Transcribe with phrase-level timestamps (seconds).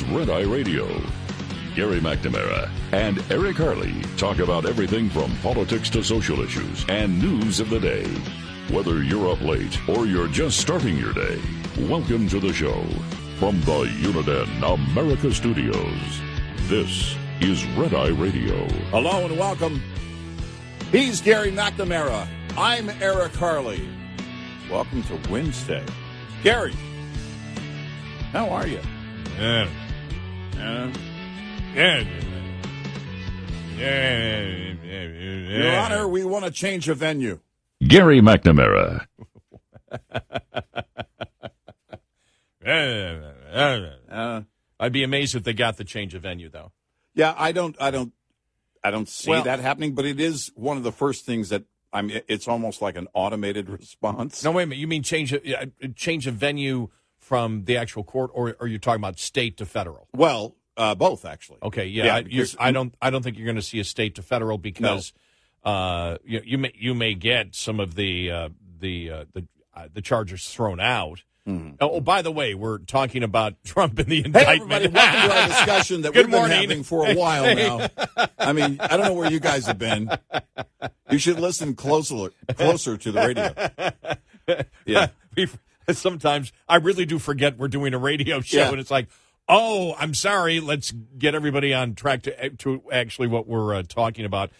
[0.00, 0.86] it's Red Eye Radio.
[1.74, 7.58] Gary McNamara and Eric Harley talk about everything from politics to social issues and news
[7.58, 8.06] of the day.
[8.70, 11.40] Whether you're up late or you're just starting your day,
[11.88, 12.84] welcome to the show.
[13.38, 16.20] From the Uniden America Studios,
[16.68, 18.68] this is Red Eye Radio.
[18.90, 19.82] Hello and welcome.
[20.92, 22.28] He's Gary McNamara.
[22.56, 23.88] I'm Eric Harley.
[24.70, 25.84] Welcome to Wednesday.
[26.44, 26.74] Gary,
[28.32, 28.80] how are you?
[29.38, 29.68] Yeah.
[30.58, 30.92] Uh,
[31.74, 32.04] Yeah.
[33.76, 34.74] Yeah.
[34.84, 35.62] Yeah.
[35.62, 37.40] Your Honor, we want to change a venue.
[37.86, 39.06] Gary McNamara.
[44.10, 44.42] Uh,
[44.80, 46.72] I'd be amazed if they got the change of venue, though.
[47.14, 48.12] yeah, I don't, I don't,
[48.84, 49.94] I don't see Well- that happening.
[49.94, 52.20] But it is one of the first things that I mean.
[52.28, 54.42] It's almost like an automated response.
[54.44, 54.80] No, wait a minute.
[54.80, 56.88] You mean change a, change of venue
[57.28, 60.08] from the actual court, or are you talking about state to federal?
[60.16, 61.58] Well, uh, both actually.
[61.62, 62.94] Okay, yeah, Yeah, I, because- I don't.
[63.02, 65.12] I don't think you're going to see a state to federal because
[65.62, 68.48] uh, you, you may you may get some of the uh,
[68.80, 69.44] the uh, the
[69.76, 71.22] uh, the charges thrown out.
[71.50, 74.70] Oh, oh, by the way, we're talking about Trump in the Hey, indictment.
[74.84, 76.60] everybody, welcome to our discussion that we've been morning.
[76.60, 77.88] having for a while now.
[78.38, 80.10] I mean, I don't know where you guys have been.
[81.10, 83.20] You should listen closer, closer to the
[84.46, 84.64] radio.
[84.84, 85.08] Yeah.
[85.96, 88.70] sometimes I really do forget we're doing a radio show, Yeah.
[88.70, 89.08] and it's like,
[89.48, 90.60] oh, I'm sorry.
[90.60, 94.50] Let's get everybody on track to to actually what we're uh, talking about,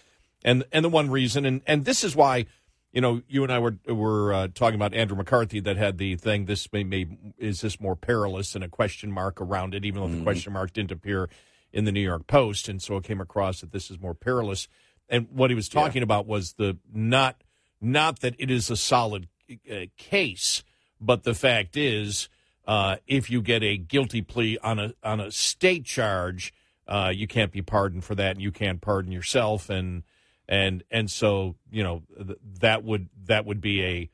[0.45, 2.47] and and the one reason, and and this is why.
[2.91, 6.17] You know, you and I were were uh, talking about Andrew McCarthy that had the
[6.17, 6.47] thing.
[6.47, 7.07] This may, may
[7.37, 10.73] is this more perilous and a question mark around it, even though the question mark
[10.73, 11.29] didn't appear
[11.71, 14.69] in the New York Post, and so it came across that this is more perilous.
[15.07, 17.45] And what he was talking about was the not
[17.79, 19.29] not that it is a solid
[19.71, 20.65] uh, case,
[21.01, 22.29] but the fact is,
[22.67, 26.53] uh, if you get a guilty plea on a on a state charge,
[26.87, 30.03] uh, you can't be pardoned for that, and you can't pardon yourself, and
[30.49, 34.11] and and so you know th- that would that would be a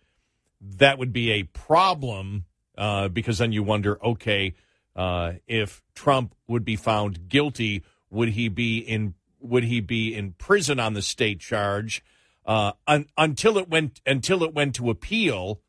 [0.61, 2.44] that would be a problem
[2.77, 4.55] uh, because then you wonder, okay,
[4.97, 10.33] uh, if Trump would be found guilty, would he be in would he be in
[10.33, 12.03] prison on the state charge
[12.47, 15.61] uh, un, until it went until it went to appeal?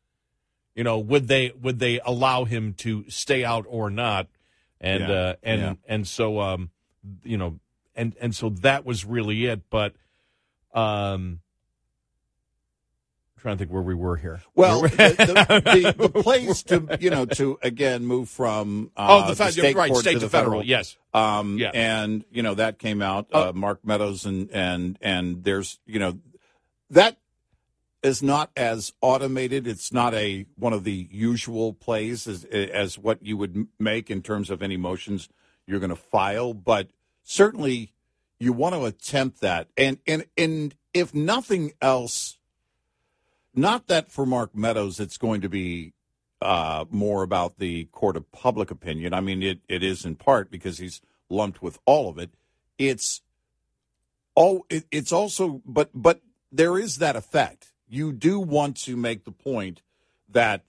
[0.76, 4.28] You know, would they would they allow him to stay out or not?
[4.82, 5.74] And Yeah, uh, and yeah.
[5.88, 6.70] and so um,
[7.24, 7.60] you know,
[7.96, 9.70] and and so that was really it.
[9.70, 9.94] But
[10.74, 11.40] um,
[13.38, 14.42] I'm trying to think where we were here.
[14.54, 19.34] Well, the, the, the, the place to you know to again move from uh, oh,
[19.34, 20.62] the, state right, state to to, the federal.
[20.62, 20.98] Yes.
[21.14, 21.72] Um, Yeah.
[21.74, 23.28] and you know that came out.
[23.32, 23.50] Oh.
[23.50, 26.20] Uh, Mark Meadows and and and there's you know
[26.90, 27.18] that
[28.06, 29.68] is not as automated.
[29.68, 34.22] It's not a one of the usual plays as as what you would make in
[34.22, 35.28] terms of any motions
[35.66, 36.90] you're going to file, but
[37.24, 37.94] certainly
[38.40, 39.68] you want to attempt that.
[39.76, 42.38] And and and if nothing else,
[43.54, 45.94] not that for Mark Meadows it's going to be
[46.42, 49.14] uh, more about the court of public opinion.
[49.14, 52.30] I mean, it, it is in part because he's lumped with all of it.
[52.78, 53.22] It's
[54.38, 57.72] oh, it, it's also, but but there is that effect.
[57.88, 59.82] You do want to make the point
[60.30, 60.64] that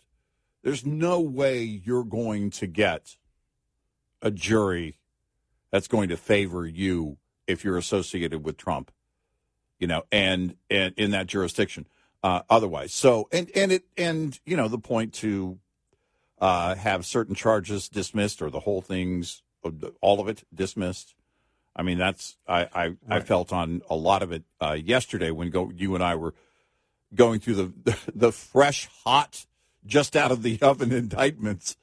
[0.63, 3.17] there's no way you're going to get
[4.21, 4.99] a jury
[5.71, 8.91] that's going to favor you if you're associated with Trump,
[9.79, 11.87] you know, and and in that jurisdiction.
[12.23, 15.59] Uh, otherwise, so and and it and you know the point to
[16.41, 19.43] uh, have certain charges dismissed or the whole thing's
[20.01, 21.15] all of it dismissed.
[21.75, 25.51] I mean, that's I I, I felt on a lot of it uh, yesterday when
[25.51, 26.35] go you and I were
[27.17, 29.47] going through the the fresh, hot,
[29.85, 31.77] just out of the oven indictments,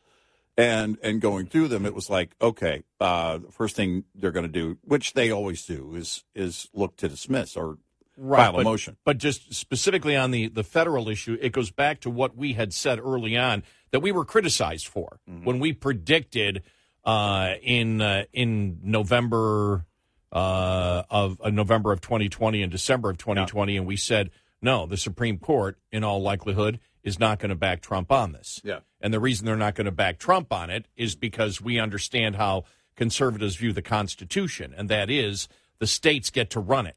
[0.57, 1.85] and and going through them.
[1.85, 5.65] It was like, okay, uh, the first thing they're going to do, which they always
[5.65, 7.77] do, is is look to dismiss or
[8.17, 8.97] file a but, motion.
[9.03, 12.73] But just specifically on the, the federal issue, it goes back to what we had
[12.73, 15.45] said early on that we were criticized for Mm-hmm.
[15.45, 16.63] when we predicted
[17.05, 19.85] uh, in uh, in November
[20.31, 24.31] uh, of uh, November of 2020 and December of 2020, and we said
[24.63, 28.61] no, the Supreme Court, in all likelihood, is not going to back Trump on this.
[28.63, 28.79] Yeah.
[29.01, 32.37] And the reason they're not going to back Trump on it is because we understand
[32.37, 32.63] how
[32.95, 35.49] conservatives view the Constitution, and that is
[35.79, 36.95] the states get to run it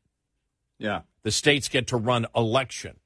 [0.78, 2.98] Yeah, the states get to run election.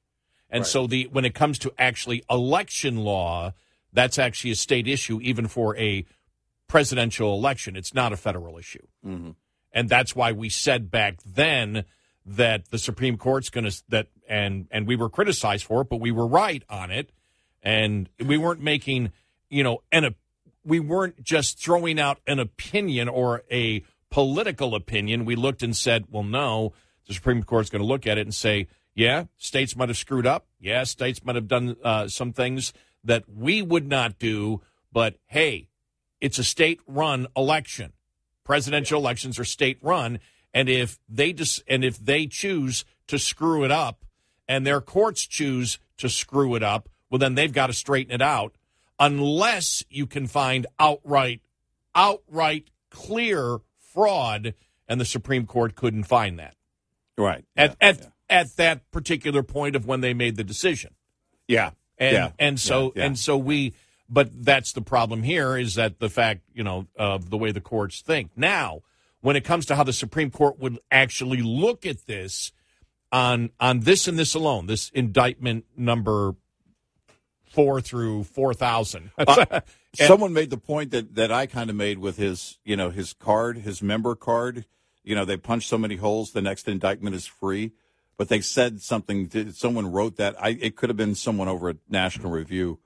[0.49, 3.53] And so the when it comes to actually election law,
[3.93, 6.05] that's actually a state issue even for a
[6.67, 7.75] presidential election.
[7.75, 8.85] It's not a federal issue.
[9.05, 9.31] Mm-hmm.
[9.71, 11.85] And that's why we said back then
[12.25, 15.99] that the Supreme Court's going to that and and we were criticized for it, but
[15.99, 17.11] we were right on it.
[17.63, 19.11] And we weren't making,
[19.49, 20.15] you know, an
[20.63, 25.25] we weren't just throwing out an opinion or a political opinion.
[25.25, 26.73] We looked and said, well, no,
[27.07, 30.27] the Supreme Court's going to look at it and say, yeah, states might have screwed
[30.27, 30.47] up.
[30.59, 32.73] Yeah, states might have done uh, some things
[33.03, 34.61] that we would not do.
[34.91, 35.69] But hey,
[36.19, 37.93] it's a state run election.
[38.43, 40.19] Presidential elections are state run.
[40.53, 44.05] And if they just, and if they choose to screw it up
[44.47, 48.21] and their courts choose to screw it up, well, then they've got to straighten it
[48.21, 48.55] out
[48.99, 51.41] unless you can find outright,
[51.95, 54.53] outright clear fraud.
[54.87, 56.55] And the Supreme Court couldn't find that
[57.17, 57.45] right.
[57.55, 60.93] at yeah, at at that particular point of when they made the decision.
[61.47, 63.05] yeah, And yeah, and so yeah, yeah.
[63.05, 63.73] and so we
[64.09, 67.61] but that's the problem here is that the fact, you know, of the way the
[67.61, 68.31] courts think.
[68.35, 68.81] Now,
[69.21, 72.51] when it comes to how the Supreme Court would actually look at this
[73.11, 76.35] on on this and this alone, this indictment number
[77.51, 79.11] 4 through 4000.
[79.93, 82.91] Uh, Someone made the point that, that I kind of made with his, you know,
[82.91, 84.63] his card, his member card.
[85.03, 87.73] You know, they punch so many holes, the next indictment is free.
[88.15, 89.51] But they said something.
[89.51, 90.41] Someone wrote that.
[90.41, 92.79] I it could have been someone over at National Review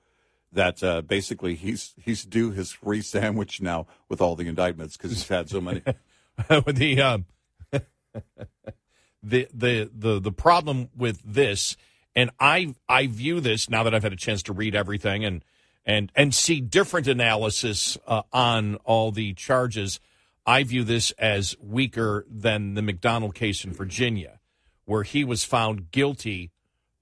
[0.52, 5.10] that uh, basically he's he's due his free sandwich now with all the indictments because
[5.10, 5.82] he's had so many.
[6.66, 7.26] with the um,
[7.72, 11.76] the the the the problem with this,
[12.14, 15.44] and I I view this now that I've had a chance to read everything and
[15.84, 20.00] and and see different analysis uh, on all the charges.
[20.44, 24.38] I view this as weaker than the McDonnell case in Virginia,
[24.84, 26.52] where he was found guilty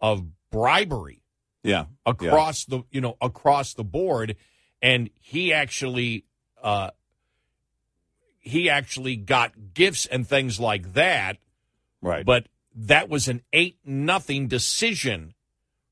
[0.00, 1.22] of bribery
[1.62, 4.36] Yeah, across the you know across the board
[4.81, 6.25] and he actually
[6.62, 6.90] uh
[8.44, 11.38] he actually got gifts and things like that
[12.02, 12.25] right.
[12.25, 12.46] but
[12.76, 15.35] that was an 8 nothing decision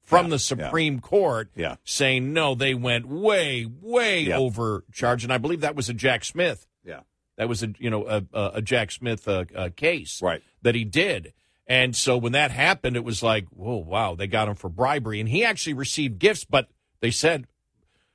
[0.03, 1.77] from Yeah, the Supreme Court Yeah.
[1.85, 4.39] saying no they went way way Yeah.
[4.39, 7.01] over charge and I believe that was a Jack Smith yeah,
[7.37, 10.43] that was a you know a, a, a Jack Smith uh, uh, case Right.
[10.63, 11.33] that he did.
[11.69, 15.21] And so when that happened, it was like, whoa, wow, they got him for bribery,
[15.21, 16.45] and he actually received gifts.
[16.45, 16.69] But
[17.01, 17.47] they said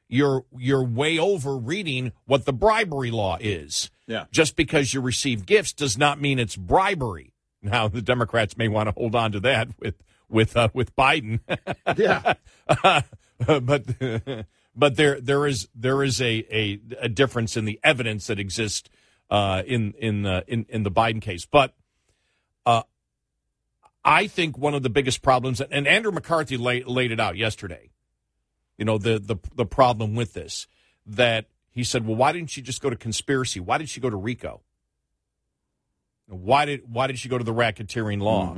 [0.10, 3.90] you're you're way over reading what the bribery law is.
[4.08, 4.26] Yeah.
[4.32, 7.34] Just because you receive gifts does not mean it's bribery.
[7.62, 9.96] Now the Democrats may want to hold on to that with
[10.30, 11.42] with uh, with Biden.
[11.98, 12.34] yeah.
[13.46, 18.40] but but there there is there is a, a, a difference in the evidence that
[18.40, 18.90] exists
[19.30, 21.46] uh, in in, uh, in in the Biden case.
[21.46, 21.74] But
[22.66, 22.84] uh,
[24.06, 27.90] I think one of the biggest problems, and Andrew McCarthy laid, laid it out yesterday.
[28.78, 30.68] You know the the the problem with this
[31.08, 33.60] that he said, well, why didn't she just go to conspiracy?
[33.60, 34.62] Why did she go to RICO?
[36.26, 38.56] Why did why did she go to the racketeering law?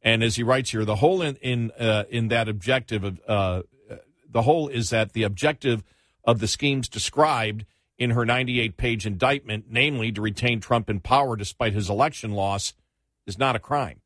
[0.00, 3.62] And as he writes here, the whole in in uh, in that objective of uh,
[4.30, 5.84] the whole is that the objective
[6.24, 7.66] of the schemes described
[7.98, 12.72] in her 98 page indictment, namely to retain Trump in power despite his election loss,
[13.26, 14.00] is not a crime.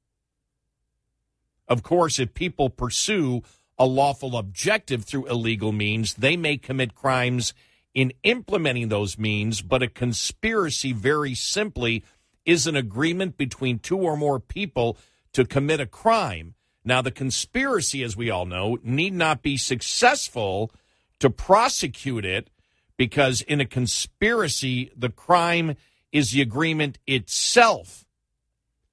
[1.69, 3.43] Of course, if people pursue
[3.79, 7.55] a lawful objective through illegal means, they may commit crimes
[7.99, 12.05] in implementing those means, but a conspiracy, very simply,
[12.47, 14.97] is an agreement between two or more people
[15.33, 16.55] to commit a crime.
[16.85, 20.71] Now, the conspiracy, as we all know, need not be successful
[21.19, 22.51] to prosecute it
[22.97, 25.75] because in a conspiracy, the crime
[26.13, 28.05] is the agreement itself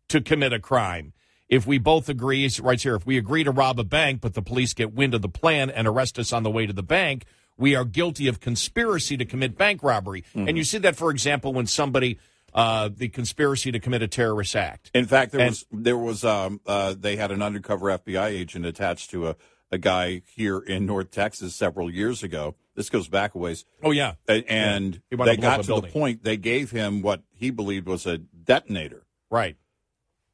[0.08, 1.14] to commit a crime.
[1.48, 4.42] If we both agree, right here, if we agree to rob a bank, but the
[4.42, 7.26] police get wind of the plan and arrest us on the way to the bank,
[7.58, 10.24] we are guilty of conspiracy to commit bank robbery.
[10.34, 12.20] And you see that, for example, when somebody
[12.54, 14.90] uh, the conspiracy to commit a terrorist act.
[14.94, 18.66] In fact, there And- was there was um, uh, they had an undercover FBI agent
[18.66, 19.36] attached to a,
[19.72, 22.56] a guy here in North Texas several years ago.
[22.76, 25.68] This goes back a ways, Oh yeah, and wanted they to blow up got to
[25.68, 25.90] building.
[25.90, 29.58] the point they gave him what he believed was a detonator, right.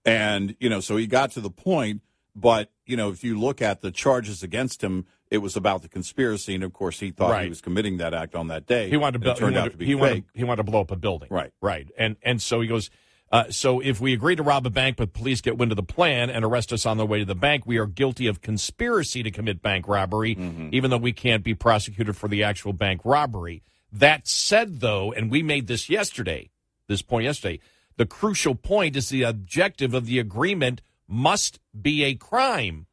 [0.05, 2.01] and you know, so he got to the point.
[2.35, 5.89] But you know, if you look at the charges against him, it was about the
[5.89, 7.43] conspiracy, and of course, he thought Right.
[7.43, 8.89] he was committing that act on that day.
[8.89, 9.37] He wanted to build.
[9.37, 9.99] it turned he out wanted, to be he fake.
[10.01, 11.29] wanted, he wanted to blow up a building.
[11.31, 11.51] Right.
[11.61, 11.89] Right.
[11.97, 12.91] And and so he goes.
[13.33, 15.81] Uh, so if we agree to rob a bank, but police get wind of the
[15.83, 19.23] plan and arrest us on the way to the bank, we are guilty of conspiracy
[19.23, 20.67] to commit bank robbery, Mm-hmm.
[20.73, 23.63] even though we can't be prosecuted for the actual bank robbery.
[23.89, 26.49] That said, though, and we made this yesterday,
[26.89, 27.61] this point yesterday,
[27.95, 32.85] the crucial point is the objective of the agreement must be a crime.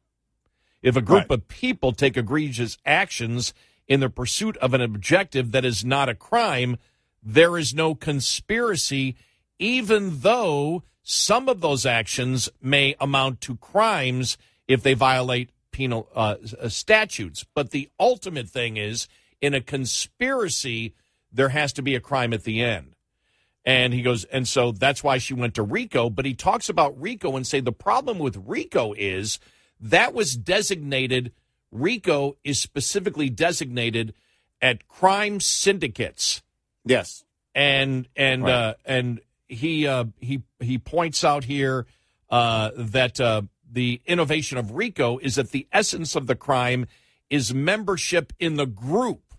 [0.81, 1.39] If a group Right.
[1.39, 3.53] of people take egregious actions
[3.87, 6.77] in the pursuit of an objective that is not a crime,
[7.21, 9.15] there is no conspiracy,
[9.57, 16.35] even though some of those actions may amount to crimes if they violate penal uh,
[16.61, 17.45] uh, statutes.
[17.53, 19.07] But the ultimate thing is,
[19.41, 20.93] in a conspiracy,
[21.31, 22.93] there has to be a crime at the end.
[23.65, 26.09] And he goes, and so that's why she went to RICO.
[26.09, 29.39] But he talks about RICO and say the problem with RICO is
[29.79, 31.31] that was designated,
[31.71, 34.13] RICO is specifically designated
[34.61, 36.41] at crime syndicates.
[36.85, 37.23] Yes,
[37.55, 38.51] And and Right.
[38.51, 41.85] uh, and he uh, he he points out here
[42.29, 46.87] uh, that uh, the innovation of RICO is that the essence of the crime
[47.29, 49.33] is membership in the group,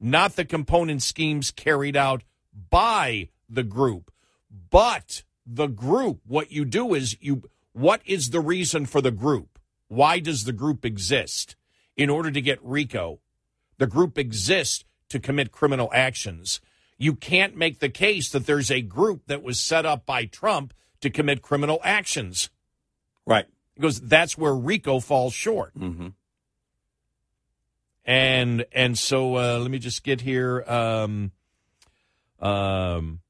[0.00, 2.22] not the component schemes carried out
[2.70, 4.10] by the group,
[4.70, 6.20] but the group.
[6.26, 7.48] What you do is you.
[7.74, 9.58] What is the reason for the group?
[9.88, 11.56] Why does the group exist?
[11.96, 13.20] In order to get RICO,
[13.78, 16.60] the group exists to commit criminal actions.
[16.98, 20.72] You can't make the case that there's a group that was set up by Trump
[21.00, 22.48] to commit criminal actions
[23.26, 23.46] right.
[23.74, 25.74] because that's where RICO falls short.
[25.78, 26.08] Mm-hmm.
[28.04, 30.62] And and so uh, let me just get here.
[30.66, 31.32] Um,
[32.38, 33.20] um,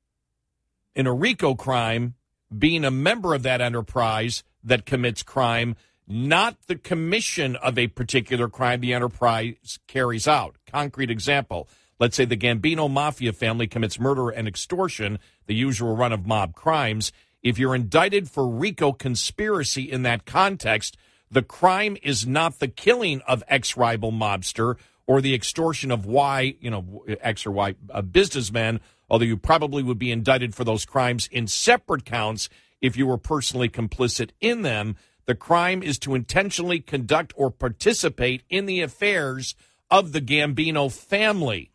[0.94, 2.14] in a RICO crime,
[2.58, 8.48] being a member of that enterprise that commits crime, not the commission of a particular
[8.48, 10.56] crime the enterprise carries out.
[10.66, 11.68] Concrete example.
[11.98, 16.54] Let's say the Gambino mafia family commits murder and extortion, the usual run of mob
[16.54, 17.12] crimes.
[17.42, 20.96] If you're indicted for RICO conspiracy in that context,
[21.30, 26.54] the crime is not the killing of ex rival mobster or the extortion of Y,
[26.60, 30.84] you know, X or Y uh, businessmen, although you probably would be indicted for those
[30.84, 32.48] crimes in separate counts
[32.80, 34.96] if you were personally complicit in them.
[35.26, 39.54] The crime is to intentionally conduct or participate in the affairs
[39.90, 41.70] of the Gambino family.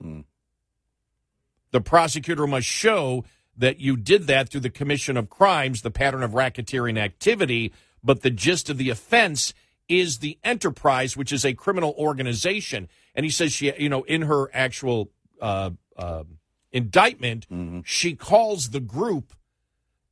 [1.71, 3.23] The prosecutor must show
[3.57, 8.21] that you did that through the commission of crimes, the pattern of racketeering activity, but
[8.21, 9.53] the gist of the offense
[9.87, 12.87] is the enterprise, which is a criminal organization.
[13.15, 15.09] And he says she, you know, in her actual
[15.41, 16.23] uh, uh,
[16.71, 17.45] indictment,
[17.85, 19.33] she calls the group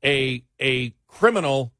[0.03, 1.73] a a criminal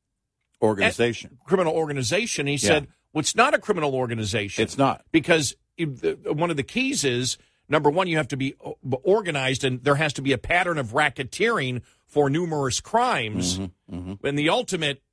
[0.61, 1.37] Organization.
[1.45, 2.47] criminal organization.
[2.47, 2.59] He Yeah.
[2.59, 4.63] said, "Well, it's not a criminal organization.
[4.63, 5.05] It's not.
[5.11, 7.37] because one of the keys is
[7.69, 8.55] number one, you have to be
[9.03, 13.59] organized, and there has to be a pattern of racketeering for numerous crimes.
[13.91, 14.25] Mm-hmm.
[14.25, 15.03] And the ultimate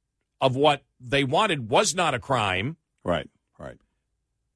[0.40, 3.28] of what they wanted was not a crime." Right.
[3.59, 3.76] Right.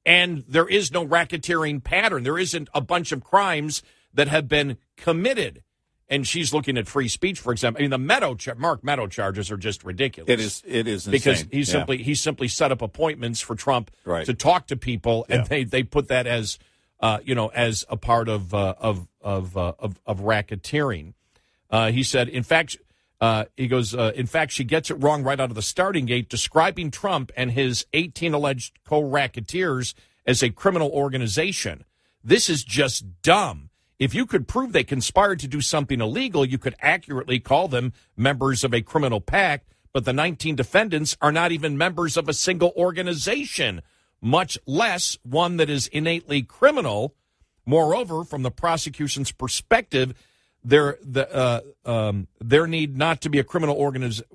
[0.05, 2.23] and there is no racketeering pattern.
[2.23, 5.63] There isn't a bunch of crimes that have been committed.
[6.11, 7.79] And she's looking at free speech, for example.
[7.79, 10.29] I mean, the Meadow Mark Meadow charges are just ridiculous.
[10.29, 10.63] It is.
[10.65, 11.11] It is insane.
[11.11, 11.63] because he Yeah.
[11.65, 14.25] simply he simply set up appointments for Trump Right.
[14.25, 15.47] to talk to people, and Yeah.
[15.47, 16.57] they they put that as
[16.99, 21.13] uh, you know as a part of uh, of of, uh, of of racketeering.
[21.69, 22.77] Uh, he said, in fact,
[23.21, 26.07] uh, he goes, uh, in fact, she gets it wrong right out of the starting
[26.07, 29.93] gate, describing Trump and his 18 alleged co-racketeers
[30.25, 31.83] as a criminal organization.
[32.23, 33.68] This is just dumb.
[33.99, 37.91] If you could prove they conspired to do something illegal, you could accurately call them
[38.15, 39.67] members of a criminal pact.
[39.91, 43.81] But the 19 defendants are not even members of a single organization,
[44.21, 47.15] much less one that is innately criminal.
[47.65, 50.13] Moreover, from the prosecution's perspective,
[50.63, 54.25] there the uh, um, there need not to be a criminal organization.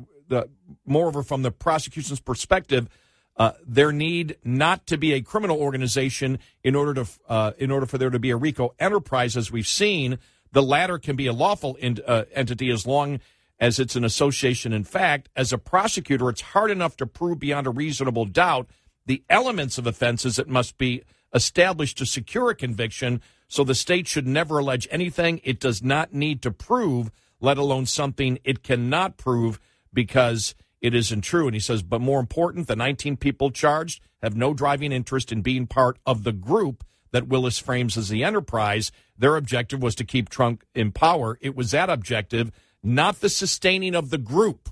[0.85, 2.89] Moreover, from the prosecution's perspective,
[3.37, 7.87] uh, there need not to be a criminal organization in order to uh, in order
[7.87, 9.37] for there to be a RICO enterprise.
[9.37, 10.19] As we've seen,
[10.53, 13.21] the latter can be a lawful in, uh, entity as long
[13.59, 14.73] as it's an association.
[14.73, 18.69] In fact, as a prosecutor, it's hard enough to prove beyond a reasonable doubt
[19.07, 21.03] the elements of offenses that must be
[21.35, 23.21] established to secure a conviction.
[23.49, 27.11] So the state should never allege anything it does not need to prove,
[27.41, 29.61] let alone something it cannot prove
[29.93, 31.47] because it isn't true.
[31.47, 35.41] And he says, but more important, the 19 people charged have no driving interest in
[35.41, 38.93] being part of the group that Willis frames as the enterprise.
[39.17, 41.39] Their objective was to keep Trump in power.
[41.41, 44.69] It was that objective, not the sustaining of the group.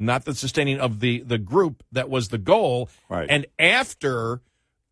[0.00, 2.90] Not the sustaining of the, the group that was the goal.
[3.08, 3.28] Right.
[3.30, 4.40] And after,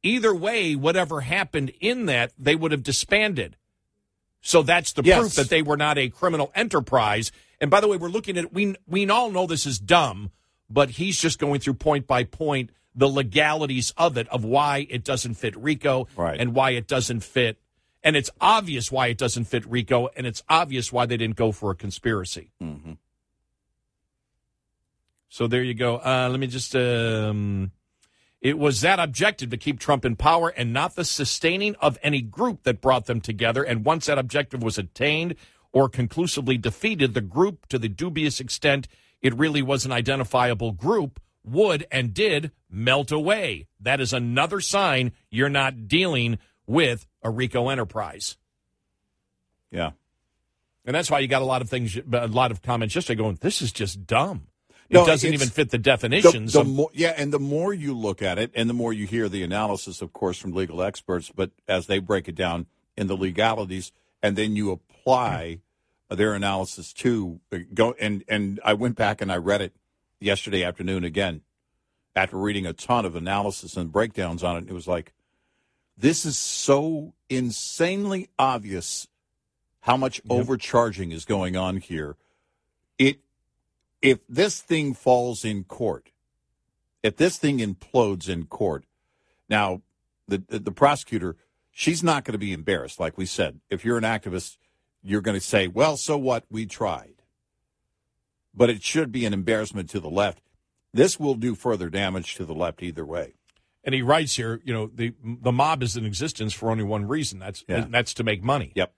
[0.05, 3.57] either way, whatever happened in that, they would have disbanded.
[4.41, 5.19] So that's the Yes.
[5.19, 7.33] proof that they were not a criminal enterprise.
[7.61, 10.31] And by the way, we're looking at we we all know this is dumb,
[10.69, 15.05] but he's just going through point by point the legalities of it of why it
[15.05, 16.41] doesn't fit RICO Right.
[16.41, 17.59] and why it doesn't fit
[18.03, 21.53] and it's obvious why it doesn't fit RICO and it's obvious why they didn't go
[21.53, 22.53] for a conspiracy.
[22.63, 22.93] Mm-hmm.
[25.29, 25.97] So there you go.
[25.97, 26.75] Uh, let me just.
[26.75, 27.73] Um,
[28.41, 32.23] it was that objective to keep Trump in power and not the sustaining of any
[32.23, 33.63] group that brought them together.
[33.65, 35.35] And once that objective was attained
[35.77, 38.89] or conclusively defeated, the group, to the dubious extent
[39.21, 43.67] it really was an identifiable group, would and did melt away.
[43.79, 48.39] That is another sign you're not dealing with a RICO enterprise.
[49.71, 49.91] Yeah.
[50.87, 53.37] And that's why you got a lot of things, a lot of comments yesterday going,
[53.43, 54.47] this is just dumb.
[54.89, 56.55] It No, doesn't even fit the The, definitions.
[56.55, 59.07] the of, more, yeah, and the more you look at it, and the more you
[59.07, 62.65] hear the analysis, of course, from legal experts, but as they break it down
[62.97, 63.93] in the legalities,
[64.23, 65.61] and then you apply
[66.09, 69.75] their analysis to uh, go and and I went back and I read it
[70.21, 71.43] yesterday afternoon again
[72.15, 74.69] after reading a ton of analysis and breakdowns on it.
[74.69, 75.13] It was like
[75.97, 79.09] this is so insanely obvious
[79.81, 82.17] how much overcharging is going on here.
[82.99, 83.21] It
[84.03, 86.11] if this thing falls in court,
[87.03, 88.85] if this thing implodes in court,
[89.49, 89.83] now
[90.29, 91.37] the, the prosecutor,
[91.71, 93.01] she's not going to be embarrassed.
[93.01, 94.57] Like we said, if you're an activist,
[95.07, 96.45] you're going to say, "Well, so what?
[96.51, 97.23] We tried."
[98.55, 100.43] But it should be an embarrassment to the left.
[100.93, 103.35] This will do further damage to the left either way.
[103.85, 107.07] and he writes here, you know, the the mob is in existence for only one
[107.07, 107.39] reason.
[107.39, 107.87] That's Yeah.
[107.89, 108.73] that's to make money.
[108.75, 108.93] Yep.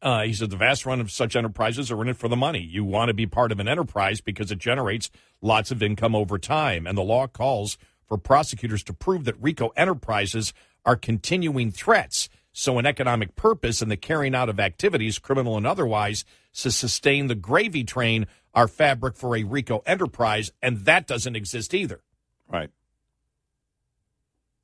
[0.00, 2.60] Uh, he said the vast run of such enterprises are in it for the money.
[2.60, 5.10] You want to be part of an enterprise because it generates
[5.42, 6.86] lots of income over time.
[6.86, 10.52] And the law calls for prosecutors to prove that RICO enterprises
[10.84, 12.28] are continuing threats.
[12.58, 17.26] So, an economic purpose in the carrying out of activities, criminal and otherwise, to sustain
[17.26, 20.50] the gravy train are fabric for a RICO enterprise.
[20.62, 22.00] And that doesn't exist either
[22.50, 22.70] Right.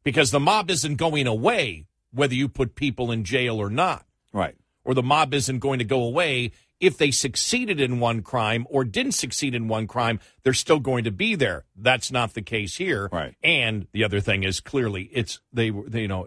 [0.05, 4.07] because the mob isn't going away whether you put people in jail or not.
[4.33, 4.57] Right.
[4.85, 8.85] or the mob isn't going to go away if they succeeded in one crime or
[8.85, 12.77] didn't succeed in one crime they're still going to be there that's not the case
[12.77, 13.35] here Right.
[13.45, 16.27] and the other thing is clearly it's they, they you know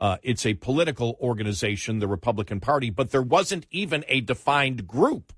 [0.00, 5.32] uh, it's a political organization the republican party but there wasn't even a defined group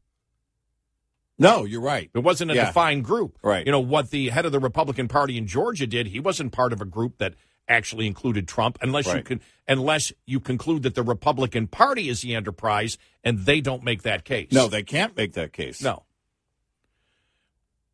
[1.39, 2.11] No, you're right.
[2.13, 2.67] there wasn't a Yeah.
[2.67, 3.65] defined group Right.
[3.65, 6.73] you know what the head of the republican party in georgia did he wasn't part
[6.73, 7.35] of a group that
[7.69, 12.35] actually included trump unless you can unless you conclude that the republican party is the
[12.35, 15.83] enterprise and they don't make that case No, they can't make that case.
[15.83, 16.05] No.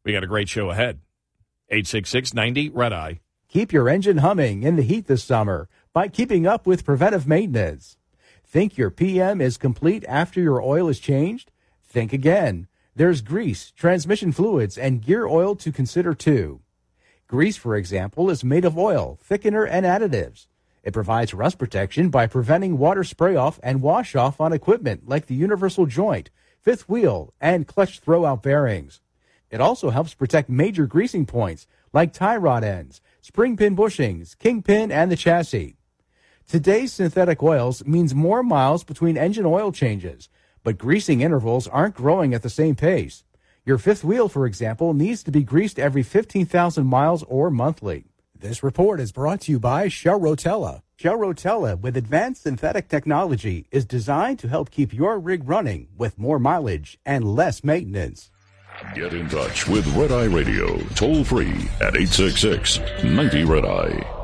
[0.04, 1.00] We got a great show ahead.
[1.70, 3.20] 866 90 Red Eye.
[3.48, 7.96] Keep your engine humming in the heat this summer by keeping up with preventive maintenance.
[8.44, 11.52] Think your PM is complete after your oil is changed?
[11.84, 12.66] Think again.
[12.96, 16.60] There's grease, transmission fluids, and gear oil to consider too.
[17.28, 20.48] Grease, for example, is made of oil, thickener, and additives.
[20.82, 25.26] It provides rust protection by preventing water spray off and wash off on equipment like
[25.26, 26.28] the universal joint,
[26.60, 29.00] fifth wheel, and clutch throwout bearings.
[29.48, 34.90] It also helps protect major greasing points like tie rod ends, spring pin bushings, kingpin,
[34.90, 35.76] and the chassis.
[36.46, 40.28] Today's synthetic oils means more miles between engine oil changes,
[40.62, 43.24] but greasing intervals aren't growing at the same pace.
[43.64, 48.04] Your fifth wheel, for example, needs to be greased every 15,000 miles or monthly.
[48.38, 50.82] This report is brought to you by Shell Rotella.
[50.96, 56.18] Shell Rotella, with advanced synthetic technology, is designed to help keep your rig running with
[56.18, 58.30] more mileage and less maintenance.
[58.94, 64.23] Get in touch with Red Eye Radio, toll free at 866 90 Red Eye.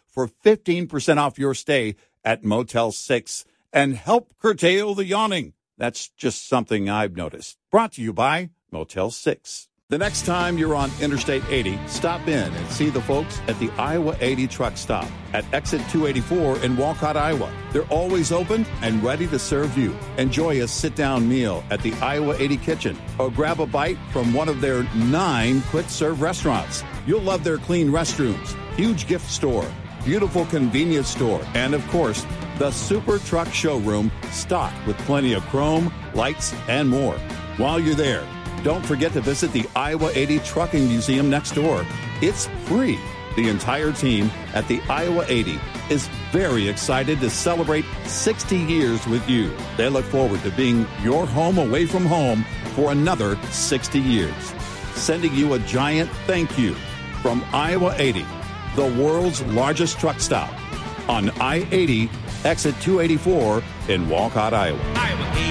[0.11, 5.53] for 15% off your stay at Motel 6 and help curtail the yawning.
[5.77, 7.57] That's just something I've noticed.
[7.71, 9.67] Brought to you by Motel 6.
[9.91, 13.69] The next time you're on Interstate 80, stop in and see the folks at the
[13.71, 17.51] Iowa 80 truck stop at exit 284 in Walcott, Iowa.
[17.73, 19.93] They're always open and ready to serve you.
[20.17, 24.33] Enjoy a sit down meal at the Iowa 80 kitchen or grab a bite from
[24.33, 26.85] one of their nine quick serve restaurants.
[27.05, 29.69] You'll love their clean restrooms, huge gift store,
[30.03, 32.25] beautiful convenience store, and of course,
[32.57, 37.17] the Super Truck Showroom stocked with plenty of chrome, lights, and more.
[37.57, 38.25] While you're there,
[38.63, 41.85] don't forget to visit the Iowa 80 Trucking Museum next door.
[42.21, 42.99] It's free.
[43.35, 45.59] The entire team at the Iowa 80
[45.89, 49.55] is very excited to celebrate 60 years with you.
[49.77, 54.53] They look forward to being your home away from home for another 60 years.
[54.95, 56.75] Sending you a giant thank you
[57.21, 58.25] from Iowa 80,
[58.75, 60.51] the world's largest truck stop
[61.09, 62.09] on I 80,
[62.45, 64.79] exit 284 in Walcott, Iowa.
[64.95, 65.41] Iowa 80.
[65.41, 65.50] Iowa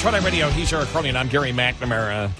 [0.00, 0.48] It's Radio.
[0.50, 2.30] He's Eric and I'm Gary McNamara.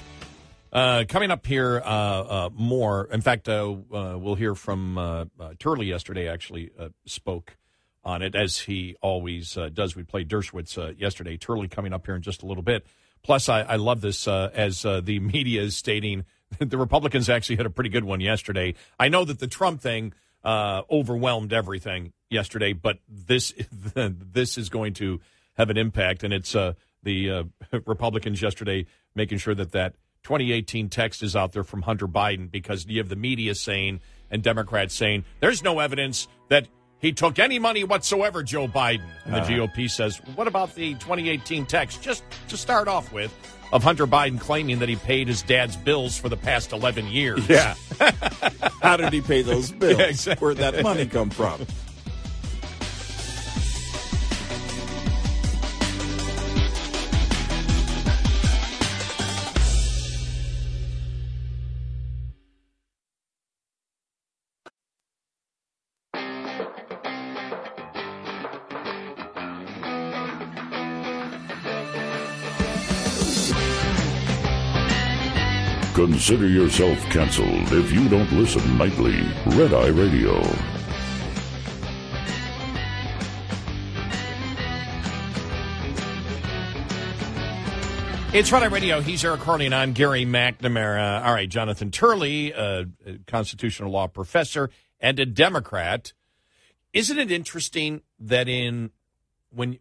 [0.73, 3.09] Uh, coming up here, uh, uh, more.
[3.11, 5.25] In fact, uh, uh, we'll hear from uh,
[5.59, 6.29] Turley yesterday.
[6.29, 6.71] Actually,
[7.05, 7.57] spoke
[8.05, 9.97] on it as he always does.
[9.97, 11.37] We played Dershowitz yesterday.
[11.37, 12.87] Turley coming up here in just a little bit.
[13.25, 16.27] Plus, I, I love this as the media is stating
[16.61, 18.77] the Republicans actually had a pretty good one yesterday.
[19.01, 20.13] I know that the Trump thing
[20.47, 23.53] overwhelmed everything yesterday, but this
[23.97, 25.19] this is going to
[25.55, 26.55] have an impact, and it's
[27.03, 27.43] the uh,
[27.87, 32.87] Republicans yesterday making sure that that 2018 text is out there from Hunter Biden because
[32.87, 36.69] you have the media saying and Democrats saying there's no evidence that
[37.01, 39.07] he took any money whatsoever, Joe Biden.
[39.25, 42.03] And the GOP says, what about the 2018 text?
[42.03, 43.33] Just to start off with,
[43.73, 47.49] of Hunter Biden claiming that he paid his dad's bills for the past 11 years.
[47.49, 47.75] Yeah.
[48.83, 49.99] How did he pay those bills?
[49.99, 50.45] Yeah, exactly.
[50.45, 51.67] Where'd that money come from?
[76.19, 79.23] Consider yourself canceled if you don't listen nightly.
[79.57, 80.41] Red Eye Radio.
[88.37, 89.01] It's Red Eye Radio.
[89.01, 91.25] He's Eric Harley, and I'm Gary McNamara.
[91.25, 92.87] All right, Jonathan Turley, a
[93.29, 96.13] constitutional law professor and a Democrat.
[96.93, 98.91] Isn't it interesting that in
[99.51, 99.79] when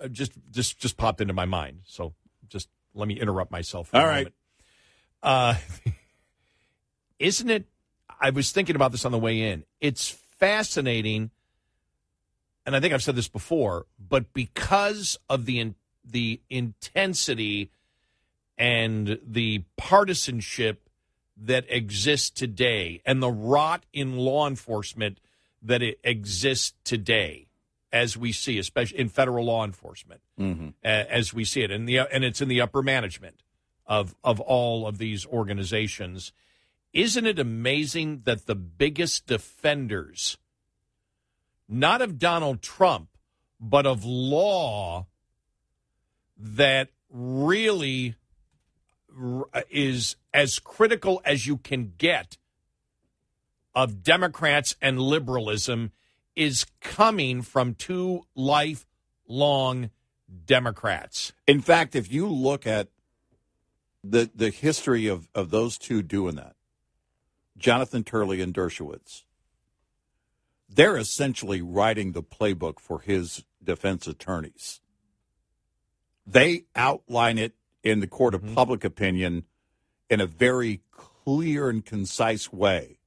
[0.00, 1.80] uh, just just just popped into my mind?
[1.86, 2.14] So
[2.46, 3.88] just let me interrupt myself.
[3.88, 4.18] For All a right.
[4.18, 4.34] moment.
[5.22, 5.54] Uh,
[7.18, 7.64] isn't it?
[8.20, 9.64] I was thinking about this on the way in.
[9.80, 11.30] It's fascinating,
[12.66, 17.70] and I think I've said this before, but because of the in, the intensity
[18.58, 20.88] and the partisanship
[21.42, 25.18] that exists today, and the rot in law enforcement
[25.62, 27.46] that it exists today,
[27.92, 30.20] as we see, especially in federal law enforcement,
[30.84, 33.42] a- as we see it, and the and it's in the upper management
[33.90, 36.32] of of all of these organizations.
[36.92, 40.38] Isn't it amazing that the biggest defenders,
[41.68, 43.08] not of Donald Trump,
[43.60, 45.06] but of law,
[46.38, 48.14] that really
[49.70, 52.38] is as critical as you can get
[53.74, 55.90] of Democrats and liberalism
[56.36, 59.90] is coming from two lifelong
[60.46, 61.32] Democrats.
[61.46, 62.88] In fact, if you look at
[64.02, 66.56] the the history of, of those two doing that,
[67.56, 69.24] Jonathan Turley and Dershowitz,
[70.68, 74.80] they're essentially writing the playbook for his defense attorneys.
[76.26, 78.54] They outline it in the court of mm-hmm.
[78.54, 79.44] public opinion
[80.08, 82.98] in a very clear and concise way.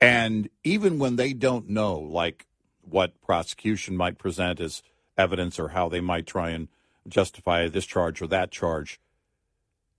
[0.00, 2.46] And even when they don't know, like
[2.82, 4.82] what prosecution might present as
[5.16, 6.68] evidence or how they might try and
[7.06, 9.00] justify this charge or that charge,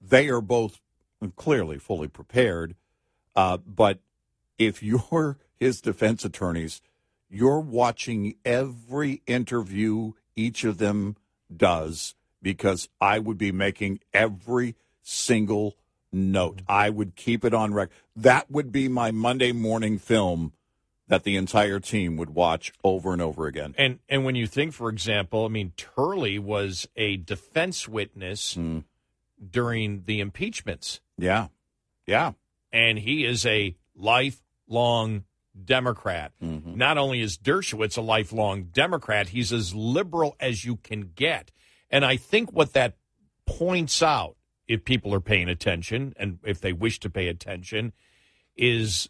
[0.03, 0.81] they are both
[1.35, 2.75] clearly fully prepared.
[3.35, 3.99] Uh, but
[4.57, 6.81] if you're his defense attorneys,
[7.29, 11.15] you're watching every interview each of them
[11.55, 15.77] does because I would be making every single
[16.11, 16.61] note.
[16.67, 17.93] I would keep it on record.
[18.15, 20.53] That would be my Monday morning film
[21.07, 23.75] that the entire team would watch over and over again.
[23.77, 28.83] And and when you think, for example, I mean, Turley was a defense witness Mm.
[29.49, 31.47] During the impeachments, Yeah.
[32.05, 32.33] Yeah.
[32.71, 35.23] and he is a lifelong
[35.65, 36.31] Democrat.
[36.41, 36.75] Mm-hmm.
[36.77, 41.51] Not only is Dershowitz a lifelong Democrat, he's as liberal as you can get.
[41.89, 42.97] And I think what that
[43.45, 44.35] points out,
[44.67, 47.93] if people are paying attention and if they wish to pay attention,
[48.55, 49.09] is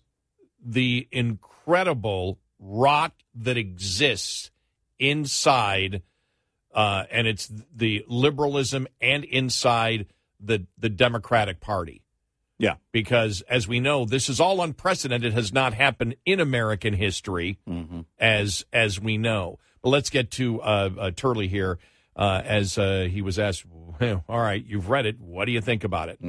[0.64, 4.52] the incredible rot that exists
[5.00, 6.02] inside,
[6.74, 10.08] uh, and it's the liberalism and inside
[10.44, 12.02] the the Democratic Party.
[12.60, 12.76] Yeah.
[12.92, 18.02] Because as we know, this is all unprecedented, has not happened in American history, Mm-hmm.
[18.20, 19.60] as as we know.
[19.82, 21.78] But let's get to uh, uh, Turley here,
[22.16, 23.66] uh, as uh, he was asked.
[24.00, 25.20] "Well, all right, you've read it.
[25.20, 26.20] What do you think about it?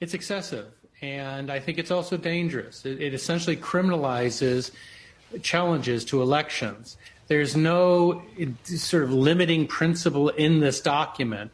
[0.00, 0.66] It's excessive,
[1.00, 2.84] and I think it's also dangerous.
[2.84, 4.72] It, it essentially criminalizes
[5.42, 6.96] challenges to elections.
[7.28, 8.22] There's no
[8.64, 11.52] sort of limiting principle in this document.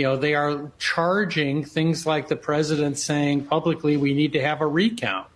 [0.00, 4.62] You know, they are charging things like the president saying publicly we need to have
[4.62, 5.26] a recount.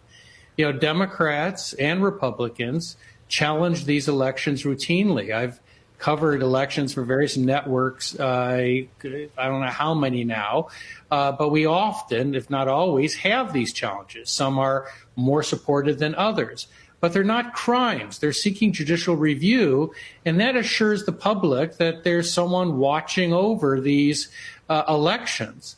[0.56, 2.96] You know, Democrats and Republicans
[3.28, 5.34] challenge these elections routinely.
[5.34, 5.60] I've
[5.98, 8.18] covered elections for various networks.
[8.18, 8.88] Uh, I
[9.36, 10.68] don't know how many now,
[11.10, 14.30] uh, but we often, if not always, have these challenges.
[14.30, 16.68] Some are more supported than others,
[17.00, 18.18] but they're not crimes.
[18.18, 19.92] They're seeking judicial review,
[20.24, 24.30] and that assures the public that there's someone watching over these
[24.68, 25.76] uh, elections.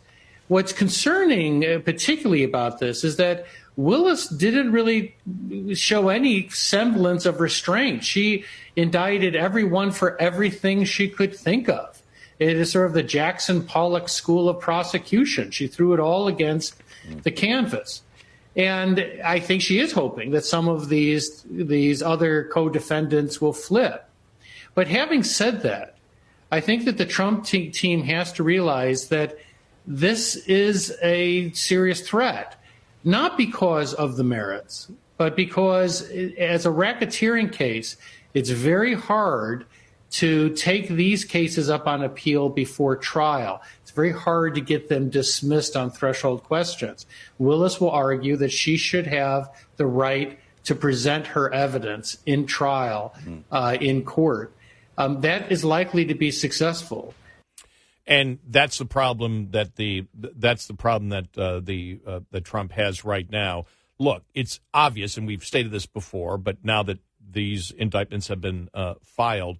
[0.48, 3.46] What's concerning, uh, particularly about this, is that
[3.76, 5.14] Willis didn't really
[5.74, 8.04] show any semblance of restraint.
[8.04, 8.44] She
[8.74, 12.00] indicted everyone for everything she could think of.
[12.38, 15.50] It is sort of the Jackson Pollock school of prosecution.
[15.50, 16.74] She threw it all against
[17.22, 18.02] the canvas.
[18.54, 24.08] And I think she is hoping that some of these these other co-defendants will flip.
[24.74, 25.95] But having said that,
[26.50, 29.38] I think that the Trump te- team has to realize that
[29.86, 32.60] this is a serious threat,
[33.04, 36.02] not because of the merits, but because
[36.38, 37.96] as a racketeering case,
[38.34, 39.66] it's very hard
[40.08, 43.60] to take these cases up on appeal before trial.
[43.82, 47.06] It's very hard to get them dismissed on threshold questions.
[47.38, 53.14] Willis will argue that she should have the right to present her evidence in trial
[53.52, 54.52] uh, in court.
[54.98, 57.14] Um, that is likely to be successful.
[58.06, 62.72] and that's the problem that the that's the problem that uh, the uh, that Trump
[62.72, 63.64] has right now.
[63.98, 68.68] Look, it's obvious, and we've stated this before, but now that these indictments have been
[68.74, 69.58] uh, filed,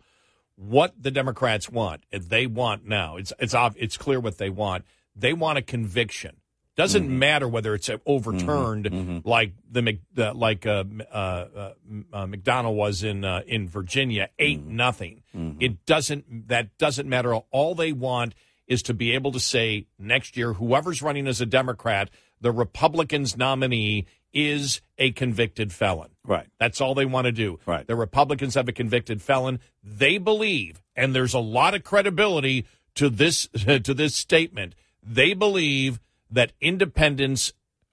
[0.54, 4.84] what the Democrats want, they want now, it's it's it's clear what they want.
[5.14, 6.36] They want a conviction.
[6.76, 11.72] Doesn't matter whether it's overturned like the uh, like uh, uh, uh,
[12.12, 15.22] uh, McDonnell was in uh, in Virginia, 8 nothing.
[15.58, 17.34] It doesn't that doesn't matter.
[17.34, 18.34] All they want
[18.66, 22.10] is to be able to say next year, whoever's running as a Democrat,
[22.40, 26.10] the Republicans' nominee is a convicted felon.
[26.24, 26.46] Right.
[26.60, 27.58] That's all they want to do.
[27.64, 27.86] Right.
[27.86, 29.60] The Republicans have a convicted felon.
[29.82, 34.74] They believe, and there's a lot of credibility to this to this statement.
[35.02, 37.52] They believe that independents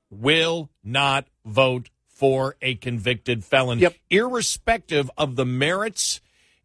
[0.09, 3.95] will not vote for a convicted felon, Yep.
[4.09, 6.21] irrespective of the merits,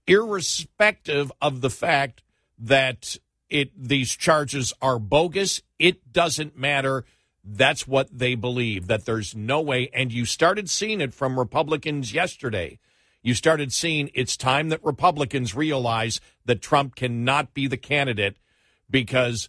[0.07, 2.22] irrespective of the fact
[2.59, 3.16] that
[3.48, 5.62] it these charges are bogus.
[5.78, 7.04] It doesn't matter.
[7.42, 9.88] That's what they believe, that there's no way.
[9.94, 12.78] And you started seeing it from Republicans yesterday.
[13.22, 18.37] You started seeing it's time that Republicans realize that Trump cannot be the candidate
[18.90, 19.48] because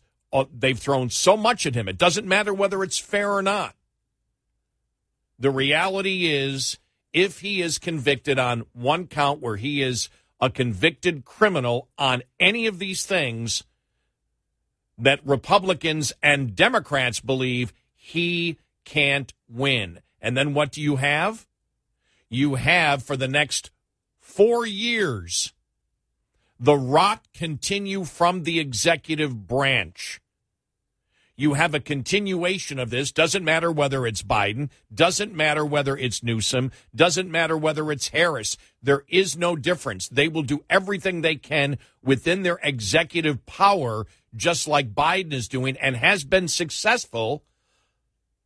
[0.53, 1.87] they've thrown so much at him.
[1.87, 3.75] It doesn't matter whether it's fair or not.
[5.37, 6.77] The reality is,
[7.13, 10.09] if he is convicted on one count where he is
[10.41, 13.63] a convicted criminal on any of these things,
[14.97, 20.01] that Republicans and Democrats believe he can't win.
[20.21, 21.47] And then what do you have?
[22.29, 23.71] You have for the next
[24.19, 25.53] four years
[26.59, 30.19] the rot continue from the executive branch.
[31.39, 33.13] you have a continuation of this.
[33.13, 38.57] Doesn't matter whether it's Biden, doesn't matter whether it's Newsom, doesn't matter whether it's Harris.
[38.83, 40.09] There is no difference.
[40.09, 45.77] They will do everything they can within their executive power, just like Biden is doing
[45.77, 47.45] and has been successful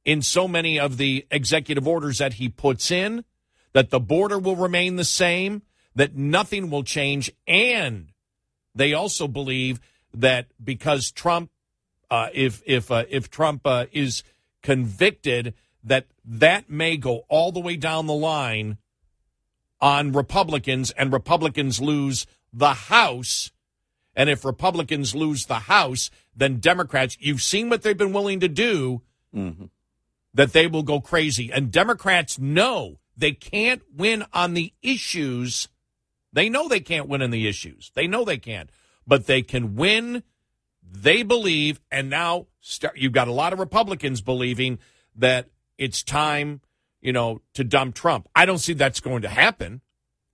[0.05, 3.25] in so many of the executive orders that he puts in,
[3.71, 5.63] that the border will remain the same,
[5.95, 7.31] that nothing will change.
[7.47, 8.09] And
[8.75, 9.79] they also believe
[10.13, 11.49] that because Trump
[12.13, 14.21] uh, if if uh, if Trump uh, is
[14.61, 18.77] convicted, that that may go all the way down the line
[19.81, 23.51] on Republicans, and Republicans lose the House.
[24.15, 28.47] And if Republicans lose the House, then Democrats, you've seen what they've been willing to
[28.47, 29.01] do,
[30.35, 31.51] that they will go crazy.
[31.51, 35.67] And Democrats know they can't win on the issues.
[36.33, 37.91] They know they can't win in the issues.
[37.93, 38.69] They know they can't,
[39.07, 40.23] but they can win
[40.93, 44.79] they believe, and now start, you've got a lot of Republicans believing
[45.15, 46.61] that it's time,
[47.01, 48.27] you know, to dump Trump.
[48.35, 49.81] I don't see that's going to happen.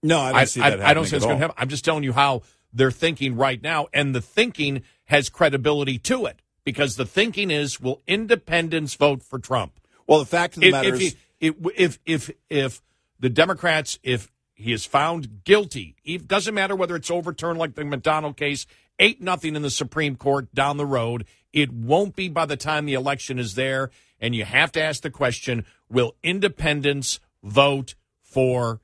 [0.03, 0.81] No, I don't see that.
[0.81, 1.55] I, don't see happening it's going to happen.
[1.57, 2.41] I'm just telling you how
[2.73, 7.79] they're thinking right now, and the thinking has credibility to it because the thinking is,
[7.79, 9.79] will independents vote for Trump?
[10.07, 12.81] Well, the fact of the If matter if, is, he- if if if
[13.19, 17.83] the Democrats, if he is found guilty, it doesn't matter whether it's overturned like the
[17.83, 18.65] McDonnell case,
[18.99, 21.25] eight nothing in the Supreme Court down the road.
[21.53, 25.01] It won't be by the time the election is there, and you have to ask
[25.01, 28.81] the question: Will independents vote for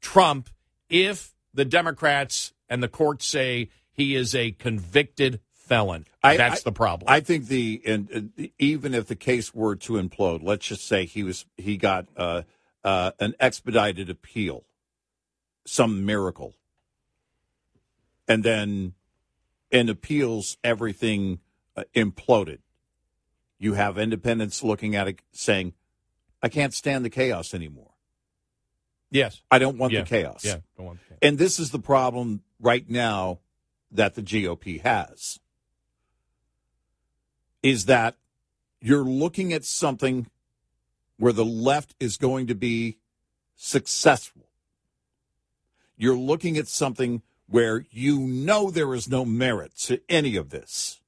[0.00, 0.50] Trump
[0.88, 6.04] if the Democrats and the courts say he is a convicted felon?
[6.22, 7.08] I- That's I- the problem.
[7.08, 11.04] I think the and uh, even if the case were to implode, let's just say
[11.06, 12.42] he was he got uh,
[12.84, 14.64] uh, an expedited appeal,
[15.70, 16.56] some miracle,
[18.26, 18.94] and then
[19.70, 21.38] in appeals everything
[21.76, 22.58] uh, imploded.
[23.56, 25.74] You have independents looking at it saying,
[26.42, 27.92] "I can't stand the chaos anymore.
[29.12, 29.42] yes.
[29.50, 30.00] I don't want Yeah.
[30.02, 30.58] the chaos." Yeah.
[30.76, 31.18] Don't want the chaos.
[31.22, 33.38] And this is the problem right now
[33.92, 35.38] that the GOP has
[37.62, 38.16] is that
[38.80, 40.28] you're looking at something
[41.18, 42.96] where the left is going to be
[43.54, 44.49] successful.
[46.00, 51.02] You're looking at something where you know there is no merit to any of this.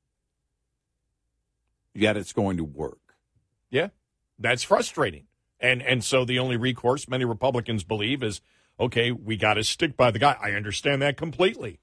[1.95, 2.99] Yet it's going to work.
[3.71, 3.89] Yeah,
[4.39, 5.29] that's frustrating.
[5.59, 8.43] And and so the only recourse many Republicans believe is,
[8.79, 10.37] okay, we got to stick by the guy.
[10.39, 11.81] I understand that completely.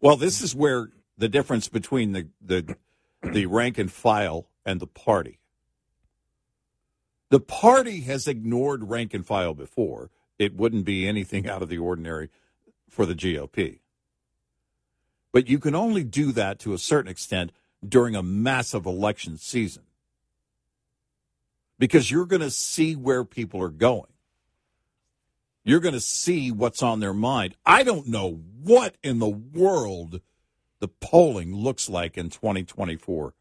[0.00, 2.76] Well, this is where the difference between the the
[3.22, 5.38] the rank and file and the party.
[7.28, 10.10] The party has ignored rank and file before.
[10.42, 12.28] It wouldn't be anything out of the ordinary
[12.90, 13.78] for the GOP.
[15.30, 17.52] But you can only do that to a certain extent
[17.86, 19.84] during a massive election season.
[21.78, 24.10] Because you're going to see where people are going.
[25.64, 27.54] You're going to see what's on their mind.
[27.64, 30.20] I don't know what in the world
[30.80, 33.34] the polling looks like in 2024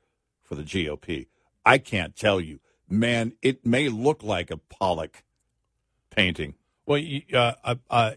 [0.43, 1.27] for the GOP.
[1.65, 2.59] I can't tell you.
[2.87, 5.23] Man, it may look like a Pollock
[6.11, 6.55] painting.
[6.85, 8.11] Well, you- uh, uh,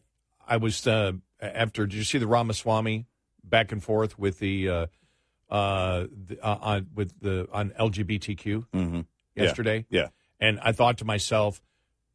[0.46, 1.86] I was uh, after.
[1.86, 3.06] Did you see the Ramaswamy
[3.42, 4.86] back and forth with the uh,
[5.50, 9.00] uh, the, uh, on with the on LGBTQ Mm-hmm.
[9.36, 9.86] yesterday?
[9.90, 10.08] Yeah.
[10.40, 11.62] And I thought to myself,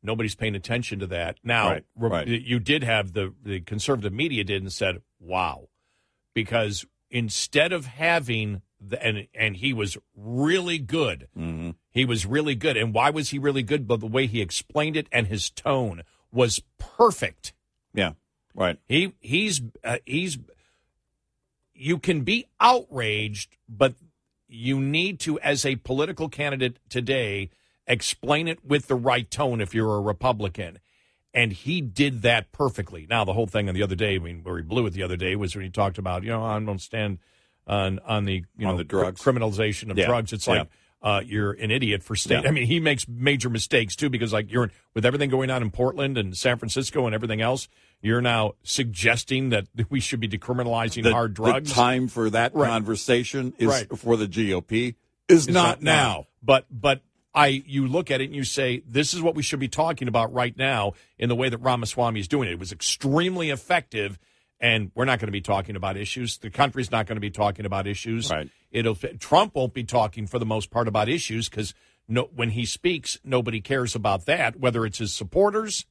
[0.03, 1.37] nobody's paying attention to that.
[1.43, 2.27] Now, Right, right.
[2.27, 5.69] you did have the the conservative media did and said, "Wow,"
[6.33, 11.27] because instead of having the and and he was really good.
[11.37, 11.71] Mm-hmm.
[11.91, 12.77] He was really good.
[12.77, 13.87] And why was he really good?
[13.87, 17.53] But the way he explained it and his tone was perfect.
[17.93, 18.13] Yeah.
[18.55, 18.77] Right.
[18.87, 20.37] He he's uh, he's
[21.73, 23.93] you can be outraged, but
[24.47, 27.49] you need to, as a political candidate today,
[27.87, 30.79] explain it with the right tone if you're a Republican.
[31.33, 33.05] And he did that perfectly.
[33.09, 35.03] Now, the whole thing on the other day, I mean, where he blew it the
[35.03, 37.19] other day was when he talked about, you know, I don't stand
[37.67, 39.21] on on the you On know the drugs.
[39.21, 40.07] cr- criminalization of Yeah.
[40.07, 40.33] drugs.
[40.33, 40.53] It's Yeah.
[40.53, 40.69] like
[41.01, 42.43] uh, you're an idiot for state.
[42.43, 42.49] Yeah.
[42.49, 45.71] I mean, he makes major mistakes too because like you're with everything going on in
[45.71, 47.67] Portland and San Francisco and everything else,
[48.01, 51.71] you're now suggesting that we should be decriminalizing The, hard the drugs.
[51.71, 52.67] time for that Right.
[52.69, 53.97] conversation is Right.
[53.97, 54.95] for the GOP
[55.27, 56.25] is It's not, now.
[56.41, 57.01] But but
[57.35, 60.07] I you look at it and you say this is what we should be talking
[60.07, 62.53] about right now in the way that Ramaswamy is doing it.
[62.53, 64.17] It was extremely effective,
[64.59, 66.37] and we're not going to be talking about issues.
[66.37, 68.29] The country's not going to be talking about issues.
[68.29, 68.49] Right.
[68.71, 71.73] It'll Trump won't be talking for the most part about issues because
[72.07, 74.59] no, when he speaks, nobody cares about that.
[74.59, 75.85] Whether it's his supporters,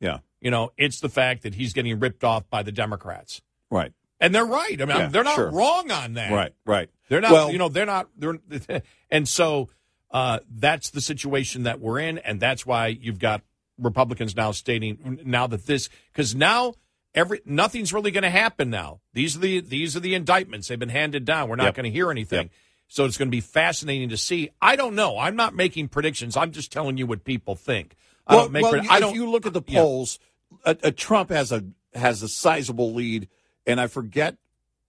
[0.00, 0.18] Yeah.
[0.40, 3.42] you know, it's the fact that he's getting ripped off by the Democrats.
[3.70, 3.92] Right.
[4.20, 4.80] and they're right.
[4.80, 5.50] I mean, Yeah, they're not sure.
[5.50, 6.30] wrong on that.
[6.30, 6.88] Right, right.
[7.08, 7.32] They're not.
[7.32, 8.08] Well- you know, they're not.
[8.16, 8.38] They're,
[9.10, 9.68] and so
[10.12, 13.42] uh, that's the situation that we're in, and that's why you've got
[13.78, 16.74] Republicans now stating now that this because now
[17.14, 19.00] every nothing's really going to happen now.
[19.12, 20.68] These are the these are the indictments.
[20.68, 21.48] They've been handed down.
[21.48, 21.74] We're not Yep.
[21.76, 22.42] going to hear anything.
[22.44, 22.50] Yep.
[22.88, 24.50] So it's going to be fascinating to see.
[24.60, 25.18] I don't know.
[25.18, 26.36] I'm not making predictions.
[26.36, 27.94] I'm just telling you what people think.
[28.26, 28.62] I well, don't make.
[28.64, 29.14] well, pred- if I don't.
[29.14, 29.80] you look at the Yeah.
[29.80, 30.18] polls,
[30.64, 33.28] uh, uh, Trump has a has a sizable lead,
[33.66, 34.36] and I forget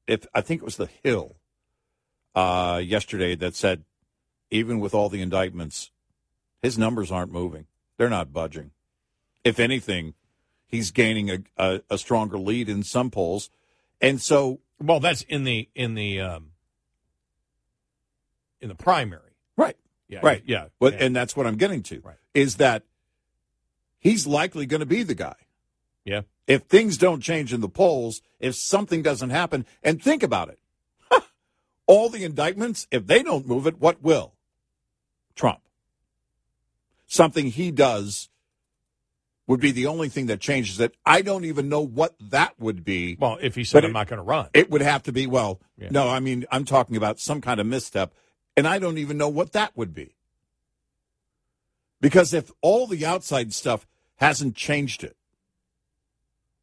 [0.07, 1.35] if I think it was the Hill
[2.35, 3.83] uh, yesterday that said
[4.51, 5.89] even with all the indictments,
[6.61, 7.65] his numbers aren't moving.
[7.97, 8.71] They're not budging.
[9.43, 10.13] If anything,
[10.73, 13.49] he's gaining a, a, a stronger lead in some polls,
[14.01, 16.51] and so Well, that's in the in the um,
[18.59, 19.35] in the primary.
[19.55, 20.19] right, Yeah.
[20.23, 20.65] right, Yeah.
[20.79, 21.03] But yeah.
[21.05, 22.15] and that's what I'm getting to Right.
[22.33, 22.83] is that
[23.99, 25.35] he's likely going to be the guy.
[26.05, 26.21] yeah.
[26.47, 30.59] if things don't change in the polls, if something doesn't happen, and think about it,
[31.87, 34.33] all the indictments, if they don't move it, what will?
[35.35, 35.61] Trump.
[37.07, 38.29] Something he does
[39.47, 40.95] would be the only thing that changes it.
[41.05, 43.17] I don't even know what that would be.
[43.19, 45.27] Well, if he said I'm it- not going to run, It would have to be,
[45.27, 45.89] well, Yeah.
[45.91, 48.13] no, I mean, I'm talking about some kind of misstep,
[48.55, 50.15] and I don't even know what that would be.
[51.99, 53.85] Because if all the outside stuff
[54.17, 55.17] hasn't changed it,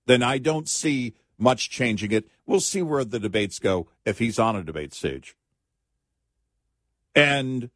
[0.07, 2.29] then I don't see much changing it.
[2.47, 5.37] We'll see where the debates go if he's on a debate stage.
[7.15, 7.71] And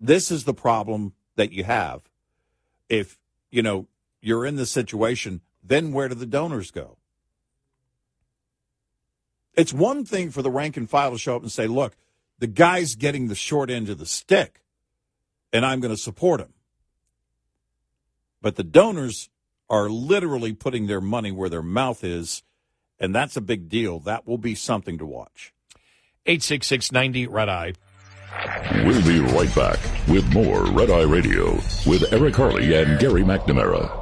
[0.00, 2.02] this is the problem that you have.
[2.88, 3.18] If,
[3.50, 3.86] you know,
[4.22, 6.96] you're in this situation, then where do the donors go?
[9.54, 11.94] It's one thing for the rank and file to show up and say, look,
[12.38, 14.62] the guy's getting the short end of the stick,
[15.52, 16.54] and I'm going to support him.
[18.40, 19.28] But the donors
[19.68, 22.42] are literally putting their money where their mouth is,
[22.98, 23.98] and that's a big deal.
[24.00, 25.52] That will be something to watch.
[26.26, 27.74] eight six six ninety red eye.
[28.84, 31.52] We'll be right back with more Red Eye Radio
[31.86, 34.01] with Eric Harley and Gary McNamara.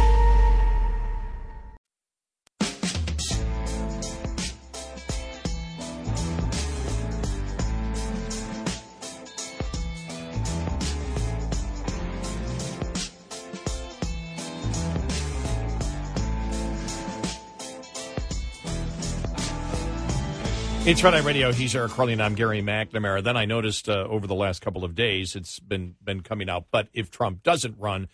[20.91, 21.53] It's Red Eye Radio.
[21.53, 23.23] He's Eric Harley, and I'm Gary McNamara.
[23.23, 26.65] Then I noticed uh, over the last couple of days, it's been been coming out.
[26.69, 28.09] But if Trump doesn't run,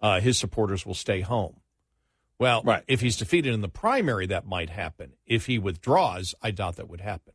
[0.00, 1.60] uh, his supporters will stay home.
[2.38, 2.84] Well, Right.
[2.88, 5.12] if he's defeated in the primary, that might happen.
[5.26, 7.34] If he withdraws, I doubt that would happen.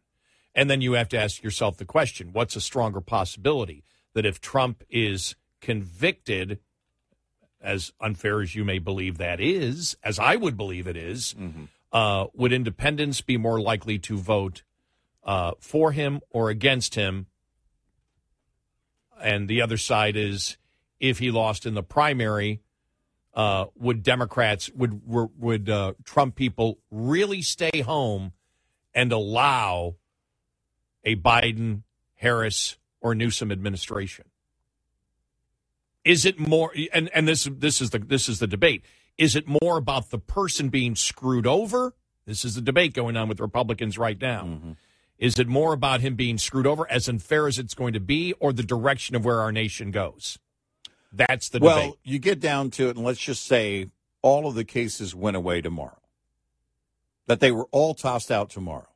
[0.56, 3.84] And then you have to ask yourself the question: What's a stronger possibility
[4.16, 6.58] that if Trump is convicted,
[7.62, 11.36] as unfair as you may believe that is, as I would believe it is,
[11.92, 14.64] uh, would independents be more likely to vote
[15.28, 17.28] uh, for him or against him?
[19.22, 20.58] And the other side is
[21.00, 22.62] if he lost in the primary,
[23.34, 28.32] uh, would Democrats, would would, uh, Trump people really stay home
[28.96, 29.96] and allow
[31.04, 31.84] a Biden,
[32.16, 34.26] Harris, or Newsom administration?
[36.04, 38.84] Is it more and and this this is the this is the debate.
[39.18, 41.94] Is it more about the person being screwed over?
[42.26, 44.46] This is the debate going on with Republicans right now.
[45.18, 48.34] Is it more about him being screwed over, as unfair as it's going to be,
[48.34, 50.38] or the direction of where our nation goes?
[51.12, 52.00] That's the well, debate.
[52.04, 53.90] you get down to it, and let's just say
[54.22, 56.00] all of the cases went away tomorrow.
[57.26, 58.90] That they were all tossed out tomorrow.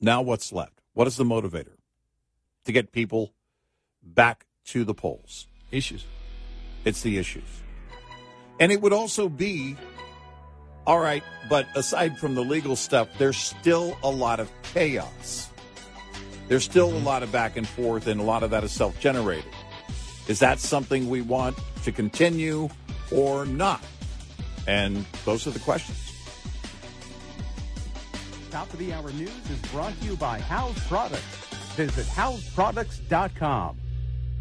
[0.00, 0.80] Now, what's left?
[0.94, 1.76] What is the motivator?
[2.64, 3.32] To get people
[4.02, 5.46] back to the polls.
[5.70, 6.04] Issues.
[6.84, 7.44] It's the issues.
[8.58, 9.76] And it would also be
[10.86, 15.50] All right, but aside from the legal stuff, there's still a lot of chaos.
[16.48, 18.98] There's still a lot of back and forth, and a lot of that is self
[18.98, 19.52] generated.
[20.26, 22.68] Is that something we want to continue
[23.12, 23.84] or not?
[24.66, 25.98] And those are the questions.
[28.50, 31.22] Top of the hour news is brought to you by House Products.
[31.76, 33.76] Visit houseproducts.com.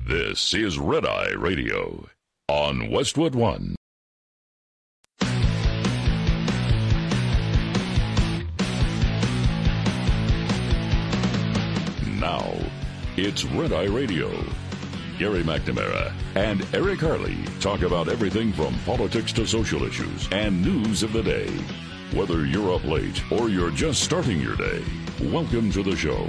[0.07, 2.07] This is Red Eye Radio
[2.47, 3.75] on Westwood One.
[12.19, 12.53] Now,
[13.15, 14.29] it's Red Eye Radio.
[15.17, 21.01] Gary McNamara and Eric Harley talk about everything from politics to social issues and news
[21.01, 21.47] of the day.
[22.13, 24.83] Whether you're up late or you're just starting your day,
[25.31, 26.27] welcome to the show.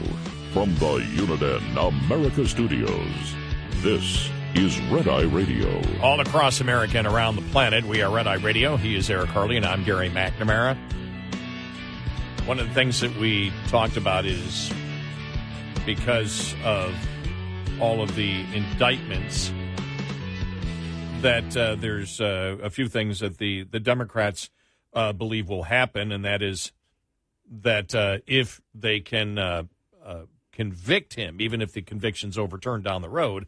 [0.52, 3.34] From the Uniden America Studios,
[3.78, 5.82] this is Red Eye Radio.
[6.02, 8.76] All across America and around the planet, we are Red Eye Radio.
[8.76, 10.76] He is Eric Harley, and I'm Gary McNamara.
[12.46, 14.72] One of the things that we talked about is
[15.86, 16.94] because of
[17.80, 19.52] all of the indictments
[21.22, 24.50] that uh, there's uh, a few things that the, the Democrats
[24.94, 26.72] uh, believe will happen, and that is
[27.50, 29.64] that uh, if they can uh,
[30.04, 30.22] uh,
[30.52, 33.46] convict him, even if the conviction's overturned down the road,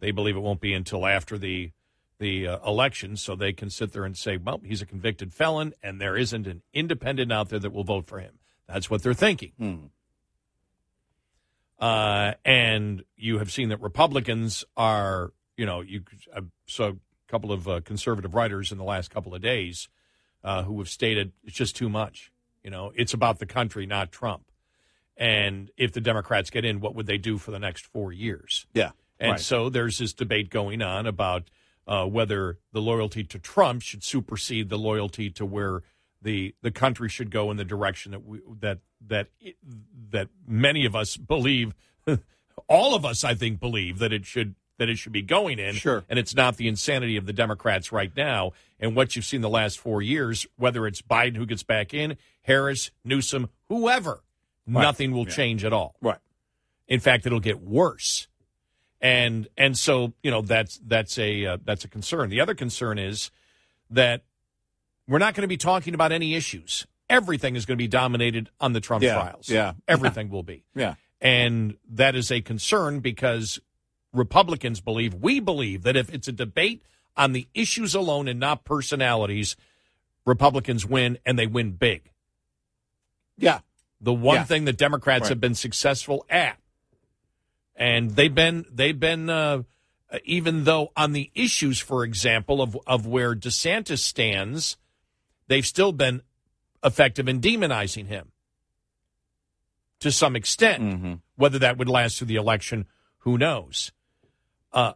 [0.00, 1.72] they believe it won't be until after the
[2.20, 5.72] the uh, election, so they can sit there and say, "Well, he's a convicted felon,
[5.84, 9.14] and there isn't an independent out there that will vote for him." That's what they're
[9.14, 9.52] thinking.
[11.78, 16.02] Uh, and you have seen that Republicans are, you know, you
[16.34, 16.96] I saw a
[17.28, 19.88] couple of uh, conservative writers in the last couple of days
[20.42, 22.32] uh, who have stated it's just too much.
[22.64, 24.50] You know, it's about the country, not Trump.
[25.16, 28.66] And if the Democrats get in, what would they do for the next four years?
[28.72, 28.90] Yeah.
[29.18, 29.40] And right.
[29.40, 31.50] so there's this debate going on about
[31.86, 35.82] uh, whether the loyalty to Trump should supersede the loyalty to where
[36.20, 39.28] the the country should go in the direction that we, that that
[40.10, 41.74] that many of us believe,
[42.68, 45.74] all of us, I think, believe that it should that it should be going in.
[45.74, 46.04] Sure.
[46.08, 48.52] And it's not the insanity of the Democrats right now.
[48.78, 52.16] And what you've seen the last four years, whether it's Biden who gets back in,
[52.42, 54.22] Harris, Newsom, whoever,
[54.70, 54.82] Right.
[54.82, 55.34] nothing will Yeah.
[55.34, 55.96] change at all.
[56.00, 56.18] Right.
[56.86, 58.28] In fact, it'll get worse.
[59.00, 62.30] And and so you know that's that's a uh, that's a concern.
[62.30, 63.30] The other concern is
[63.90, 64.22] that
[65.06, 66.86] we're not going to be talking about any issues.
[67.10, 69.48] Everything is going to be dominated on the Trump Yeah, trials.
[69.48, 69.72] yeah.
[69.86, 70.64] everything will be.
[70.74, 70.94] Yeah.
[71.20, 73.58] And that is a concern because
[74.12, 76.82] Republicans believe, we believe that if it's a debate
[77.16, 79.56] on the issues alone and not personalities,
[80.24, 82.10] Republicans win and they win big.
[83.36, 83.60] Yeah.
[84.00, 84.44] The one Yeah.
[84.44, 85.28] thing that Democrats Right.
[85.30, 86.58] have been successful at.
[87.74, 89.62] And they've been they've been uh,
[90.24, 94.76] even though on the issues, for example, of of where DeSantis stands,
[95.46, 96.22] they've still been
[96.84, 98.32] effective in demonizing him
[100.00, 100.82] to some extent.
[101.36, 102.86] Whether that would last through the election,
[103.18, 103.92] who knows?
[104.72, 104.92] Uh,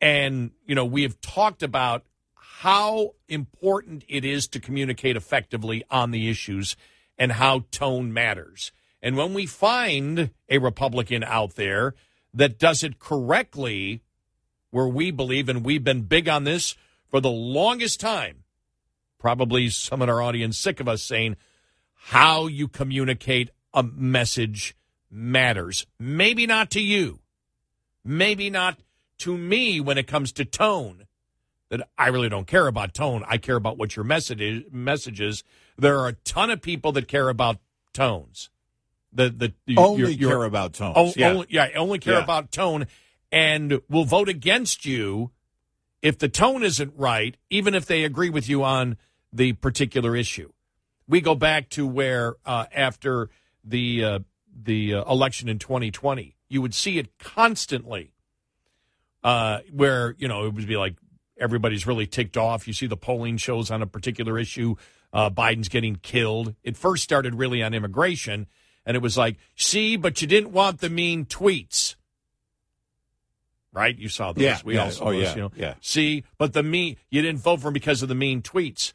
[0.00, 2.04] and you know, we have talked about
[2.34, 6.76] how important it is to communicate effectively on the issues
[7.18, 8.72] and how tone matters.
[9.02, 11.94] And when we find a Republican out there
[12.32, 14.02] that does it correctly,
[14.70, 16.76] where we believe, and we've been big on this
[17.08, 18.44] for the longest time,
[19.26, 21.34] probably some in our audience sick of us saying
[21.94, 24.76] how you communicate a message
[25.10, 25.84] matters.
[25.98, 27.18] Maybe not to you,
[28.04, 28.78] maybe not
[29.18, 31.06] to me when it comes to tone.
[31.70, 33.24] That I really don't care about tone.
[33.26, 35.42] I care about what your message is, message is.
[35.76, 37.56] There are a ton of people that care about
[37.92, 38.48] tones.
[39.12, 40.94] The the Only your- your- care about tones.
[40.96, 41.30] Oh, yeah.
[41.30, 42.22] Only, yeah, only care Yeah.
[42.22, 42.86] about tone,
[43.32, 45.32] and will vote against you
[46.02, 48.96] if the tone isn't right, even if they agree with you on
[49.36, 50.50] the particular issue.
[51.08, 53.28] We go back to where uh, after
[53.64, 54.18] the uh,
[54.60, 58.12] the uh, election in 2020, you would see it constantly,
[59.22, 60.96] uh, where you know it would be like
[61.38, 62.66] everybody's really ticked off.
[62.66, 64.74] You see the polling shows on a particular issue.
[65.12, 66.54] Uh, Biden's getting killed.
[66.64, 68.46] It first started really on immigration,
[68.84, 71.94] and it was like, see, but you didn't want the mean tweets.
[73.72, 73.96] Right?
[73.96, 74.42] You saw those.
[74.42, 74.84] Yeah, we yeah.
[74.84, 75.52] all saw Oh, those, yeah, you know.
[75.54, 75.74] yeah.
[75.82, 78.92] See, but the mean you didn't vote for him because of the mean tweets.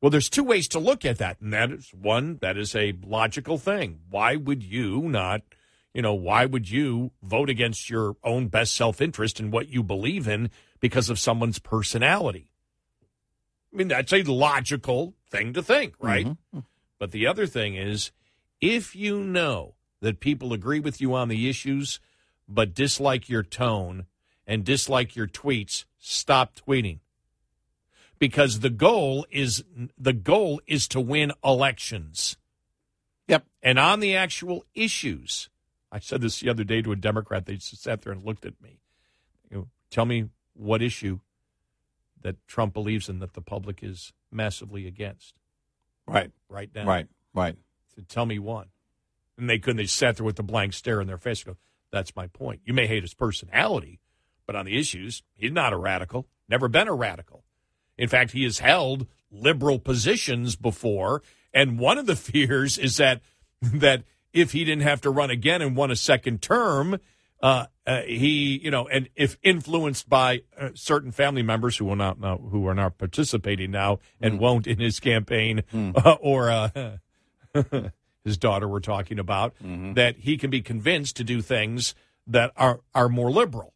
[0.00, 2.94] Well, there's two ways to look at that, and that is one that is a
[3.04, 4.00] logical thing.
[4.10, 5.42] Why would you not,
[5.92, 9.82] you know, why would you vote against your own best self interest and what you
[9.82, 12.50] believe in because of someone's personality?
[13.72, 16.26] I mean, that's a logical thing to think, right?
[16.26, 16.58] Mm-hmm.
[16.58, 16.66] Mm-hmm.
[16.98, 18.12] But the other thing is,
[18.60, 22.00] if you know that people agree with you on the issues,
[22.48, 24.06] but dislike your tone
[24.46, 27.00] and dislike your tweets, stop tweeting.
[28.18, 29.64] Because the goal is
[29.96, 32.36] the goal is to win elections.
[33.28, 33.44] Yep.
[33.62, 35.48] And on the actual issues,
[35.92, 37.46] I said this the other day to a Democrat.
[37.46, 38.80] They just sat there and looked at me.
[39.50, 41.20] You know, tell me what issue
[42.22, 45.34] that Trump believes in that the public is massively against.
[46.06, 46.32] Right.
[46.48, 46.86] Right now.
[46.86, 47.06] Right.
[47.34, 47.56] Right.
[47.94, 48.68] So tell me one.
[49.36, 49.76] And they couldn't.
[49.76, 51.44] They sat there with a blank stare in their face.
[51.44, 51.56] Go,
[51.92, 52.60] that's my point.
[52.64, 54.00] You may hate his personality,
[54.46, 56.26] but on the issues, he's not a radical.
[56.48, 57.44] Never been a radical.
[57.98, 61.22] In fact, he has held liberal positions before,
[61.52, 63.20] and one of the fears is that
[63.60, 66.98] that if he didn't have to run again and won a second term,
[67.42, 71.96] uh, uh, he, you know, and if influenced by uh, certain family members who will
[71.96, 76.96] not now, who are not participating now and won't in his campaign, uh, or uh,
[78.24, 79.54] his daughter we're talking about,
[79.94, 81.94] that he can be convinced to do things
[82.26, 83.72] that are are more liberal.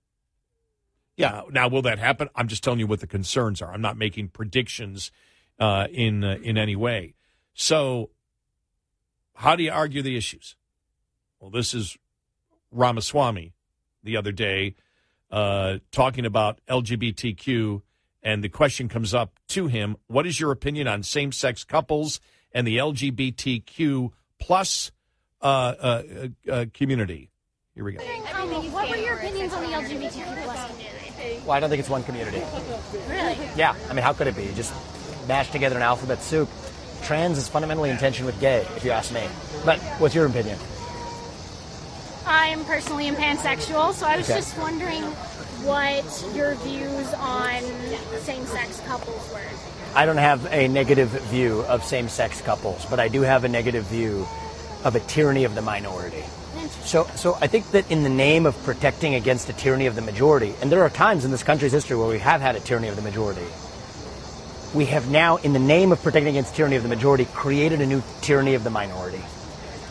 [1.16, 1.42] Yeah.
[1.50, 2.28] now, will that happen?
[2.34, 3.72] I'm just telling you what the concerns are.
[3.72, 5.10] I'm not making predictions
[5.58, 7.14] uh, in uh, in any way.
[7.54, 8.10] So,
[9.34, 10.56] how do you argue the issues?
[11.38, 11.96] Well, this is
[12.70, 13.52] Ramaswamy
[14.02, 14.74] the other day
[15.30, 17.82] uh, talking about LGBTQ,
[18.22, 22.20] and the question comes up to him: What is your opinion on same-sex couples
[22.52, 24.92] and the LGBTQ plus
[25.40, 26.02] uh, uh,
[26.50, 27.30] uh, community?
[27.74, 28.02] Here we go.
[28.02, 30.51] What were your opinions on the LGBTQ plus community?
[31.44, 32.42] Well, I don't think it's one community.
[33.08, 33.36] Really?
[33.56, 34.50] Yeah, I mean, how could it be?
[34.54, 34.72] Just
[35.26, 36.48] mash together an alphabet soup.
[37.02, 39.26] Trans is fundamentally in tension with gay, if you ask me.
[39.64, 40.58] But what's your opinion?
[42.26, 44.38] I'm personally am pansexual, so I was Okay.
[44.38, 45.02] just wondering
[45.64, 46.04] what
[46.34, 47.60] your views on
[48.20, 49.40] same-sex couples were.
[49.94, 53.48] I don't have a negative view of same sex couples, but I do have a
[53.48, 54.26] negative view
[54.84, 56.24] of a tyranny of the minority.
[56.84, 60.02] So, so I think that in the name of protecting against a tyranny of the
[60.02, 62.88] majority, and there are times in this country's history where we have had a tyranny
[62.88, 63.46] of the majority,
[64.74, 67.86] we have now, in the name of protecting against tyranny of the majority, created a
[67.86, 69.22] new tyranny of the minority.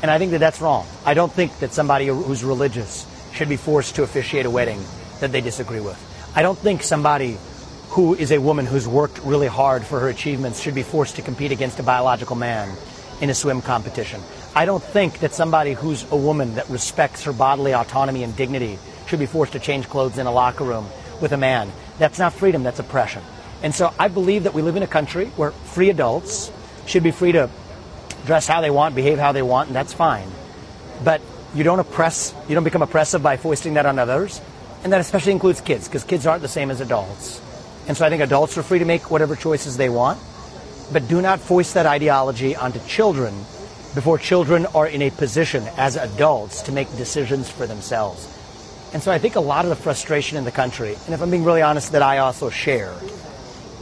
[0.01, 0.87] And I think that that's wrong.
[1.05, 4.83] I don't think that somebody who's religious should be forced to officiate a wedding
[5.19, 5.97] that they disagree with.
[6.35, 7.37] I don't think somebody
[7.89, 11.21] who is a woman who's worked really hard for her achievements should be forced to
[11.21, 12.75] compete against a biological man
[13.19, 14.21] in a swim competition.
[14.53, 18.77] I don't think that somebody who's a woman that respects her bodily autonomy and dignity
[19.07, 20.87] should be forced to change clothes in a locker room
[21.21, 21.71] with a man.
[21.99, 23.23] That's not freedom, that's oppression.
[23.63, 26.51] And so I believe that we live in a country where free adults
[26.85, 27.49] should be free to
[28.25, 30.27] dress how they want, behave how they want, and that's fine.
[31.01, 31.21] But
[31.55, 34.41] you don't oppress, you don't become oppressive by foisting that on others.
[34.83, 37.39] And that especially includes kids, because kids aren't the same as adults.
[37.87, 40.19] And so I think adults are free to make whatever choices they want,
[40.91, 43.33] but do not foist that ideology onto children
[43.93, 48.37] before children are in a position as adults to make decisions for themselves.
[48.93, 51.29] And so I think a lot of the frustration in the country, and if I'm
[51.29, 52.93] being really honest, that I also share,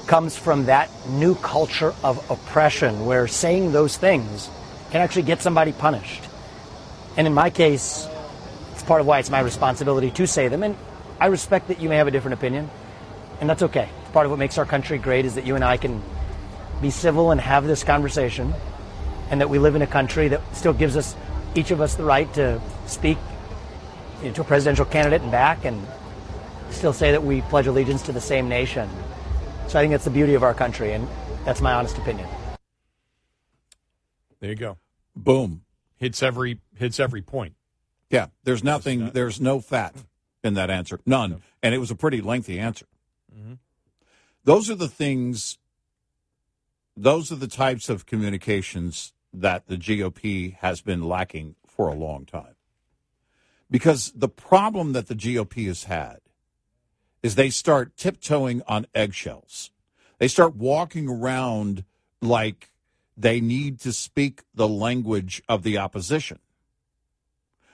[0.08, 4.50] comes from that new culture of oppression where saying those things
[4.92, 6.24] can actually get somebody punished.
[7.16, 8.08] And in my case,
[8.74, 10.64] it's part of why it's my responsibility to say them.
[10.64, 10.76] And
[11.20, 12.70] I respect that you may have a different opinion,
[13.40, 13.90] and that's okay.
[14.14, 16.02] Part of what makes our country great is that you and I can
[16.82, 18.54] be civil and have this conversation,
[19.30, 21.16] and that we live in a country that still gives us,
[21.56, 23.18] each of us, the right to speak
[24.22, 25.86] you know, to a presidential candidate and back, and
[26.72, 28.90] still say that we pledge allegiance to the same nation.
[29.68, 31.08] So I think that's the beauty of our country, and
[31.46, 32.28] that's my honest opinion.
[34.40, 34.78] There you go.
[35.16, 35.64] Boom.
[35.98, 37.56] Hits every hits every point.
[38.10, 39.94] Yeah, there's nothing, there's no fat
[40.44, 41.00] in that answer.
[41.06, 41.42] None.
[41.62, 42.86] And it was a pretty lengthy answer.
[43.36, 43.54] Mm-hmm.
[44.44, 45.60] Those are the things,
[46.98, 52.26] those are the types of communications that the GOP has been lacking for a long
[52.26, 52.56] time.
[53.72, 56.20] Because the problem that the GOP has had
[57.22, 59.72] is they start tiptoeing on eggshells.
[60.18, 61.84] They start walking around
[62.22, 62.72] like
[63.16, 66.40] they need to speak the language of the opposition,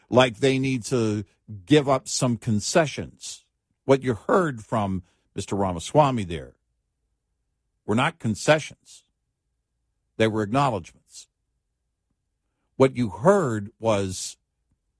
[0.10, 1.24] like they need to
[1.66, 3.46] give up some concessions.
[3.86, 5.04] What you heard from
[5.38, 5.58] Mr.
[5.58, 6.56] Ramaswamy there
[7.86, 9.04] were not concessions,
[10.18, 11.05] they were acknowledgments.
[12.78, 14.38] What you heard was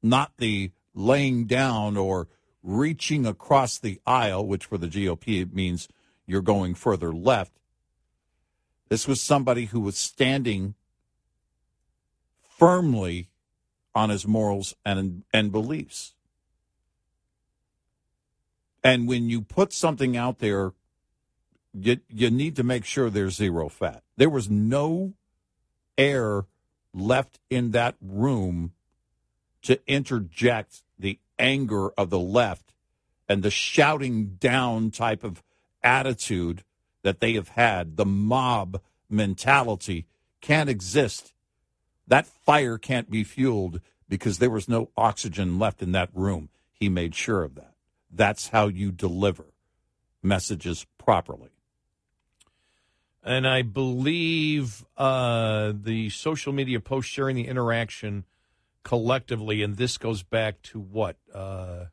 [0.02, 2.28] not the laying down or
[2.64, 5.88] reaching across the aisle, which for the GOP means
[6.26, 7.52] you're going further left.
[8.90, 10.76] This was somebody who was standing
[12.58, 13.30] firmly
[13.94, 16.14] on his morals and and beliefs.
[18.84, 20.74] And when you put something out there,
[21.74, 24.04] you, you need to make sure there's zero fat.
[24.16, 25.14] There was no
[25.98, 26.46] air
[26.96, 28.72] left in that room
[29.62, 32.74] to interject the anger of the left
[33.28, 35.44] and the shouting down type of
[35.84, 36.64] attitude
[37.04, 40.06] that they have had, the mob mentality,
[40.42, 41.34] can't exist.
[42.08, 46.50] That fire can't be fueled because there was no oxygen left in that room.
[46.74, 47.74] He made sure of that.
[48.12, 49.46] That's how you deliver
[50.22, 51.55] messages properly.
[53.28, 58.24] And I believe uh, the social media post sharing the interaction
[58.84, 61.18] collectively, and this goes back to what?
[61.34, 61.86] Uh,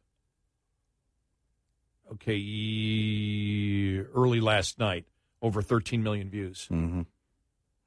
[2.13, 5.07] okay, early last night,
[5.41, 6.69] over 13 million views.
[6.71, 7.03] Mm-hmm.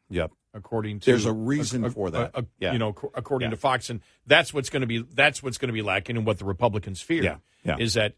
[0.09, 0.31] Yep.
[0.53, 2.31] According to There's a reason for that.
[2.33, 2.73] uh, Yeah.
[2.73, 3.51] You know, according Yeah.
[3.51, 6.25] to Fox, and that's what's going to be that's what's going to be lacking, and
[6.25, 7.77] what the Republicans fear Yeah.
[7.77, 8.13] Is that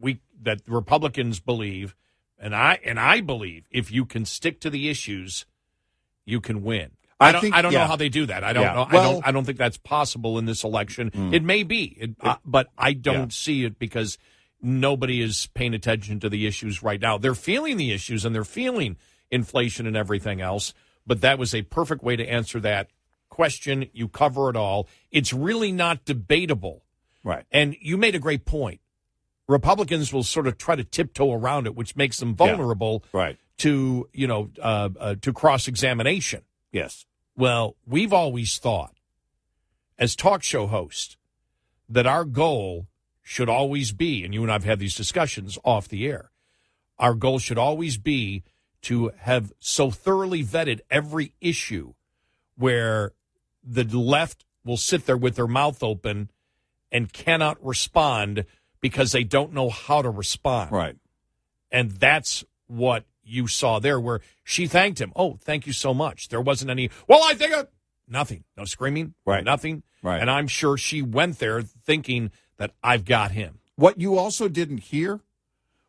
[0.00, 1.96] we that the Republicans believe,
[2.42, 5.46] and I and I believe if you can stick to the issues,
[6.26, 6.90] you can win.
[7.20, 7.40] I I, don't.
[7.40, 8.42] think- I don't know how they do that.
[8.44, 8.72] I don't Yeah.
[8.74, 8.88] know.
[8.92, 9.12] Well- Hmm.
[9.14, 9.26] don't.
[9.28, 11.10] I don't think that's possible in this election.
[11.32, 13.36] It may be, it, uh, but I don't Yeah.
[13.44, 14.18] see it because
[14.60, 17.18] nobody is paying attention to the issues right now.
[17.18, 18.96] They're feeling the issues and they're feeling
[19.30, 20.74] inflation and everything else.
[21.06, 22.90] But that was a perfect way to answer that
[23.28, 23.88] question.
[23.92, 24.88] You cover it all.
[25.10, 26.84] It's really not debatable.
[27.24, 27.44] Right.
[27.50, 28.80] And you made a great point.
[29.48, 33.38] Republicans will sort of try to tiptoe around it, which makes them vulnerable Right.
[33.58, 36.42] to you know uh, uh, to cross examination.
[36.70, 37.06] Yes.
[37.36, 38.94] Well, we've always thought,
[39.98, 41.16] as talk show hosts,
[41.88, 42.86] that our goal
[43.22, 46.30] should always be, and you and I've had these discussions off the air,
[46.98, 48.42] our goal should always be
[48.82, 51.94] to have so thoroughly vetted every issue
[52.56, 53.12] where
[53.64, 56.30] the left will sit there with their mouth open
[56.90, 58.44] and cannot respond
[58.82, 60.70] because they don't know how to respond.
[60.70, 60.96] Right.
[61.70, 65.12] And that's what you saw there, where she thanked him.
[65.16, 66.28] Oh, thank you so much.
[66.28, 67.64] There wasn't any, well, I think, I,
[68.06, 68.44] nothing.
[68.58, 69.14] No screaming.
[69.24, 69.44] Right.
[69.44, 69.84] Nothing.
[70.02, 70.20] Right.
[70.20, 73.60] And I'm sure she went there thinking that I've got him.
[73.76, 75.20] What you also didn't hear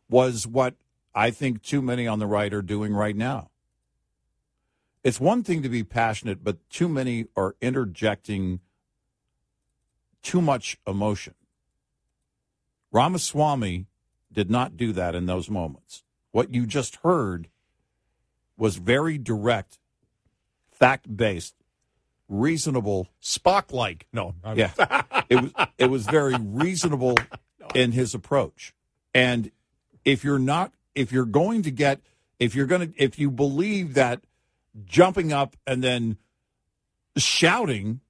[0.07, 0.75] was what
[1.13, 3.49] I think too many on the right are doing right now.
[5.03, 8.61] It's one thing to be passionate, but too many are interjecting
[10.21, 11.33] too much emotion.
[12.93, 13.87] Ramaswamy
[14.31, 16.03] did not do that in those moments.
[16.31, 17.49] What you just heard
[18.57, 19.79] was very direct,
[20.71, 21.55] fact based,
[22.29, 23.09] reasonable.
[23.21, 24.07] Spock like.
[24.13, 24.35] No.
[24.43, 25.01] I'm- Yeah.
[25.29, 27.17] it was it was very reasonable
[27.75, 28.73] in his approach.
[29.13, 29.51] And
[30.05, 31.99] if you're not if you're going to get
[32.39, 34.21] if you're going to if you believe that
[34.85, 36.17] jumping up and then
[37.17, 38.01] shouting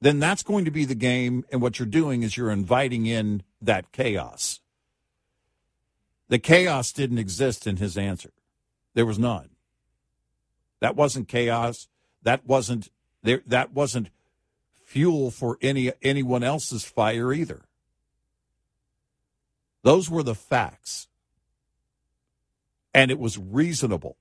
[0.00, 3.42] then that's going to be the game and what you're doing is you're inviting in
[3.60, 4.60] that chaos.
[6.28, 8.32] The chaos didn't exist in his answer.
[8.94, 9.50] There was none.
[10.80, 11.88] That wasn't chaos.
[12.22, 12.90] That wasn't
[13.22, 14.10] there that wasn't
[14.84, 17.62] fuel for any anyone else's fire either.
[19.82, 21.08] Those were the facts.
[22.92, 24.16] And it was reasonable.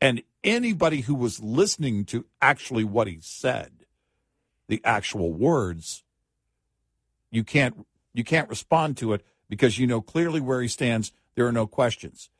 [0.00, 3.70] And anybody who was listening to actually what he said,
[4.66, 6.04] the actual words,
[7.30, 11.12] you can't you can't respond to it because you know clearly where he stands.
[11.34, 12.30] There are no questions.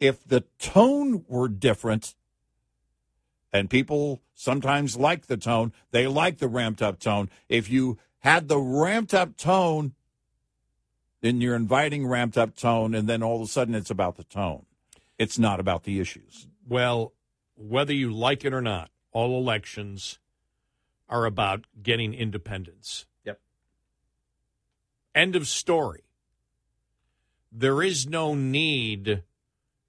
[0.00, 2.14] If the tone were different,
[3.52, 7.28] and people sometimes like the tone, they like the ramped up tone.
[7.48, 9.94] If you had the ramped up tone,
[11.20, 14.24] then you're inviting ramped up tone, and then all of a sudden it's about the
[14.24, 14.66] tone.
[15.18, 16.46] It's not about the issues.
[16.66, 17.12] Well,
[17.56, 20.20] whether you like it or not, all elections
[21.08, 23.06] are about getting independence.
[25.18, 26.04] End of story.
[27.50, 29.24] There is no need.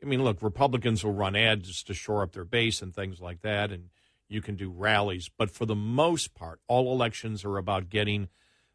[0.02, 3.44] I mean, look, Republicans will run ads to shore up their base and things like
[3.44, 3.90] that, and
[4.28, 5.30] you can do rallies.
[5.30, 8.30] But for the most part, all elections are about getting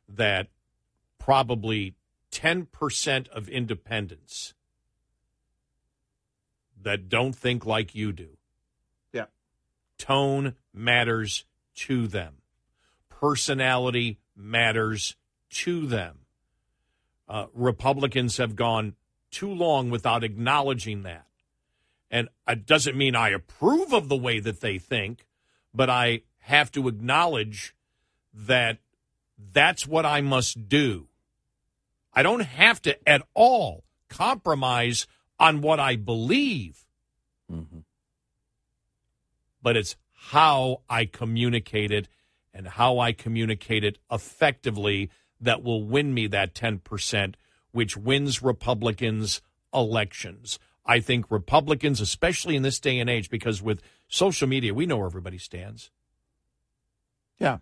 [0.09, 0.46] that
[1.18, 1.96] probably
[2.30, 4.55] 10% of independents
[6.80, 8.36] that don't think like you do.
[9.12, 9.26] Yeah.
[9.98, 11.46] Tone matters
[11.86, 12.34] to them,
[13.09, 15.16] personality matters
[15.50, 16.20] to them.
[17.28, 18.94] Uh, Republicans have gone
[19.30, 21.26] too long without acknowledging that.
[22.10, 25.26] And it doesn't mean I approve of the way that they think,
[25.74, 27.74] but I have to acknowledge
[28.32, 28.78] that
[29.52, 31.08] that's what I must do.
[32.12, 35.06] I don't have to at all compromise
[35.40, 36.84] on what I believe,
[39.62, 42.06] but it's how I communicate it
[42.52, 45.10] and how I communicate it effectively
[45.45, 47.34] that will win me that 10%,
[47.72, 49.40] which wins Republicans
[49.72, 50.59] elections.
[50.86, 54.99] I think Republicans, especially in this day and age, because with social media, we know
[54.99, 55.90] where everybody stands.
[57.38, 57.59] Yeah.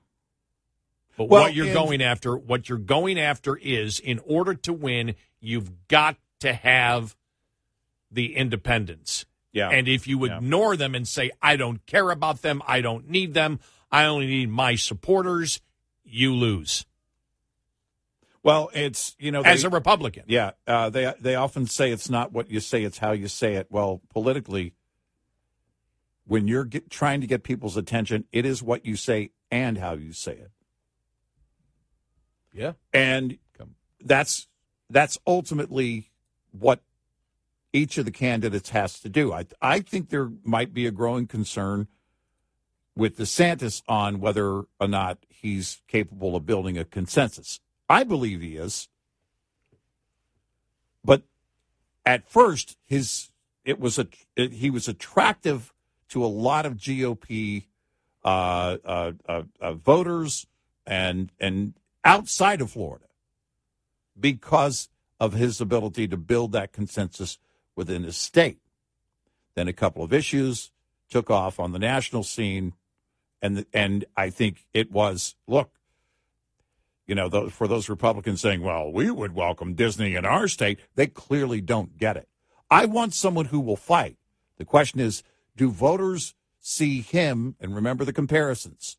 [1.16, 4.72] But Well, what you're and- going after, what you're going after is in order to
[4.72, 7.16] win, you've got to have
[8.10, 9.24] the independents.
[9.52, 9.68] Yeah.
[9.70, 10.38] And if you Yeah.
[10.38, 13.60] ignore them and say, I don't care about them, I don't need them,
[13.90, 15.60] I only need my supporters,
[16.04, 16.86] you lose.
[18.42, 20.24] Well, it's you know As a Republican.
[20.26, 23.54] Yeah, uh, they they often say it's not what you say; it's how you say
[23.54, 23.68] it.
[23.70, 24.74] Well, politically,
[26.26, 29.92] when you're get, trying to get people's attention, it is what you say and how
[29.92, 30.50] you say it,
[32.52, 32.72] Yeah.
[32.92, 33.38] and
[34.00, 34.48] that's
[34.90, 36.10] that's ultimately
[36.50, 36.80] what
[37.72, 39.32] each of the candidates has to do.
[39.32, 41.86] I I think there might be a growing concern
[42.96, 47.60] with DeSantis on whether or not he's capable of building a consensus.
[47.92, 48.88] I believe he is.
[51.04, 51.24] But
[52.06, 53.28] at first his
[53.66, 55.74] it was a it, he was attractive
[56.08, 57.66] to a lot of GOP
[58.24, 60.46] uh, uh, uh, uh, voters
[60.86, 63.04] and and outside of Florida
[64.18, 64.88] because
[65.20, 67.38] of his ability to build that consensus
[67.76, 68.60] within his state.
[69.54, 70.70] Then a couple of issues
[71.10, 72.72] took off on the national scene,
[73.42, 75.72] and and I think it was look,
[77.06, 80.78] you know, those, for those Republicans saying, "Well, we would welcome Disney in our state,"
[80.94, 82.28] they clearly don't get it.
[82.70, 84.16] I want someone who will fight.
[84.56, 85.22] The question is,
[85.56, 88.96] do voters see him and remember the comparisons?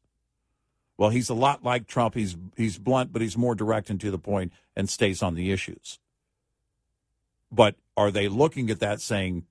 [0.98, 2.14] Well, he's a lot like Trump.
[2.16, 5.52] He's he's blunt, but he's more direct and to the point and stays on the
[5.52, 6.00] issues.
[7.52, 9.46] But are they looking at that saying,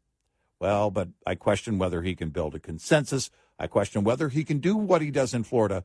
[0.59, 3.30] well, but I question whether he can build a consensus.
[3.59, 5.84] I question whether he can do what he does in Florida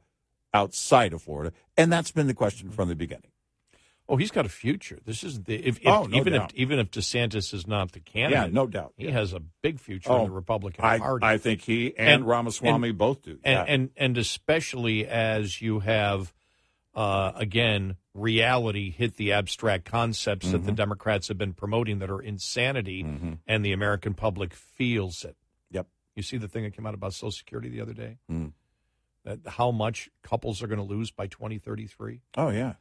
[0.58, 1.53] outside of Florida.
[1.78, 3.32] And that's been the question from the beginning.
[4.10, 4.99] Oh, he's got a future.
[5.05, 6.51] This is the if, if Oh, no even doubt.
[6.53, 8.93] if even if DeSantis is not the candidate, Yeah, no doubt.
[8.97, 11.26] he has a big future Oh, in the Republican I- Party.
[11.26, 13.74] I think he and Ramaswamy both do, and, yeah.
[13.74, 16.34] and and especially as you have
[16.95, 20.76] uh, again reality hit the abstract concepts that the Mhm.
[20.78, 23.05] Democrats have been promoting that are insanity,
[23.45, 25.36] and the American public feels it.
[25.72, 25.86] Yep.
[26.16, 28.18] You see the thing that came out about Social Security the other day.
[28.32, 28.53] Mm.
[29.28, 32.21] That how much couples are going to lose by twenty thirty three.
[32.38, 32.75] Oh yeah.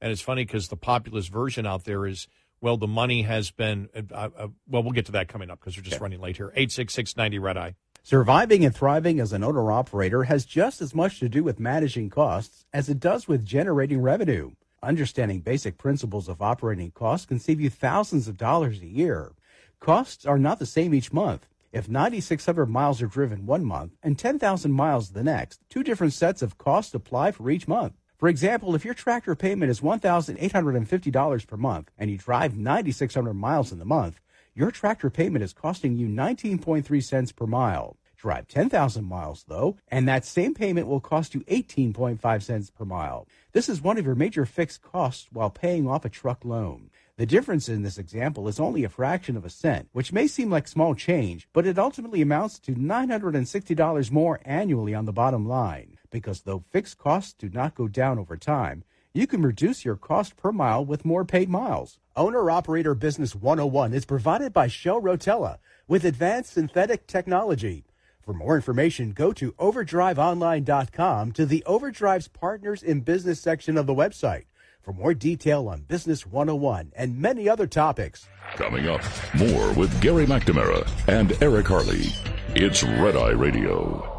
[0.00, 2.26] And it's funny because the populist version out there is,
[2.60, 5.76] well, the money has been, uh, uh, well, we'll get to that coming up because
[5.76, 6.52] we're just running late here.
[6.56, 7.74] 86690 Red Eye.
[8.02, 12.10] Surviving and thriving as an owner operator has just as much to do with managing
[12.10, 14.50] costs as it does with generating revenue.
[14.82, 19.30] Understanding basic principles of operating costs can save you thousands of dollars a year.
[19.78, 21.46] Costs are not the same each month.
[21.72, 26.42] If 9,600 miles are driven one month and 10,000 miles the next, two different sets
[26.42, 27.94] of costs apply for each month.
[28.18, 33.72] For example, if your tractor payment is $1,850 per month and you drive 9,600 miles
[33.72, 34.20] in the month,
[34.54, 37.96] your tractor payment is costing you 19.3 cents per mile.
[38.18, 43.26] Drive 10,000 miles though, and that same payment will cost you 18.5 cents per mile.
[43.52, 46.90] This is one of your major fixed costs while paying off a truck loan.
[47.22, 50.50] The difference in this example is only a fraction of a cent, which may seem
[50.50, 55.98] like small change, but it ultimately amounts to $960 more annually on the bottom line.
[56.10, 58.82] Because though fixed costs do not go down over time,
[59.14, 62.00] you can reduce your cost per mile with more paid miles.
[62.16, 67.84] Owner Operator Business 101 is provided by Shell Rotella with advanced synthetic technology.
[68.20, 73.94] For more information, go to overdriveonline.com to the Overdrive's Partners in Business section of the
[73.94, 74.46] website
[74.82, 78.28] for more detail on Business 101 and many other topics.
[78.56, 79.02] Coming up,
[79.34, 82.12] more with Gary McNamara and Eric Harley.
[82.54, 84.11] It's Red Eye Radio.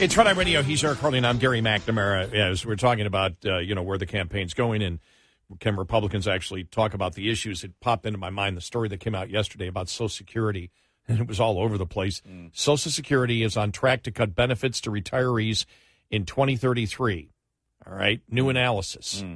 [0.00, 0.62] It's Red Eye Radio.
[0.62, 2.32] He's Eric and I'm Gary McNamara.
[2.32, 5.00] As we're talking about, uh, you know, where the campaign's going and
[5.58, 7.64] can Republicans actually talk about the issues?
[7.64, 10.70] It popped into my mind the story that came out yesterday about Social Security,
[11.08, 12.20] and it was all over the place.
[12.24, 12.46] Hmm.
[12.52, 15.64] Social Security is on track to cut benefits to retirees
[16.12, 17.32] in 2033.
[17.84, 18.50] All right, new hmm.
[18.50, 19.22] analysis.
[19.22, 19.34] Hmm.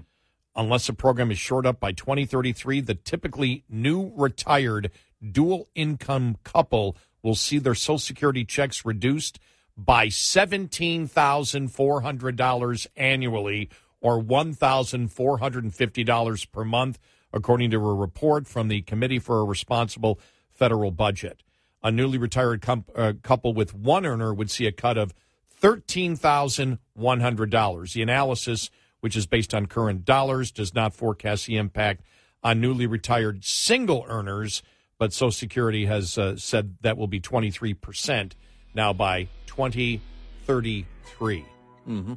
[0.54, 4.92] Unless the program is shored up by 2033, the typically new retired
[5.28, 9.40] dual income couple will see their Social Security checks reduced
[9.77, 13.68] by $17,400 annually
[14.01, 16.99] or $1,450 per month,
[17.33, 20.20] according to a report from the Committee for a Responsible
[20.53, 21.43] Federal Budget.
[21.83, 25.14] A newly retired com- uh, couple with one earner would see a cut of
[25.61, 27.93] $13,100.
[27.93, 28.70] The analysis,
[29.01, 32.03] which is based on current dollars, does not forecast the impact
[32.43, 34.62] on newly retired single earners,
[34.99, 38.33] but Social Security has uh, said that will be 23%
[38.75, 41.45] now by 2033.
[41.89, 42.14] Mm-hmm.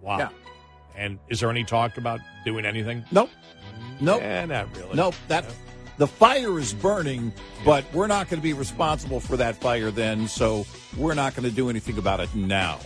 [0.00, 0.18] Wow.
[0.18, 0.28] Yeah.
[0.96, 3.04] And is there any talk about doing anything?
[3.10, 3.30] Nope.
[4.00, 4.22] Nope.
[4.22, 4.94] Eh, not really.
[4.94, 5.14] Nope.
[5.28, 5.44] That
[5.98, 7.32] the fire is burning,
[7.64, 11.48] but we're not going to be responsible for that fire then, so we're not going
[11.48, 12.78] to do anything about it now.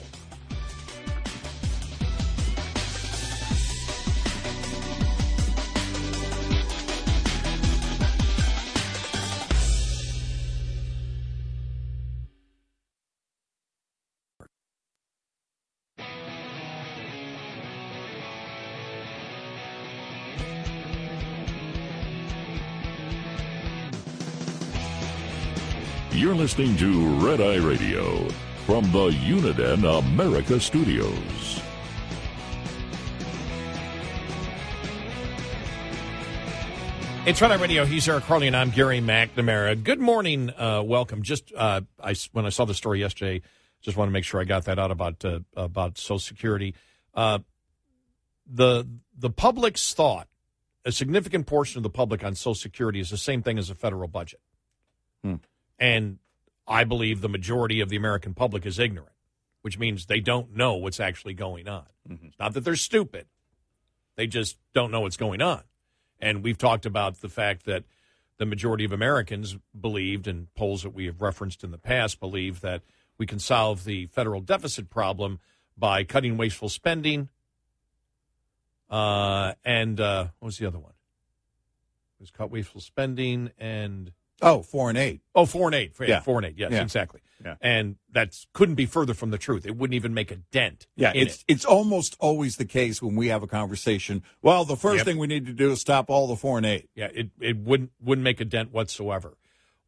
[26.50, 28.28] Listening to Red Eye Radio
[28.66, 31.62] from the Uniden America Studios.
[37.24, 37.84] It's Red Eye Radio.
[37.84, 39.80] He's Eric Harley, and I'm Gary McNamara.
[39.80, 40.50] Good morning.
[40.50, 41.22] Uh, welcome.
[41.22, 43.42] Just uh, I, when I saw the story yesterday,
[43.80, 46.74] just want to make sure I got that out about uh, about Social Security.
[47.14, 47.38] Uh,
[48.44, 50.26] the the public's thought,
[50.84, 53.76] a significant portion of the public on Social Security is the same thing as a
[53.76, 54.40] federal budget,
[55.22, 55.36] Hmm.
[55.78, 56.18] and
[56.70, 59.16] I believe the majority of the American public is ignorant,
[59.62, 61.86] which means they don't know what's actually going on.
[62.08, 63.26] It's not that they're stupid;
[64.16, 65.64] they just don't know what's going on.
[66.20, 67.84] And we've talked about the fact that
[68.38, 72.60] the majority of Americans believed, and polls that we have referenced in the past believe
[72.60, 72.82] that
[73.18, 75.40] we can solve the federal deficit problem
[75.76, 77.28] by cutting wasteful spending.
[78.88, 80.92] Uh, and uh, what was the other one?
[82.18, 84.12] It was cut wasteful spending and
[84.42, 85.20] Oh, foreign aid.
[85.34, 85.92] oh, foreign aid.
[86.00, 86.22] Yeah, Yeah.
[86.26, 86.54] and eight.
[86.56, 86.82] Yes, Yeah.
[86.82, 87.20] exactly.
[87.44, 87.54] Yeah.
[87.62, 89.64] And that couldn't be further from the truth.
[89.64, 90.86] It wouldn't even make a dent.
[90.94, 91.44] Yeah, it's it.
[91.48, 94.22] it's almost always the case when we have a conversation.
[94.42, 95.04] Well, the first Yep.
[95.06, 96.90] thing we need to do is stop all the four and eight.
[96.94, 99.38] Yeah, it, it wouldn't wouldn't make a dent whatsoever.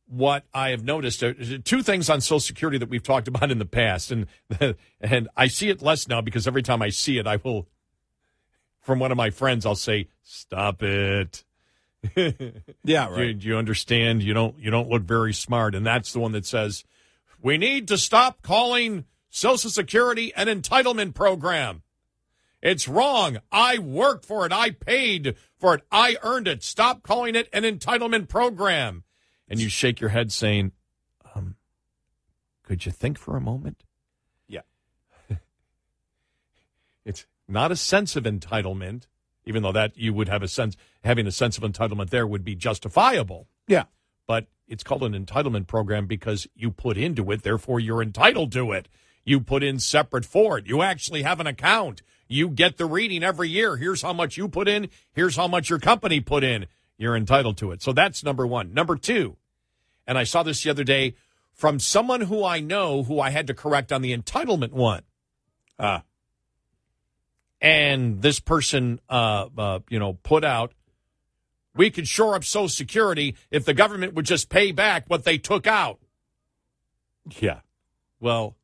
[0.07, 3.50] What I have noticed uh, are two things on Social Security that we've talked about
[3.50, 4.26] in the past, and
[5.00, 7.68] and I see it less now because every time I see it, I will,
[8.80, 11.44] from one of my friends, I'll say, "Stop it."
[12.84, 13.38] Yeah, right.
[13.38, 14.22] do you understand?
[14.22, 16.84] You don't you don't look very smart, and that's the one that says
[17.40, 21.82] we need to stop calling Social Security an entitlement program.
[22.61, 23.38] It's wrong.
[23.50, 24.53] I worked for it.
[24.53, 25.82] I paid for it.
[25.90, 26.62] I earned it.
[26.62, 29.03] Stop calling it an entitlement program.
[29.48, 30.70] And you shake your head saying,
[31.34, 31.57] um,
[32.62, 33.82] could you think for a moment?
[34.46, 34.61] Yeah.
[37.05, 39.07] It's not a sense of entitlement,
[39.45, 42.45] even though that you would have a sense, having a sense of entitlement there would
[42.45, 43.49] be justifiable.
[43.66, 43.84] Yeah.
[44.26, 48.72] But it's called an entitlement program because you put into it, therefore you're entitled to
[48.72, 48.88] it.
[49.24, 50.66] You put in separate for it.
[50.66, 52.03] You actually have an account.
[52.28, 53.76] You get the reading every year.
[53.76, 54.88] Here's how much you put in.
[55.12, 56.66] Here's how much your company put in.
[56.97, 57.82] You're entitled to it.
[57.82, 58.72] So that's number one.
[58.72, 59.36] Number two,
[60.07, 61.14] and I saw this the other day
[61.53, 65.03] from someone who I know who I had to correct on the entitlement one.
[65.78, 66.03] Ah.
[67.62, 70.74] And this person, uh, uh, you know, put out,
[71.76, 75.38] we could shore up Social Security if the government would just pay back what they
[75.38, 76.00] took out.
[77.38, 77.60] Yeah.
[78.18, 78.56] Well,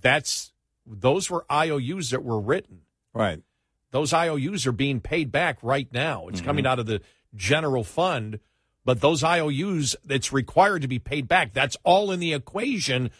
[0.00, 0.52] that's
[0.86, 2.82] those were IOUs that were written.
[3.12, 3.42] Right.
[3.90, 6.28] Those IOUs are being paid back right now.
[6.28, 7.00] It's coming out of the
[7.34, 8.40] general fund,
[8.84, 11.52] but those IOUs, it's required to be paid back.
[11.52, 13.10] That's all in the equation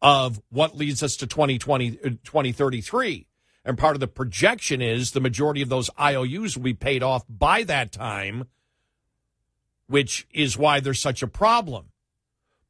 [0.00, 3.26] of what leads us to 2020, uh, 2033.
[3.64, 7.24] And part of the projection is the majority of those IOUs will be paid off
[7.28, 8.48] by that time,
[9.86, 11.86] which is why there's such a problem.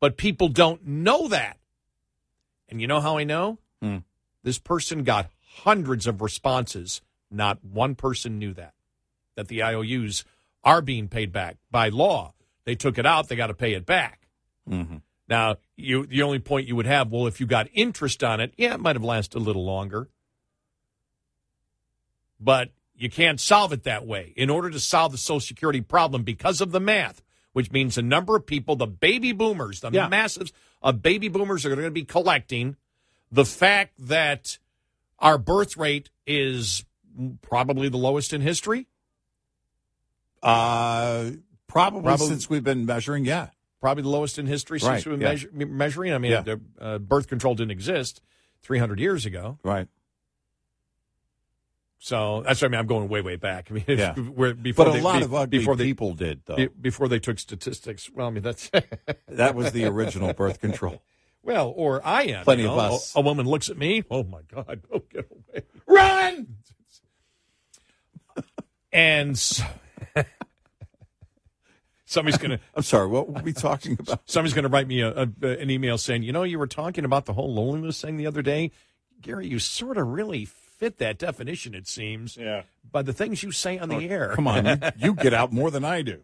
[0.01, 1.59] But people don't know that.
[2.68, 3.59] And you know how I know?
[3.80, 3.99] Hmm.
[4.43, 7.01] This person got hundreds of responses.
[7.30, 8.74] Not one person knew that,
[9.36, 10.24] that the IOUs
[10.64, 12.34] are being paid back by law.
[12.64, 14.28] They took it out, they got to pay it back.
[14.68, 14.99] Mm-hmm.
[15.28, 18.53] Now, you the only point you would have, well, if you got interest on it,
[18.57, 20.09] yeah, it might have lasted a little longer.
[22.43, 24.32] But you can't solve it that way.
[24.36, 27.22] In order to solve the Social Security problem because of the math,
[27.53, 30.09] which means the number of people, the baby boomers, the Yeah.
[30.09, 32.76] masses of baby boomers are going to be collecting,
[33.30, 34.59] the fact that
[35.18, 36.84] our birth rate is
[37.43, 38.88] probably the lowest in history.
[40.43, 41.30] Uh,
[41.68, 43.51] probably, Probably- since we've been measuring, yeah.
[43.80, 45.28] probably the lowest in history since Right, we've been yeah.
[45.28, 46.12] measure, measuring.
[46.12, 46.40] I mean, Yeah.
[46.43, 48.20] the, uh, birth control didn't exist
[48.62, 49.59] 300 years ago.
[49.62, 49.88] Right.
[52.05, 52.80] So that's what I mean.
[52.80, 53.68] I'm going way, way back.
[53.70, 54.14] I mean, Yeah.
[54.16, 56.57] where, before But a they, lot be- of ugly before they, people did, though.
[56.57, 58.11] be- before they took statistics.
[58.12, 58.70] Well, I mean, that's
[59.28, 61.00] that was the original birth control.
[61.44, 62.42] well, or I am.
[62.42, 63.14] Plenty you of us.
[63.14, 64.03] A, a woman looks at me.
[64.11, 64.82] Oh my God!
[64.92, 65.62] Oh, get away!
[65.86, 66.57] Run!
[68.92, 69.64] And so,
[72.05, 72.59] somebody's gonna.
[72.74, 74.22] I'm sorry, what were we talking about?
[74.28, 77.05] Somebody's going to write me a, a, an email saying, you know, you were talking
[77.05, 78.70] about the whole loneliness thing the other day.
[79.20, 80.44] Gary, you sort of really
[80.83, 82.37] fit that definition, it seems.
[82.37, 82.62] Yeah.
[82.91, 84.33] By the things you say on the Oh, air.
[84.35, 86.22] Come on, you, get out more than I do.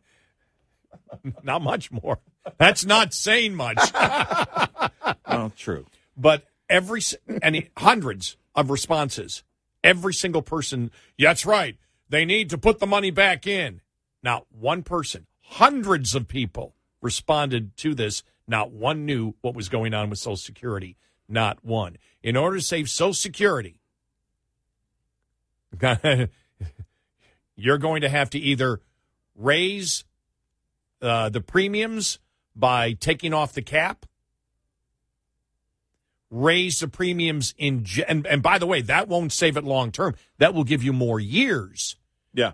[1.45, 2.19] not much more.
[2.59, 3.79] That's not saying much.
[5.31, 5.85] Oh, true.
[6.17, 7.01] but every
[7.43, 9.45] and hundreds of responses.
[9.85, 11.77] Every single person, "Yeah, that's right.
[12.09, 13.81] They need to put the money back in.
[14.23, 18.23] Not one person, hundreds of people responded to this.
[18.49, 20.97] Not one knew what was going on with Social Security.
[21.29, 21.99] Not one.
[22.23, 23.78] In order to save Social Security,
[27.57, 28.81] you're going to have to either
[29.35, 30.05] raise
[31.03, 32.19] uh, the premiums
[32.57, 34.07] by taking off the cap
[36.31, 40.15] raise the premiums in and, and by the way that won't save it long term
[40.39, 41.97] that will give you more years
[42.35, 42.53] Yeah.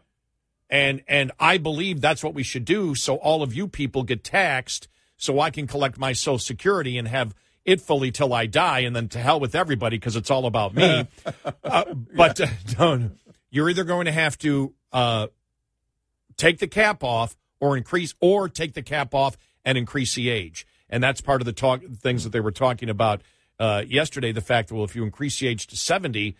[0.70, 4.22] and and i believe that's what we should do so all of you people get
[4.22, 4.86] taxed
[5.16, 7.34] so i can collect my social security and have
[7.64, 10.74] it fully till i die and then to hell with everybody because it's all about
[10.74, 11.06] me.
[11.64, 12.46] Uh, but uh,
[12.78, 13.10] no,
[13.50, 15.26] you're either going to have to uh,
[16.36, 20.66] take the cap off or increase or take the cap off and increase the age.
[20.90, 23.22] And that's part of the talk things that they were talking about
[23.58, 26.36] uh, yesterday the fact that well if you increase the age to 70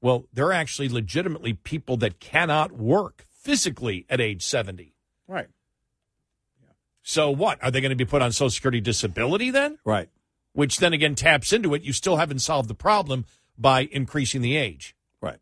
[0.00, 4.94] well there are actually legitimately people that cannot work physically at age 70
[5.28, 5.48] Right.
[7.02, 7.62] so what?
[7.62, 9.78] Are they going to be put on social security disability then?
[9.84, 10.08] Right.
[10.52, 13.24] Which then again taps into it you still haven't solved the problem
[13.58, 15.38] by increasing the age Right.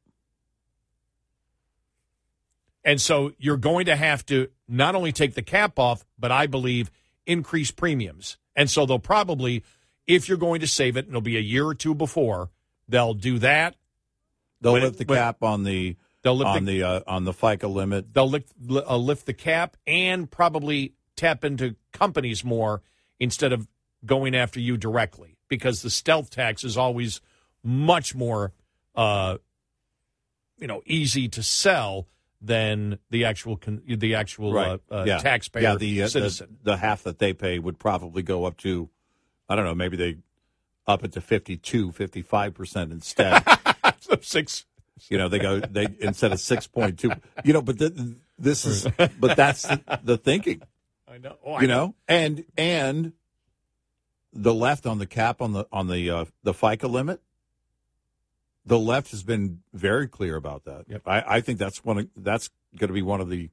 [2.85, 6.47] And so you're going to have to not only take the cap off, but I
[6.47, 6.91] believe
[7.27, 8.39] increase premiums.
[8.57, 9.65] And so they'll probably,
[10.07, 12.51] if you're going to save it, and it'll be a year or two before,
[12.89, 13.77] they'll do that.
[14.61, 17.73] They'll lift the cap on the They'll lift on the- the, uh, on the FICA
[17.73, 18.13] limit.
[18.13, 22.83] They'll lift, uh, lift the cap and probably tap into companies more
[23.19, 23.69] instead of
[24.05, 27.21] going after you directly because the stealth tax is always
[27.63, 28.53] much more,
[28.95, 29.37] uh,
[30.59, 32.07] you know, easy to sell
[32.41, 34.81] than the actual con- the actual right.
[34.91, 35.19] uh, uh, yeah.
[35.19, 35.77] taxpayer Yeah.
[35.77, 38.89] The, uh, the the half that they pay would probably go up to,
[39.49, 40.17] I don't know, maybe they
[40.87, 43.43] up it to 52, 55 percent instead.
[44.23, 44.65] Six.
[45.09, 47.11] You know, they go they instead of six point two.
[47.43, 47.95] You know, but th-
[48.39, 48.87] this is
[49.19, 50.61] but that's the, the thinking.
[51.09, 51.37] I know.
[51.45, 53.15] Oh, I you know, and and
[54.33, 57.21] the left on the cap on the on the uh, the FICA limit.
[58.67, 60.85] The left has been very clear about that.
[61.07, 61.99] I, I think that's one.
[61.99, 63.51] Of, that's going to be one of the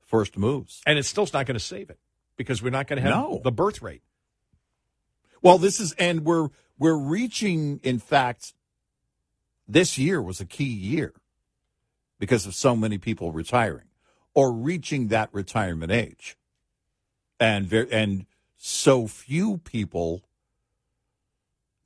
[0.00, 0.80] first moves.
[0.86, 1.98] and it's still not going to save it
[2.36, 3.40] because we're not going to have No.
[3.44, 4.02] the birth rate.
[5.42, 6.48] Well, this is, and we're
[6.78, 7.78] we're reaching.
[7.82, 8.54] In fact,
[9.68, 11.12] this year was a key year
[12.18, 13.86] because of so many people retiring
[14.34, 16.36] or reaching that retirement age,
[17.38, 18.26] and and
[18.58, 20.22] so few people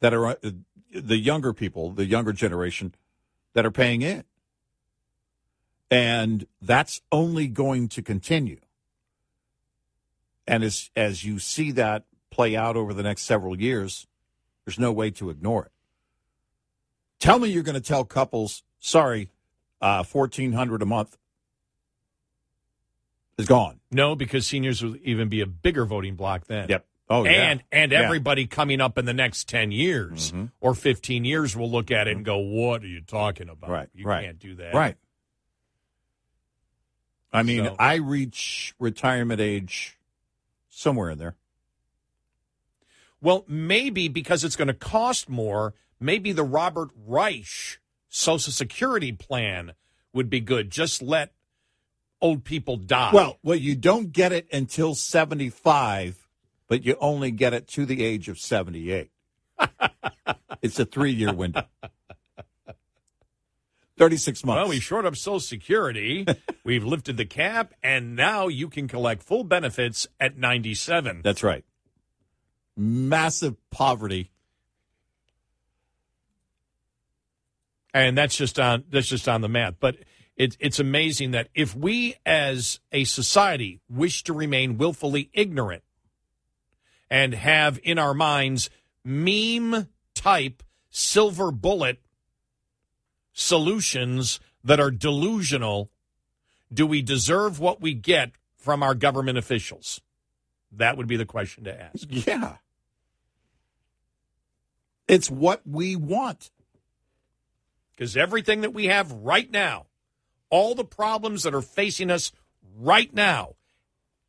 [0.01, 0.37] that are uh,
[0.93, 2.95] the younger people, the younger generation
[3.53, 4.25] that are paying in,
[5.91, 8.59] and that's only going to continue.
[10.47, 14.07] And as as you see that play out over the next several years,
[14.65, 15.73] there's no way to ignore it.
[17.21, 19.29] Tell me you're going to tell couples, sorry,
[19.81, 21.17] uh, fourteen hundred a month
[23.39, 23.81] is gone.
[23.91, 26.69] No, because seniors will even be a bigger voting block then.
[26.69, 26.87] Yep.
[27.11, 27.31] Oh, yeah.
[27.51, 28.01] and and Yeah.
[28.03, 30.47] everybody coming up in the next ten years Mm-hmm.
[30.61, 33.69] or fifteen years will look at it and go, "What are you talking about?
[33.71, 34.25] Right, You right.
[34.25, 34.97] can't do that." Right.
[37.33, 39.99] I mean, So- I reach retirement age
[40.69, 41.37] somewhere in there.
[43.21, 47.79] Well, maybe because it's going to cost more, maybe the Robert Reich
[48.09, 49.73] Social Security plan
[50.13, 50.71] would be good.
[50.71, 51.33] Just let
[52.23, 53.11] old people die.
[53.13, 56.27] Well, well, you don't get it until 75,
[56.69, 59.11] but you only get it to the age of 78.
[60.63, 61.65] it's a three year window.
[63.99, 64.59] 36 months.
[64.59, 66.27] Well, we shored up Social Security.
[66.65, 71.21] We've lifted the cap, and now you can collect full benefits at 97.
[71.23, 71.65] That's right.
[72.75, 74.33] Massive poverty.
[77.95, 79.75] and that's just on that's just on the math.
[79.81, 79.97] But
[80.37, 85.83] it's it's amazing that if we as a society wish to remain willfully ignorant
[87.11, 88.71] and have in our minds
[89.05, 92.01] meme type silver bullet
[93.33, 95.91] solutions that are delusional,
[96.73, 100.01] do we deserve what we get from our government officials?
[100.71, 102.07] That would be the question to ask.
[102.09, 102.57] Yeah.
[105.09, 106.51] It's what we want.
[107.91, 109.87] Because everything that we have right now,
[110.53, 112.31] all the problems that are facing us
[112.79, 113.55] right now,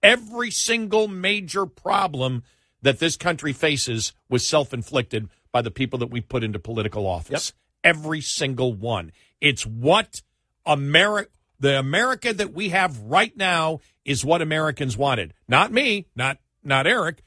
[0.01, 2.43] every single major problem
[2.81, 7.05] that this country faces was self inflicted by the people that we put into political
[7.05, 7.53] office.
[7.83, 9.11] every single one.
[9.41, 10.21] It's what
[10.65, 11.29] America,
[11.59, 15.33] the America that we have right now, is what Americans wanted.
[15.47, 17.23] Not me, not not Eric,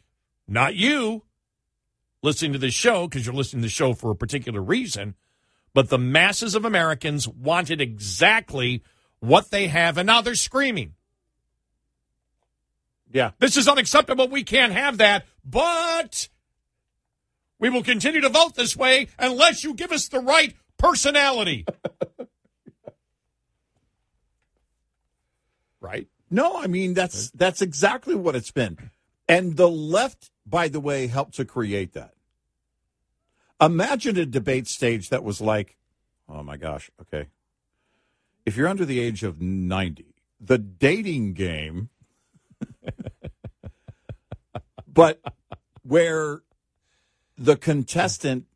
[0.48, 1.22] not you.
[2.22, 5.14] Listening to this show because you're listening to the show for a particular reason,
[5.76, 8.82] but the masses of Americans wanted exactly
[9.20, 10.94] what they have, and now they're screaming.
[13.12, 13.32] Yeah.
[13.40, 14.26] This is unacceptable.
[14.26, 15.26] We can't have that.
[15.44, 16.30] But
[17.58, 21.66] we will continue to vote this way unless you give us the right personality.
[25.82, 26.08] right?
[26.30, 28.78] No, I mean that's that's exactly what it's been.
[29.28, 32.14] And the left, by the way, helped to create that.
[33.60, 35.76] Imagine a debate stage that was like,
[36.28, 37.28] oh my gosh, okay.
[38.44, 41.88] If you're under the age of 90, the dating game,
[44.86, 45.20] but
[45.82, 46.42] where
[47.36, 48.46] the contestant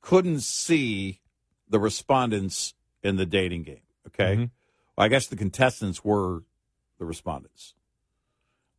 [0.00, 1.20] couldn't see
[1.68, 4.34] the respondents in the dating game, okay?
[4.34, 4.44] Mm-hmm.
[4.96, 6.44] Well, I guess the contestants were
[6.98, 7.74] the respondents.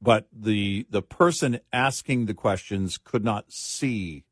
[0.01, 4.25] But the the person asking the questions could not see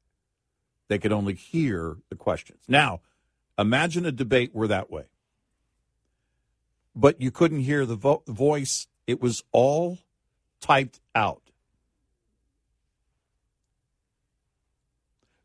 [0.88, 2.62] they could only hear the questions.
[2.68, 3.02] Now,
[3.58, 5.06] imagine a debate were that way.
[6.96, 8.88] But you couldn't hear the vo- voice.
[9.08, 10.00] It was all
[10.62, 11.42] typed out.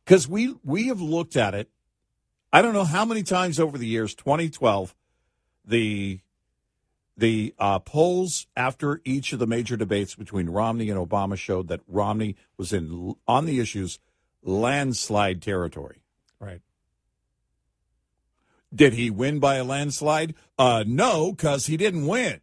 [0.04, 1.70] Because we, we have looked at it,
[2.52, 4.94] I don't know how many times over the years, 2012,
[5.64, 6.20] the
[7.16, 11.82] the uh, polls after each of the major debates between Romney and Obama showed that
[11.86, 13.98] Romney was in on the issues
[14.42, 16.02] landslide territory.
[16.38, 16.60] Right.
[18.74, 20.34] Did he win by a landslide?
[20.58, 22.40] Uh, no, because he didn't win.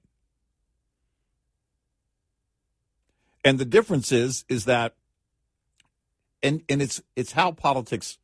[3.44, 4.96] And the difference is is that,
[6.44, 8.18] and and it's it's how politics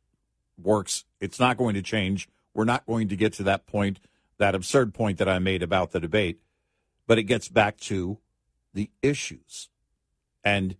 [0.62, 1.04] works.
[1.20, 2.28] It's not going to change.
[2.52, 4.00] We're not going to get to that point,
[4.38, 6.40] that absurd point that I made about the debate,
[7.06, 8.18] but it gets back to
[8.74, 9.70] the issues
[10.44, 10.76] and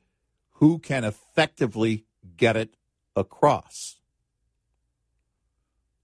[0.58, 2.04] who can effectively
[2.36, 2.74] get it
[3.16, 4.00] across.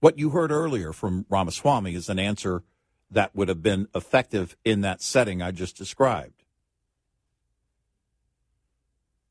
[0.00, 2.62] What you heard earlier from Ramaswamy is an answer
[3.10, 6.44] that would have been effective in that setting I just described.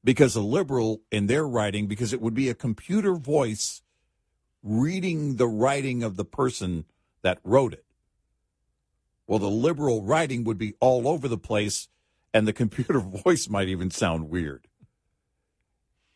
[0.04, 3.82] Because a liberal in their writing, because it would be a computer voice
[4.64, 6.86] reading the writing of the person
[7.22, 7.86] that wrote it.
[9.28, 11.88] Well, the liberal writing would be all over the place,
[12.34, 14.69] and the computer voice might even sound weird.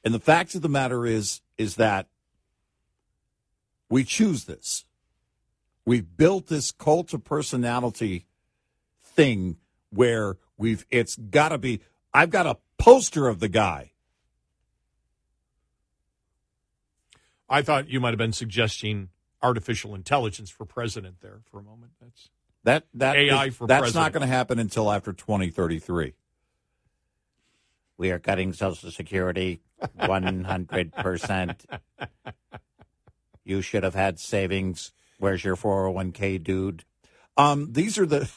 [0.04, 2.08] And the fact of the matter is, is that
[3.90, 4.86] we choose this.
[5.86, 8.26] We've built this cult of personality
[9.02, 9.58] thing
[9.92, 11.82] where we've, it's got to be,
[12.14, 13.92] I've got a poster of the guy.
[17.50, 19.10] I thought you might have been suggesting
[19.42, 21.92] artificial intelligence for president there for a moment.
[22.02, 22.30] That's
[22.64, 24.04] That, that AI is- for That's president.
[24.06, 26.14] not going to happen until after 2033.
[27.98, 29.62] We are cutting Social Security
[29.98, 31.66] 100%.
[33.46, 34.92] You should have had savings.
[35.20, 36.86] Where's your 401k, dude?
[37.38, 38.30] Um, these are the.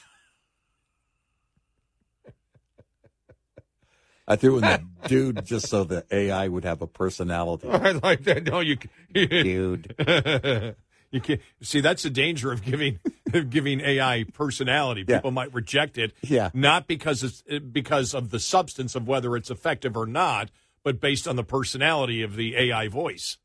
[4.28, 7.68] I threw in the dude just so the AI would have a personality.
[7.68, 8.44] I like that.
[8.44, 8.76] No, you,
[9.14, 9.94] dude.
[11.10, 11.80] you can't see.
[11.80, 12.98] That's the danger of giving
[13.32, 15.04] of giving AI personality.
[15.06, 15.16] Yeah.
[15.18, 16.50] People might reject it, Yeah.
[16.54, 20.50] not because it's eh, because of the substance of whether it's effective or not,
[20.82, 23.38] but based on the personality of the AI voice.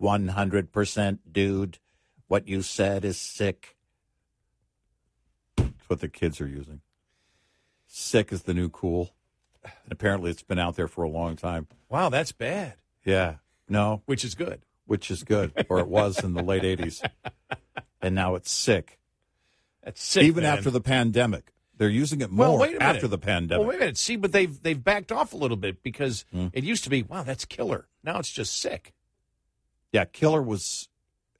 [0.00, 1.78] 100% dude.
[2.26, 3.76] What you said is sick.
[5.56, 6.80] That's what the kids are using.
[7.86, 9.14] Sick is the new cool.
[9.62, 11.68] And apparently it's been out there for a long time.
[11.88, 12.74] Wow, that's bad.
[13.04, 13.36] Yeah.
[13.68, 14.02] No.
[14.06, 14.62] Which is good.
[14.86, 15.66] Which is good.
[15.68, 17.02] Or it was in the late 80s.
[18.02, 18.98] And now it's sick.
[19.82, 20.24] That's sick.
[20.24, 20.58] Even man.
[20.58, 21.52] after the pandemic.
[21.76, 22.82] They're using it more well, wait a minute.
[22.96, 23.58] after the pandemic.
[23.60, 23.96] Well, wait a minute.
[23.98, 26.46] See, but they've they've backed off a little bit because Hmm.
[26.52, 27.88] it used to be, wow, that's killer.
[28.04, 28.92] Now it's just sick.
[29.92, 30.88] Yeah, Killer was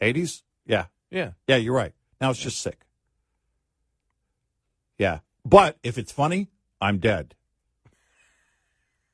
[0.01, 0.43] 80s?
[0.67, 0.87] Yeah.
[1.11, 1.33] Yeah.
[1.49, 1.93] Yeah, you're right.
[2.21, 2.87] Now it's just sick.
[4.99, 5.19] Yeah.
[5.45, 6.49] But if it's funny,
[6.81, 7.35] I'm dead.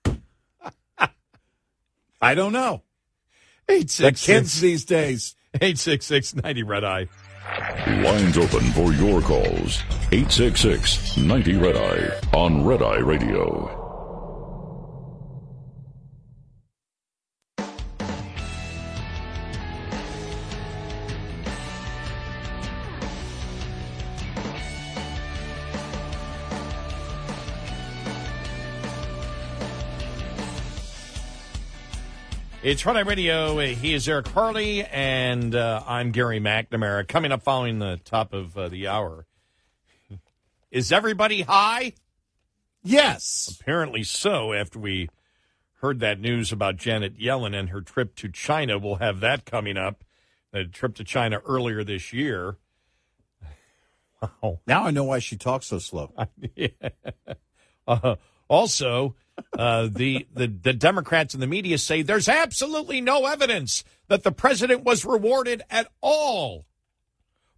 [2.20, 2.82] I don't know.
[3.70, 5.36] Eight The kids these days.
[5.60, 7.06] Eight six six ninety red eye.
[7.86, 9.82] Lines open for your calls.
[10.12, 13.79] 866 90 Red Eye on Red Eye Radio.
[32.70, 33.58] It's Red Eye Radio.
[33.58, 37.08] He is Eric Harley, and uh, I'm Gary McNamara.
[37.08, 39.26] Coming up following the top of uh, the hour.
[40.70, 41.94] Is everybody high?
[42.84, 43.58] Yes.
[43.60, 45.08] Apparently so, after we
[45.80, 48.78] heard that news about Janet Yellen and her trip to China.
[48.78, 50.04] We'll have that coming up.
[50.52, 52.56] The trip to China earlier this year.
[54.42, 54.60] Wow.
[54.64, 56.12] Now I know why she talks so slow.
[56.54, 56.68] yeah.
[57.88, 58.14] Uh,
[58.46, 59.16] also,
[59.60, 64.32] uh, the, the the Democrats and the media say there's absolutely no evidence that the
[64.32, 66.64] president was rewarded at all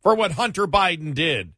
[0.01, 1.53] for what Hunter Biden did.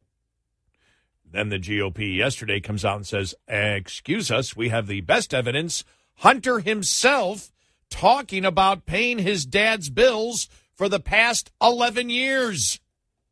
[1.25, 5.83] Then the GOP yesterday comes out and says, "Excuse us, we have the best evidence.
[6.17, 7.51] Hunter himself
[7.89, 12.79] talking about paying his dad's bills for the past 11 years."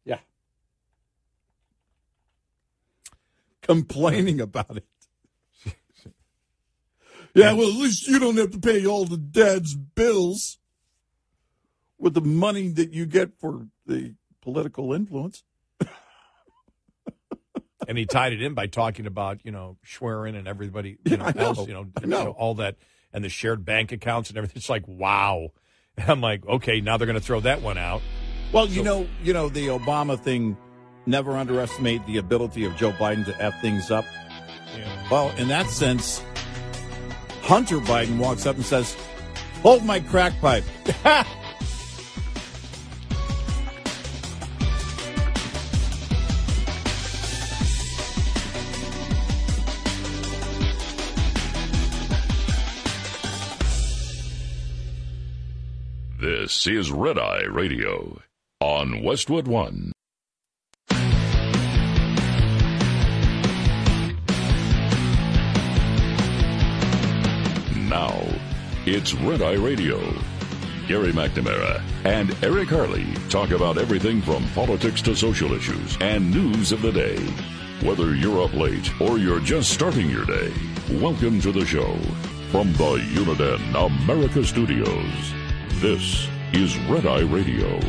[0.03, 0.17] Yeah.
[3.61, 4.85] Complaining about it.
[7.35, 10.59] Yeah, well, at least you don't have to pay all the dad's bills
[11.97, 15.43] with the money that you get for the political influence.
[17.87, 21.25] and he tied it in by talking about you know Schwerin and everybody you know,
[21.25, 21.43] I know.
[21.43, 22.23] else you know, I you know.
[22.25, 22.75] know, all that
[23.13, 24.57] and the shared bank accounts and everything.
[24.57, 25.49] It's like wow.
[25.95, 28.01] And I'm like, okay, now they're going to throw that one out.
[28.51, 30.57] Well, you know, you know, the Obama thing.
[31.05, 34.05] Never underestimate the ability of Joe Biden to f things up.
[35.11, 36.23] Well, in that sense,
[37.43, 38.95] Hunter Biden walks up and says,
[39.61, 40.63] "Hold my crack pipe."
[56.19, 58.19] This is Red Eye Radio
[58.59, 59.92] on Westwood One.
[68.85, 69.97] It's Red Eye Radio.
[70.87, 76.73] Gary McNamara and Eric Harley talk about everything from politics to social issues and news
[76.73, 77.17] of the day.
[77.87, 80.51] Whether you're up late or you're just starting your day,
[80.99, 81.97] welcome to the show.
[82.51, 85.33] From the Uniden America Studios,
[85.75, 87.79] this is Red Eye Radio.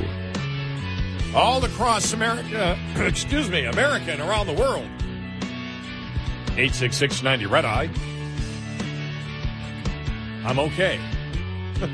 [1.35, 4.89] All across America, excuse me, America and around the world.
[6.57, 7.91] 86690 Red Eye.
[10.45, 11.01] I'm okay.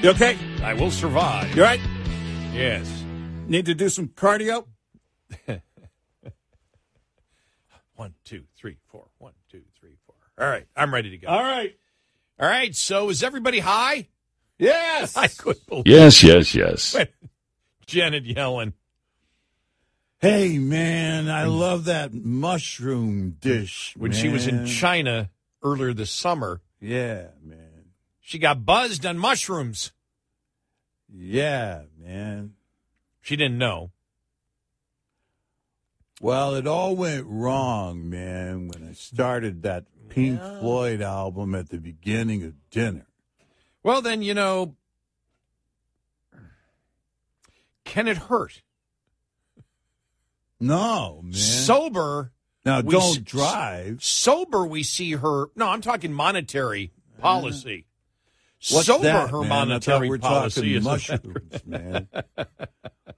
[0.00, 0.38] You okay?
[0.62, 1.56] I will survive.
[1.56, 1.80] You all right?
[2.52, 2.88] Yes.
[3.48, 4.64] Need to do some cardio?
[7.96, 9.08] One, two, three, four.
[9.18, 10.14] One, two, three, four.
[10.38, 10.66] All right.
[10.76, 11.26] I'm ready to go.
[11.26, 11.76] All right.
[12.38, 12.76] All right.
[12.76, 14.06] So is everybody high?
[14.56, 15.16] Yes.
[15.16, 16.94] I couldn't believe Yes, yes, yes.
[17.86, 18.74] Janet Yellen.
[20.20, 23.94] Hey, man, I love that mushroom dish.
[23.96, 24.66] When she was in man.
[24.66, 25.30] China
[25.60, 27.64] earlier this summer, Yeah, man.
[28.28, 29.90] She got buzzed on mushrooms.
[31.10, 32.56] Yeah, man.
[33.22, 33.90] She didn't know.
[36.20, 41.78] Well, it all went wrong, man, when I started that Pink Floyd album at the
[41.78, 43.06] beginning of dinner.
[43.82, 44.74] Well, then, you know,
[47.86, 48.60] can it hurt?
[50.60, 51.32] No, man.
[51.32, 52.32] Sober.
[52.66, 54.04] now, don't s- drive.
[54.04, 55.46] Sober, we see her.
[55.56, 56.92] No, I'm talking monetary
[57.22, 57.86] policy.
[58.70, 59.48] What's Sober, that, her man?
[59.48, 62.08] Monetary we're policy talking is mushrooms, man.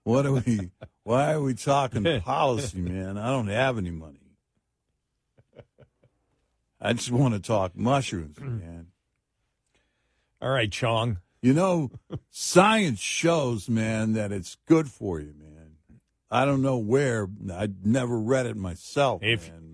[0.03, 0.71] What are we?
[1.05, 3.19] Why are we talking policy, man?
[3.19, 4.19] I don't have any money.
[6.81, 8.89] I just want to talk mushrooms, man.
[10.41, 11.19] All right, Chong.
[11.43, 11.91] You know,
[12.31, 15.77] science shows, man, that it's good for you, man.
[16.31, 17.29] I don't know where.
[17.53, 19.70] I never read it myself, If- man.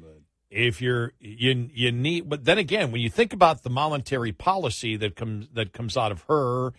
[0.51, 4.97] If you're you you need but then again when you think about the monetary policy
[4.97, 6.73] that comes that comes out of her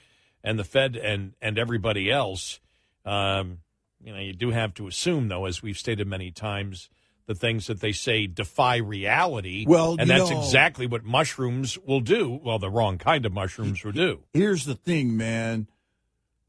[0.43, 2.61] and the fed and and everybody else
[3.05, 3.59] um
[4.01, 6.89] you know you do have to assume though as we've stated many times
[7.25, 11.99] the things that they say defy reality Well, and that's know- exactly what mushrooms will
[11.99, 15.67] do well the wrong kind of mushrooms will do here's the thing, man.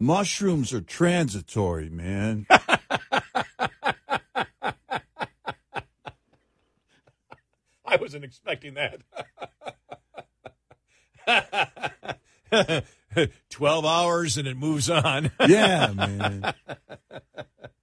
[0.01, 2.47] Mushrooms are transitory, man.
[7.89, 9.01] i wasn't expecting that
[13.51, 16.55] 12 hours and it moves on yeah, man.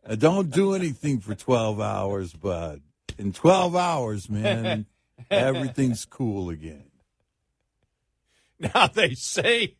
[0.07, 2.79] I don't do anything for 12 hours, but
[3.17, 4.85] in 12 hours, man,
[5.29, 6.85] everything's cool again.
[8.59, 9.75] Now they say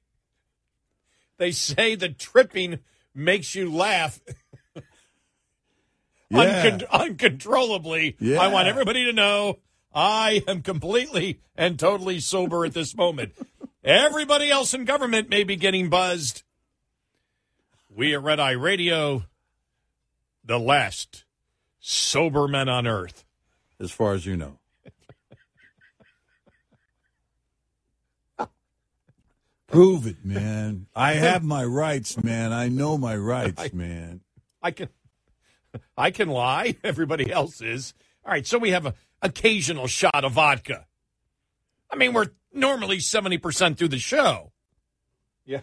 [1.38, 2.80] they say the tripping
[3.14, 4.20] makes you laugh
[6.30, 6.70] Yeah.
[6.70, 8.18] uncon- uncontrollably.
[8.20, 8.40] Yeah.
[8.42, 9.60] I want everybody to know
[9.96, 13.32] I am completely and totally sober at this moment.
[13.82, 16.44] Everybody else in government may be getting buzzed.
[17.90, 19.24] We at Red Eye Radio,
[20.44, 21.24] the last
[21.80, 23.24] sober men on earth.
[23.80, 24.60] As far as you know.
[29.68, 30.88] Prove it, man.
[30.94, 32.52] I have my rights, man.
[32.52, 34.22] I know my rights, man.
[34.62, 34.90] I can
[35.98, 36.76] I can lie.
[36.84, 37.94] Everybody else is.
[38.26, 40.86] All right, so we have a occasional shot of vodka.
[41.92, 44.52] I mean, we're normally 70% through the show.
[45.46, 45.62] Yeah.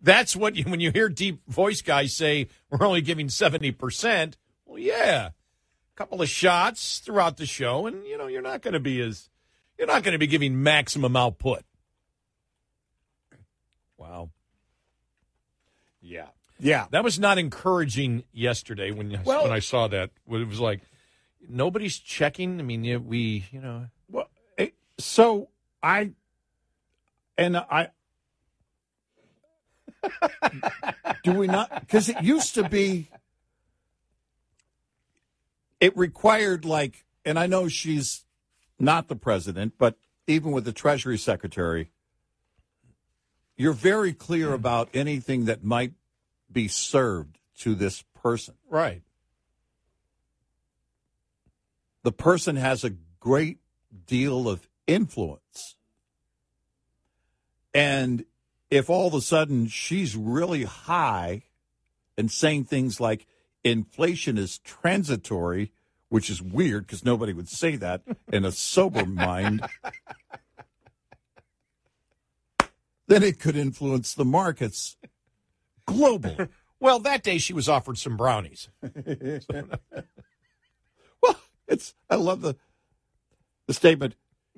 [0.00, 4.34] That's what you when you hear deep voice guys say we're only giving 70%.
[4.66, 5.28] Well, yeah.
[5.28, 9.00] A couple of shots throughout the show and you know, you're not going to be
[9.00, 9.30] as
[9.78, 11.62] you're not going to be giving maximum output.
[13.96, 14.30] Wow.
[16.00, 16.26] Yeah.
[16.58, 16.86] Yeah.
[16.90, 20.10] That was not encouraging yesterday when Well- when I saw that.
[20.30, 20.80] It was like
[21.48, 22.60] nobody's checking.
[22.60, 25.48] I mean, we, you know, Well, eh, so
[25.82, 26.12] I
[27.36, 27.88] and I
[31.22, 33.08] do we not because it used to be
[35.80, 38.24] it required like and I know she's
[38.78, 39.96] not the president, but
[40.26, 41.90] even with the Treasury Secretary,
[43.56, 45.92] you're very clear about anything that might
[46.50, 48.54] be served to this person.
[48.68, 49.02] right.
[52.04, 53.58] The person has a great
[54.06, 55.74] deal of influence.
[57.74, 58.24] And
[58.70, 61.44] if all of a sudden she's really high
[62.16, 63.26] and saying things like
[63.64, 65.72] inflation is transitory,
[66.10, 69.66] which is weird because nobody would say that in a sober mind,
[73.08, 74.96] then it could influence the markets
[75.88, 76.48] globally.
[76.80, 78.68] Well, that day she was offered some brownies.
[81.68, 82.56] it's I love the
[83.66, 84.14] the statement.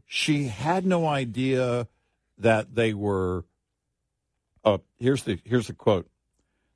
[0.07, 1.89] She had no idea
[2.39, 3.45] that they were.
[4.65, 6.09] Uh, here's the here's the quote.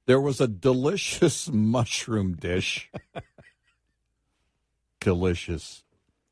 [0.07, 2.91] There was a delicious mushroom dish.
[5.01, 5.85] delicious.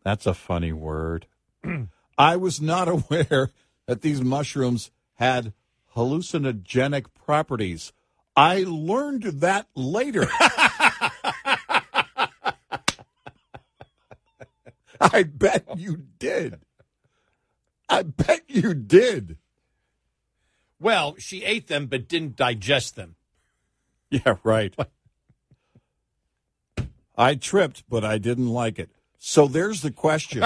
[0.05, 1.27] That's a funny word.
[2.19, 3.51] I was not aware
[3.87, 5.53] that these mushrooms had
[5.97, 7.93] hallucinogenic properties.
[8.37, 10.29] I learned that later.
[15.13, 16.61] I bet you did.
[17.89, 19.39] I bet you did.
[20.81, 23.17] Well, she ate them but didn't digest them.
[24.11, 24.75] Yeah, right.
[27.17, 28.91] I tripped, but I didn't like it.
[29.19, 30.43] So there's the question.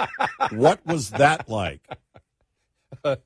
[0.50, 1.86] what was that like?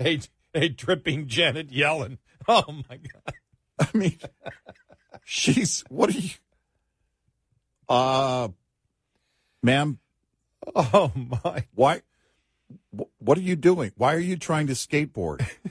[0.00, 0.20] Hey,
[0.54, 2.18] hey, tripping Janet Yellen.
[2.46, 3.34] Oh my God.
[3.80, 4.16] I mean,
[5.24, 6.30] she's what are you?
[7.88, 8.48] Uh,
[9.62, 9.98] ma'am.
[10.74, 11.64] Oh my.
[11.74, 12.02] Why?
[13.18, 13.92] What are you doing?
[13.96, 15.46] Why are you trying to skateboard?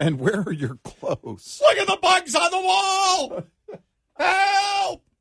[0.00, 1.60] and where are your clothes?
[1.62, 3.44] Look at the bugs on the wall.
[4.18, 5.02] Help!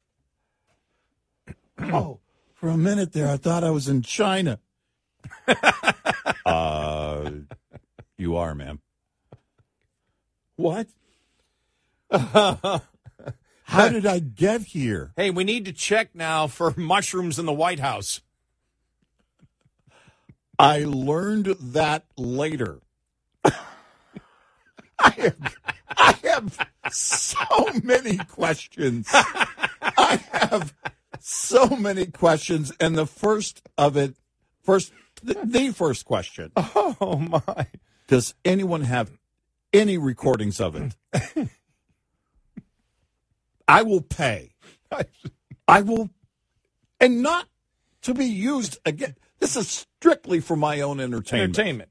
[1.82, 2.20] Oh,
[2.56, 4.60] for a minute there, I thought I was in China.
[6.46, 7.32] uh,
[8.18, 8.82] you are, ma'am.
[10.58, 10.88] What?
[13.70, 15.14] How did I get here?
[15.16, 18.22] Hey, we need to check now for mushrooms in the White House.
[20.58, 22.82] I learned that later.
[23.44, 23.54] I
[25.00, 25.56] have,
[25.88, 27.46] I have so
[27.84, 29.08] many questions.
[29.14, 30.74] I have
[31.20, 34.16] so many questions, and the first of it,
[34.64, 34.92] first,
[35.24, 37.68] the, the first question: Oh my.
[38.08, 39.12] Does anyone have
[39.72, 41.50] any recordings of it?
[43.70, 44.56] I will pay.
[45.68, 46.10] I will,
[47.00, 47.48] and not
[48.02, 49.16] to be used again.
[49.40, 51.58] This is strictly for my own entertainment.
[51.58, 51.90] Entertainment.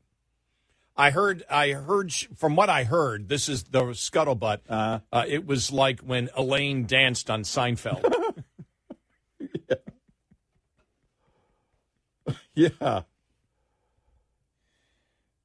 [0.97, 1.45] I heard.
[1.49, 3.29] I heard from what I heard.
[3.29, 4.59] This is the scuttlebutt.
[4.69, 8.05] Uh, it was like when Elaine danced on Seinfeld.
[12.59, 13.03] Yeah.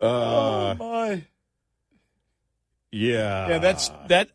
[0.01, 1.23] Uh, oh my.
[2.91, 3.47] yeah.
[3.47, 4.31] Yeah, that's that.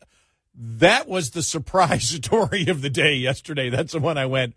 [0.61, 3.69] That was the surprise story of the day yesterday.
[3.69, 4.55] That's the one I went.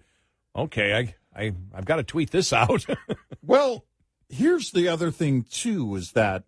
[0.54, 2.84] Okay, I I I've got to tweet this out.
[3.44, 3.84] Well,
[4.28, 6.44] here's the other thing too: is that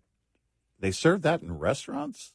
[0.79, 2.31] they serve that in restaurants.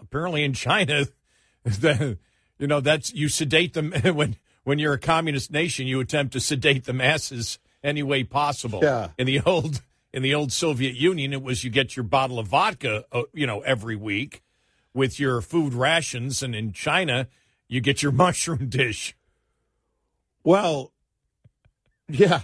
[0.00, 1.04] Apparently, in China,
[1.64, 2.18] the,
[2.58, 5.86] you know that's you sedate them when when you're a communist nation.
[5.86, 8.80] You attempt to sedate the masses any way possible.
[8.82, 9.10] Yeah.
[9.16, 9.80] In the old
[10.12, 13.46] in the old Soviet Union, it was you get your bottle of vodka, uh, you
[13.46, 14.42] know, every week
[14.94, 17.28] with your food rations, and in China,
[17.68, 19.16] you get your mushroom dish.
[20.42, 20.92] Well,
[22.08, 22.40] Yeah.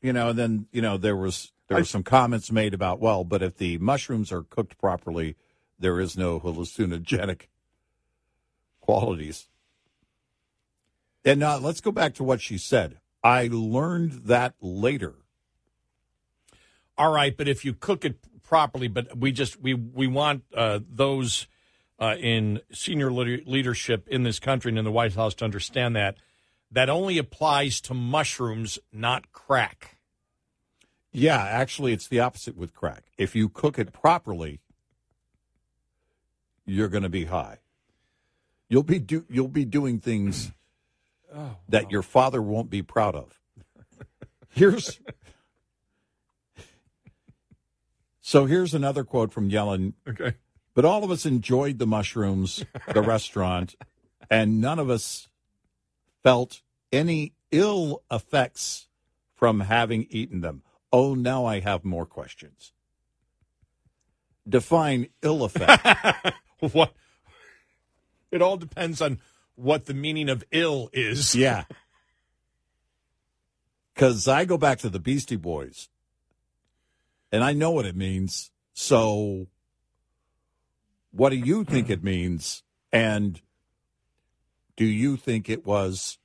[0.00, 3.24] You know, and then you know there was there were some comments made about well,
[3.24, 5.36] but if the mushrooms are cooked properly,
[5.78, 7.42] there is no hallucinogenic
[8.80, 9.48] qualities.
[11.24, 12.98] And uh, let's go back to what she said.
[13.22, 15.14] I learned that later.
[17.02, 18.14] All right, but if you cook it
[18.44, 21.48] properly, but we just we we want uh, those
[21.98, 25.96] uh, in senior leader- leadership in this country and in the White House to understand
[25.96, 26.14] that
[26.70, 29.98] that only applies to mushrooms, not crack.
[31.10, 33.02] Yeah, actually, it's the opposite with crack.
[33.18, 34.60] If you cook it properly,
[36.64, 37.58] you're going to be high.
[38.68, 40.52] You'll be do, you'll be doing things
[41.34, 43.40] Oh, that your father won't be proud of.
[44.50, 45.00] Here's
[48.22, 49.94] so here's another quote from Yellen.
[50.08, 50.34] Okay.
[50.74, 53.74] But all of us enjoyed the mushrooms, the restaurant,
[54.30, 55.28] and none of us
[56.22, 58.88] felt any ill effects
[59.34, 60.62] from having eaten them.
[60.92, 62.72] Oh, now I have more questions.
[64.48, 66.34] Define ill effect.
[66.60, 66.94] what?
[68.30, 69.20] It all depends on
[69.56, 71.34] what the meaning of ill is.
[71.34, 71.64] Yeah.
[73.94, 75.88] Because I go back to the Beastie Boys,
[77.32, 78.50] and I know what it means.
[78.74, 79.48] So,
[81.10, 82.62] what do you think it means?
[82.92, 83.40] And
[84.76, 86.18] do you think it was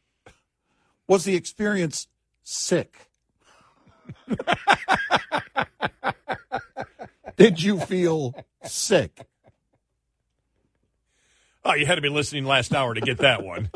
[1.08, 2.08] was the experience
[2.44, 3.10] sick?
[7.38, 9.26] Did you feel sick?
[11.64, 13.70] Oh, you had to be listening last hour to get that one.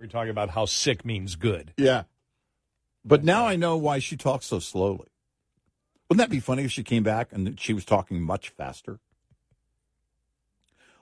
[0.00, 1.72] We're talking about how sick means good.
[1.76, 2.04] Yeah.
[3.04, 5.08] But now I know why she talks so slowly.
[6.08, 8.98] Wouldn't that be funny if she came back and she was talking much faster?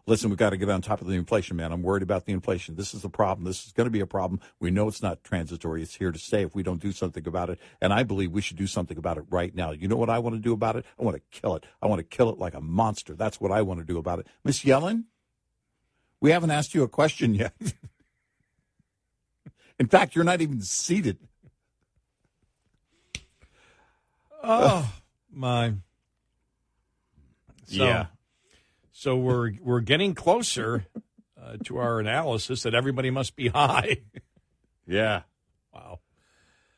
[0.07, 1.73] Listen, we've got to get on top of the inflation, man.
[1.73, 2.77] I'm worried about the inflation.
[2.77, 3.47] This is the problem.
[3.47, 4.39] This is going to be a problem.
[4.61, 5.83] We know it's not transitory.
[5.83, 7.59] It's here to stay if we don't do something about it.
[7.81, 9.71] And I believe we should do something about it right now.
[9.71, 10.85] You know what I want to do about it?
[11.01, 11.65] I want to kill it.
[11.81, 13.15] I want to kill it like a monster.
[13.15, 14.27] That's what I want to do about it.
[14.45, 15.05] Miss Yellen,
[16.21, 17.55] we haven't asked you a question yet.
[19.79, 21.19] In fact, you're not even seated.
[24.47, 24.93] Oh
[25.31, 25.75] my.
[27.67, 28.07] So, Yeah.
[28.93, 30.87] So we're we're getting closer
[31.41, 34.03] uh, to our analysis that everybody must be high.
[34.87, 35.23] Yeah.
[35.73, 36.01] Wow.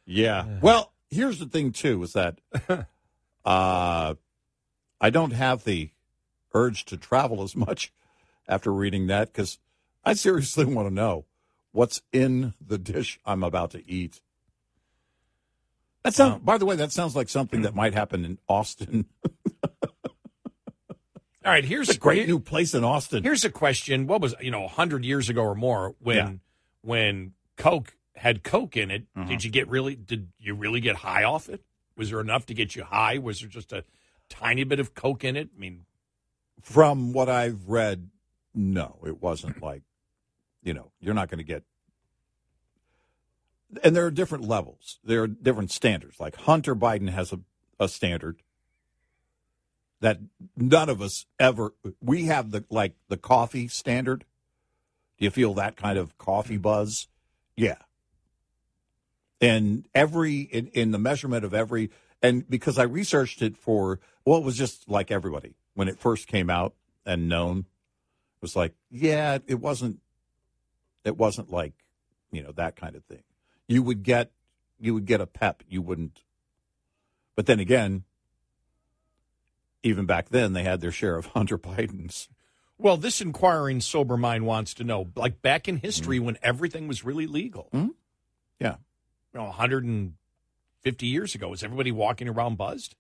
[0.05, 0.59] Yeah.
[0.61, 2.41] Well, here's the thing too is that
[3.45, 4.15] uh
[5.01, 5.91] I don't have the
[6.55, 7.93] urge to travel as much
[8.49, 9.59] after reading that cuz
[10.05, 11.27] I seriously want to know
[11.73, 14.21] what's in the dish I'm about to eat.
[16.07, 19.07] That sounds by the way, that sounds like something that might happen in Austin.
[21.45, 23.25] All right, here's a great new place in Austin.
[23.25, 26.33] Here's a question: What was you know hundred years ago or more when Yeah.
[26.83, 29.07] when Coke had Coke in it?
[29.17, 29.27] Uh-huh.
[29.27, 29.97] Did you get really?
[29.97, 31.61] Did you really get high off it?
[31.97, 33.19] Was there enough to get you high?
[33.19, 33.83] Was there just a
[34.29, 35.49] tiny bit of Coke in it?
[35.57, 35.87] I mean,
[36.63, 38.11] From what I've read,
[38.55, 39.83] no, it wasn't like,
[40.63, 41.65] you know, you're not going to get.
[43.83, 44.99] And there are different levels.
[45.05, 46.21] There are different standards.
[46.21, 47.41] Like Hunter Biden has a,
[47.81, 48.43] a standard
[50.01, 50.19] that
[50.57, 51.75] none of us ever.
[52.01, 54.25] We have the like the coffee standard.
[55.19, 57.09] Do you feel that kind of coffee buzz?
[57.57, 57.79] Yeah.
[59.41, 61.91] And every in, in the measurement of every
[62.23, 66.27] and because I researched it for well, it was just like everybody when it first
[66.27, 66.75] came out
[67.05, 67.61] and known.
[67.61, 70.01] It was like, yeah, it wasn't
[71.05, 71.73] it wasn't like,
[72.31, 73.23] you know, that kind of thing.
[73.69, 74.31] You would get
[74.79, 76.23] you would get a pep, you wouldn't
[77.37, 78.03] but then again,
[79.83, 82.29] even back then they had their share of Hunter Biden's.
[82.79, 87.05] well, this inquiring sober mind wants to know, like back in history when everything was
[87.05, 87.69] really legal.
[88.59, 88.77] Yeah.
[89.33, 92.97] You know, 150 years ago, was everybody walking around buzzed?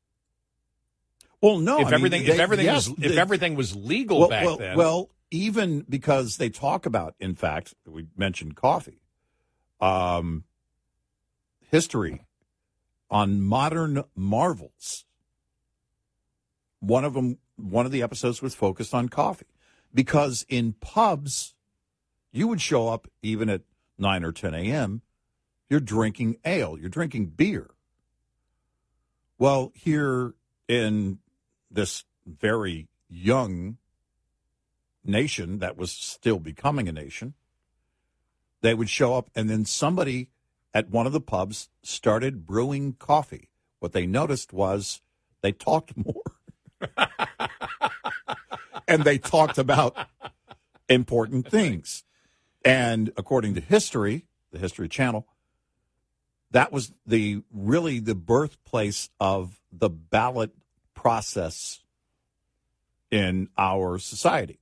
[1.40, 1.80] Well, no.
[1.80, 4.56] If I mean, everything, if everything yes, was, if everything was legal well, back well,
[4.59, 9.01] then, Well, even because they talk about, in fact, we mentioned coffee,
[9.80, 10.44] um,
[11.70, 12.22] history
[13.10, 15.05] on modern marvels.
[16.80, 19.47] One of them, one of the episodes was focused on coffee
[19.94, 21.55] because in pubs,
[22.32, 23.62] you would show up even at
[23.98, 25.02] nine or ten a.m.
[25.68, 27.70] You're drinking ale, you're drinking beer.
[29.38, 30.34] Well, here
[30.68, 31.18] in
[31.70, 33.78] this very young
[35.05, 37.34] nation that was still becoming a nation,
[38.60, 40.28] they would show up and then somebody
[40.76, 43.48] at one of the pubs started brewing coffee.
[43.78, 45.00] What they noticed was
[45.40, 46.22] they talked more.
[48.86, 49.96] and they talked about
[50.86, 52.04] important things.
[52.62, 55.26] And according to history, the History Channel,
[56.50, 60.50] that was the really the birthplace of the ballot
[60.92, 61.80] process
[63.10, 64.60] in our society.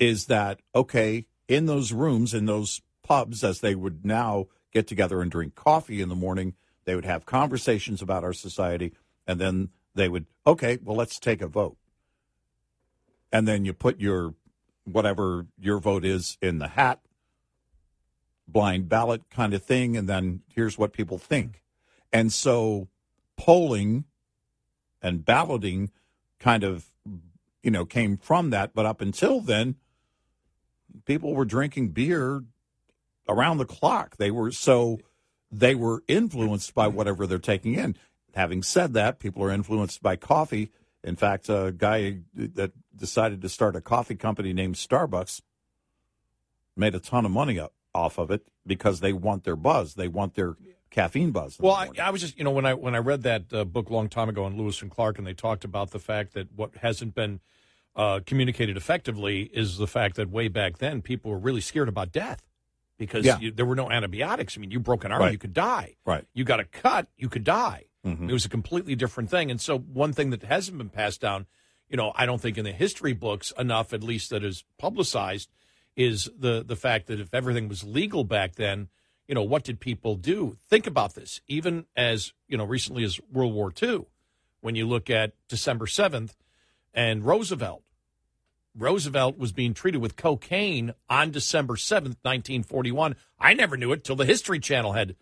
[0.00, 1.26] Is that okay?
[1.46, 6.00] In those rooms, in those pubs, as they would now get together and drink coffee
[6.00, 6.54] in the morning,
[6.84, 8.92] they would have conversations about our society,
[9.26, 11.76] and then they would, okay, well, let's take a vote.
[13.32, 14.34] And then you put your
[14.84, 17.00] whatever your vote is in the hat,
[18.46, 21.62] blind ballot kind of thing, and then here's what people think.
[22.12, 22.88] And so
[23.36, 24.04] polling
[25.02, 25.90] and balloting
[26.38, 26.86] kind of,
[27.62, 28.74] you know, came from that.
[28.74, 29.76] But up until then,
[31.04, 32.44] people were drinking beer
[33.28, 34.16] around the clock.
[34.16, 34.98] They were so
[35.50, 37.96] they were influenced by whatever they're taking in.
[38.34, 40.70] Having said that, people are influenced by coffee.
[41.02, 45.40] In fact, a guy that decided to start a coffee company named Starbucks
[46.76, 49.94] made a ton of money up, off of it because they want their buzz.
[49.94, 50.56] They want their
[50.90, 51.56] caffeine buzz.
[51.58, 53.88] Well, I, I was just you know when I when I read that uh, book
[53.88, 56.48] a long time ago on Lewis and Clark, and they talked about the fact that
[56.54, 57.40] what hasn't been
[57.94, 62.12] uh, communicated effectively is the fact that way back then people were really scared about
[62.12, 62.42] death
[62.98, 63.38] because Yeah.
[63.38, 64.56] you, there were no antibiotics.
[64.56, 65.32] I mean, you broke an arm, Right.
[65.32, 65.96] you could die.
[66.04, 66.24] Right.
[66.34, 67.84] You got a cut, you could die.
[68.04, 68.28] Mhm.
[68.28, 69.50] It was a completely different thing.
[69.50, 71.46] And so, one thing that hasn't been passed down,
[71.88, 75.50] you know, I don't think in the history books enough, at least that is publicized,
[75.96, 78.88] is the the fact that if everything was legal back then,
[79.26, 80.56] you know, what did people do?
[80.68, 81.40] Think about this.
[81.48, 84.06] Even as you know, recently as World War II,
[84.60, 86.36] when you look at December seventh
[86.94, 87.82] and Roosevelt,
[88.76, 93.16] Roosevelt was being treated with cocaine on December 7th, 1941.
[93.40, 95.16] I never knew it till the History Channel had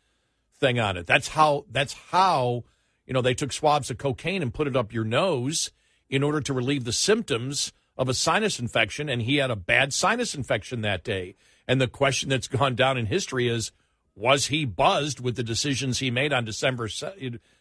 [0.59, 1.06] thing on it.
[1.06, 2.64] That's how that's how,
[3.06, 5.70] you know, they took swabs of cocaine and put it up your nose
[6.09, 9.93] in order to relieve the symptoms of a sinus infection and he had a bad
[9.93, 11.36] sinus infection that day.
[11.66, 13.72] And the question that's gone down in history is
[14.16, 16.89] was he buzzed with the decisions he made on December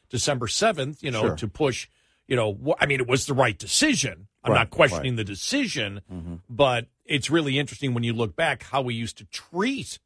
[0.09, 1.35] December 7th, you know, Sure.
[1.35, 1.87] to push,
[2.33, 4.27] you know, wh- I mean it was the right decision.
[4.43, 5.17] I'm Right, not questioning right.
[5.17, 6.01] the decision,
[6.49, 9.99] but it's really interesting when you look back how we used to treat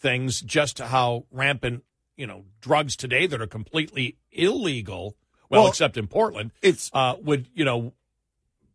[0.00, 1.84] things, just how rampant,
[2.16, 5.16] you know, drugs today that are completely illegal.
[5.48, 7.92] Well, Well, except in Portland, it's uh, would you know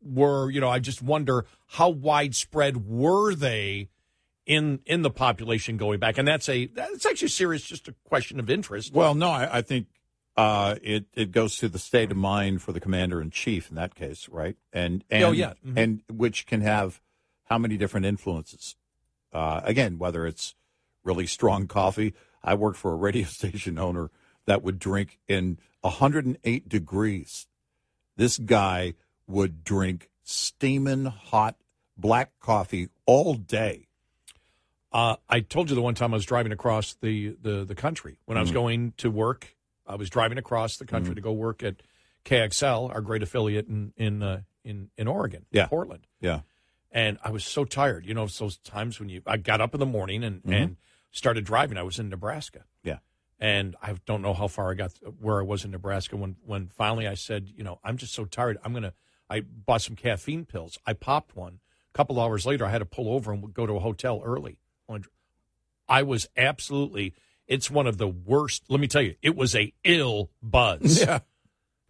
[0.02, 3.90] were you know I just wonder how widespread were they
[4.46, 8.40] in in the population going back, and that's a that's actually serious, just a question
[8.40, 8.94] of interest.
[8.94, 9.88] Well, no, I, I think
[10.40, 13.76] uh, it it goes to the state of mind for the commander in chief in
[13.76, 14.56] that case, right?
[14.72, 15.54] And and Oh, yeah.
[15.66, 15.78] Mhm.
[15.78, 17.02] and which can have
[17.46, 18.76] how many different influences?
[19.34, 20.56] Uh, again, whether it's
[21.04, 22.14] really strong coffee.
[22.44, 24.12] I worked for a radio station owner
[24.46, 27.48] that would drink in 108 degrees.
[28.16, 28.94] This guy
[29.28, 31.56] would drink steaming hot
[31.98, 33.88] black coffee all day.
[34.92, 38.18] Uh, I told you the one time I was driving across the, the, the country
[38.26, 38.54] when I was Mhm.
[38.54, 39.56] going to work.
[39.90, 40.96] I was driving across the Mm-hmm.
[40.96, 41.82] country to go work at
[42.26, 45.68] KXL, our great affiliate in in uh, in in Oregon, Yeah.
[45.68, 46.06] Portland.
[46.22, 46.42] Yeah.
[46.92, 48.06] And I was so tired.
[48.06, 50.54] You know, those times when you I got up in the morning and Mhm.
[50.62, 50.78] and
[51.12, 51.78] started driving.
[51.78, 52.66] I was in Nebraska.
[52.84, 53.00] Yeah.
[53.40, 56.70] And I don't know how far I got where I was in Nebraska when when
[56.70, 58.58] finally I said, you know, I'm just so tired.
[58.64, 58.94] I'm gonna.
[59.30, 60.78] I bought some caffeine pills.
[60.86, 61.60] I popped one.
[61.94, 64.58] A couple hours later, I had to pull over and go to a hotel early.
[65.88, 67.14] I was absolutely.
[67.50, 68.64] It's one of the worst.
[68.70, 71.02] Let me tell you, it was a ill buzz.
[71.06, 71.20] Yeah.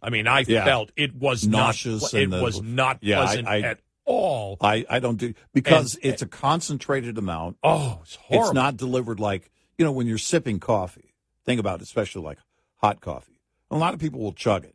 [0.02, 0.64] I mean, I Yeah.
[0.64, 2.14] felt it was nauseous.
[2.14, 4.56] Not, it the- was not yeah, I- pleasant I, at all.
[4.62, 7.58] I, I don't do because And- it's a concentrated amount.
[7.62, 8.46] Oh, it's horrible.
[8.48, 11.14] It's not delivered like you know when you're sipping coffee.
[11.44, 12.38] Think about it, especially like
[12.76, 13.40] hot coffee.
[13.70, 14.74] A lot of people will chug it,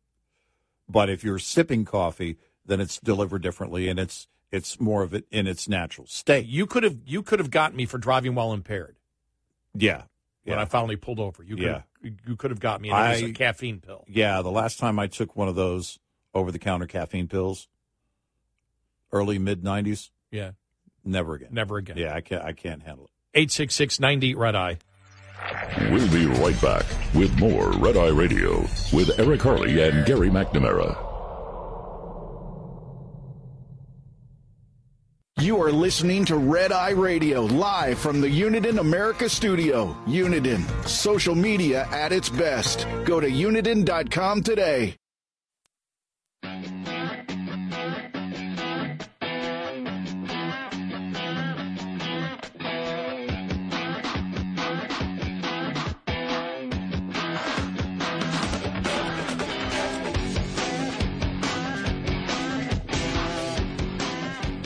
[0.88, 5.26] but if you're sipping coffee, then it's delivered differently, and it's it's more of it
[5.32, 6.46] in its natural state.
[6.46, 8.96] You could have you could have gotten me for driving while impaired
[9.74, 10.04] Yeah,
[10.46, 11.44] when yeah, I finally pulled over.
[11.44, 11.82] You could Yeah.
[12.04, 12.90] have, you could have got me.
[12.92, 14.06] And it was I- a caffeine pill.
[14.08, 14.42] yeah.
[14.42, 16.00] The last time I took one of those
[16.34, 17.68] over the counter caffeine pills,
[19.12, 20.52] early mid '90s, Yeah,
[21.04, 21.50] never again.
[21.52, 21.98] never again.
[21.98, 22.44] Yeah, I can't.
[22.44, 23.12] I can't handle it.
[23.40, 24.78] Eight six six ninety red eye.
[25.92, 28.62] We'll be right back with more Red Eye Radio
[28.94, 30.96] with Eric Harley and Gary McNamara.
[35.40, 39.98] You are listening to Red Eye Radio live from the Uniden America studio.
[40.06, 42.86] Uniden, social media at its best.
[43.04, 44.96] Go to uniden.com today.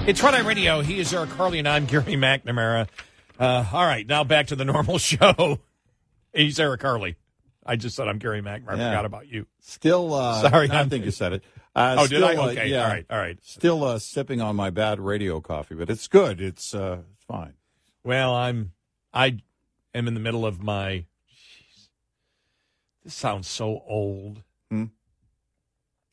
[0.09, 0.81] It's Eye Radio.
[0.81, 2.87] He is Eric Harley, and I'm Gary McNamara.
[3.39, 5.59] Uh, all right, now back to the normal show.
[6.33, 7.15] He's Eric Harley.
[7.63, 8.69] I just said I'm Gary McNamara.
[8.69, 9.45] I forgot about you.
[9.59, 11.43] Still, uh, Sorry, I I'm- think you said it.
[11.75, 12.31] Uh, Oh, did I?
[12.31, 13.37] still, uh, Okay, yeah, all right, all right.
[13.43, 16.41] Still uh, sipping on my bad radio coffee, but it's good.
[16.41, 17.53] It's uh, it's fine.
[18.03, 18.71] Well, I'm
[19.13, 19.37] I
[19.93, 21.05] am in the middle of my.
[21.31, 21.87] Jeez,
[23.03, 24.41] this sounds so old.
[24.71, 24.85] Hmm.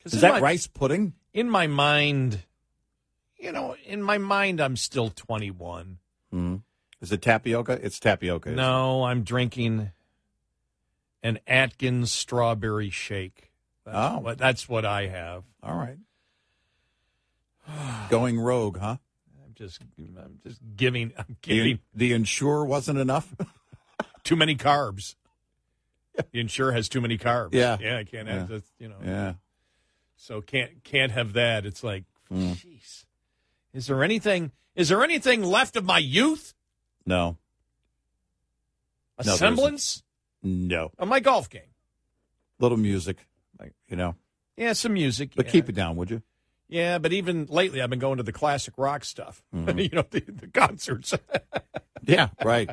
[0.05, 1.13] Is that my- rice pudding?
[1.33, 2.43] In my mind,
[3.39, 5.97] you know, in my mind, I'm still 21.
[6.31, 6.55] Hmm.
[7.01, 7.79] Is it tapioca?
[7.81, 8.51] It's tapioca.
[8.51, 9.91] No, I'm drinking
[11.23, 13.51] an Atkins strawberry shake.
[13.85, 14.19] That's Oh.
[14.19, 15.43] what, that's what I have.
[15.63, 15.97] All right.
[18.09, 18.97] Going rogue, huh?
[19.45, 23.35] I'm just, I'm just giving, I'm The, giving the Ensure wasn't enough.
[24.23, 25.15] too many carbs.
[26.31, 27.49] The Ensure has too many carbs.
[27.53, 27.77] Yeah.
[27.79, 28.55] yeah, I can't have Yeah.
[28.57, 28.63] this.
[28.79, 29.33] You know, yeah.
[30.15, 31.65] so can't can't have that.
[31.65, 32.57] It's like, Mm.
[33.77, 34.51] Is there anything?
[34.75, 36.53] Is there anything left of my youth?
[37.05, 37.37] No.
[39.19, 40.03] A No, semblance
[40.43, 40.91] No.
[40.97, 41.61] of my golf game?
[42.59, 43.17] Little music,
[43.59, 44.15] like you know.
[44.55, 45.31] Yeah, some music.
[45.35, 45.51] But yeah.
[45.51, 46.21] keep it down, would you?
[46.67, 49.41] Yeah, but even lately, I've been going to the classic rock stuff.
[49.55, 49.83] Mhm.
[49.83, 51.13] you know, the, the concerts.
[52.05, 52.29] Yeah.
[52.45, 52.69] Right.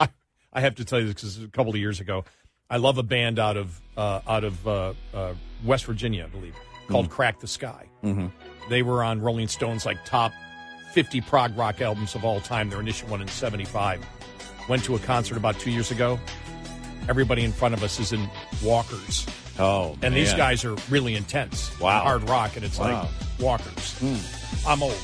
[0.00, 0.08] I,
[0.52, 2.24] I have to tell you this because a couple of years ago,
[2.68, 5.34] I love a band out of uh, out of uh, uh,
[5.64, 6.54] West Virginia, I believe,
[6.88, 7.86] called Crack the Sky.
[8.02, 8.26] Mm-hmm.
[8.68, 10.32] They were on Rolling Stone's like top
[10.92, 12.70] 50 prog rock albums of all time.
[12.70, 14.04] Their initial one in 75.
[14.68, 16.18] Went to a concert about two years ago.
[17.08, 18.28] Everybody in front of us is in
[18.62, 19.26] walkers.
[19.58, 21.70] Oh, And these guys are really intense.
[21.80, 22.00] Wow.
[22.00, 23.02] Hard rock, and it's Wow.
[23.02, 23.98] like walkers.
[23.98, 24.68] Hmm.
[24.68, 24.96] I'm old.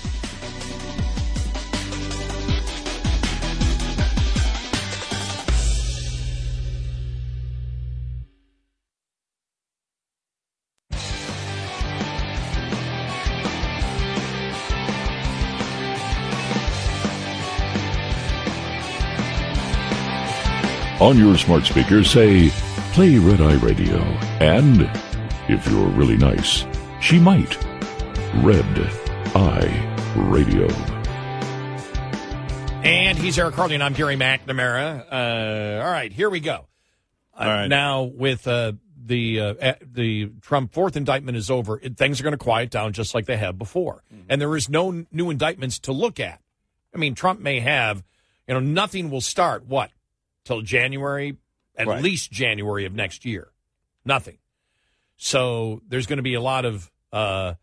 [21.05, 22.49] On your smart speaker, say,
[22.95, 23.99] play Red Eye Radio.
[24.41, 24.91] And,
[25.51, 26.65] if you're really nice,
[27.03, 27.63] she might.
[28.43, 28.65] Red
[29.37, 30.67] Eye Radio.
[32.83, 35.05] And he's Eric Harley, and I'm Gary McNamara.
[35.13, 36.67] Uh, all right, here we go.
[37.39, 37.67] Uh, All right.
[37.67, 42.33] Now, with uh, the uh, the Trump fourth indictment is over, it, things are going
[42.33, 44.23] to quiet down just like they have before, Mm-hmm.
[44.31, 46.41] and there is no n- new indictments to look at.
[46.95, 48.03] I mean, Trump may have,
[48.49, 49.91] you know, nothing will start what
[50.45, 51.37] till January,
[51.77, 52.03] at Right.
[52.03, 53.49] least January of next year,
[54.05, 54.39] nothing.
[55.17, 57.55] So there's going to be a lot of uh,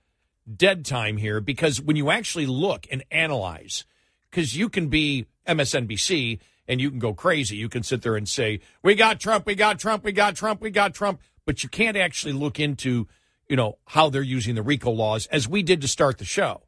[0.55, 3.85] dead time here because when you actually look and analyze,
[4.29, 7.57] because you can be MSNBC and you can go crazy.
[7.57, 10.61] You can sit there and say, "We got Trump, we got Trump, we got Trump,
[10.61, 13.07] we got Trump," but you can't actually look into,
[13.49, 16.63] you know, how they're using the RICO laws as we did to start the show.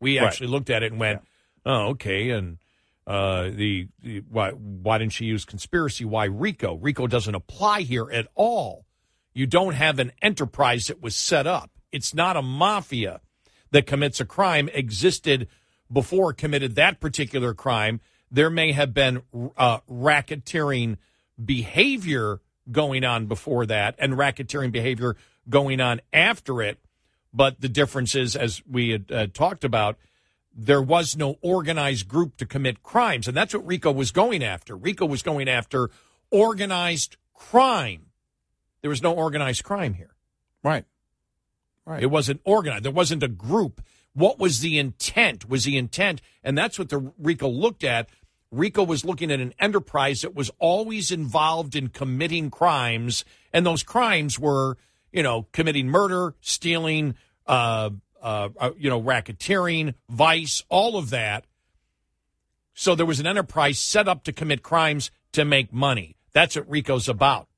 [0.00, 0.26] We Right.
[0.26, 1.20] actually looked at it and went,
[1.66, 2.58] "Oh, okay," and
[3.06, 6.04] uh, the, the why why didn't she use conspiracy?
[6.04, 6.76] Why RICO?
[6.76, 8.86] RICO doesn't apply here at all.
[9.34, 11.70] You don't have an enterprise that was set up.
[11.90, 13.20] It's not a mafia
[13.70, 15.48] that commits a crime existed
[15.90, 18.00] before committed that particular crime.
[18.30, 19.22] There may have been
[19.56, 20.96] uh, racketeering
[21.42, 25.16] behavior going on before that and racketeering behavior
[25.48, 26.78] going on after it.
[27.34, 29.96] But the difference is, as we had uh, talked about,
[30.54, 33.26] there was no organized group to commit crimes.
[33.26, 34.76] And that's what RICO was going after.
[34.76, 35.90] RICO was going after
[36.30, 38.06] organized crime.
[38.80, 40.14] There was no organized crime here.
[40.62, 40.84] Right.
[41.84, 42.02] Right.
[42.02, 42.84] It wasn't organized.
[42.84, 43.80] There wasn't a group.
[44.14, 45.48] What was the intent?
[45.48, 48.08] Was the intent, and that's what the RICO looked at.
[48.50, 53.82] RICO was looking at an enterprise that was always involved in committing crimes, and those
[53.82, 54.76] crimes were,
[55.10, 57.14] you know, committing murder, stealing,
[57.46, 57.90] uh,
[58.22, 61.44] uh, uh, you know, racketeering, vice, all of that.
[62.74, 66.16] So there was an enterprise set up to commit crimes to make money.
[66.32, 67.48] That's what RICO's about.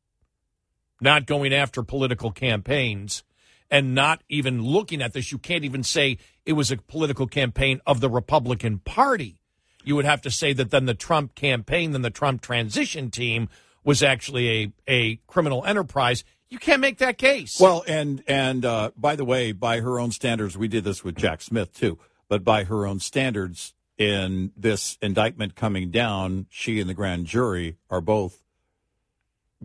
[1.01, 3.23] Not going after political campaigns
[3.71, 5.33] and not even looking at this.
[5.33, 9.41] You can't even say it was a political campaign of the Republican Party.
[9.85, 13.49] You would have to say that then the Trump campaign, then the Trump transition team
[13.85, 16.25] was actually a, a criminal enterprise.
[16.55, 17.59] You can't make that case.
[17.59, 21.17] Well, and and uh, by the way, by her own standards, we did this with
[21.17, 21.99] Jack Smith too.
[22.29, 27.77] But by her own standards, in this indictment coming down, she and the grand jury
[27.91, 28.39] are both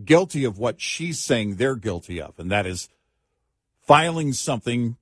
[0.04, 2.88] guilty of what she's saying they're guilty of, and that is
[3.86, 4.96] filing something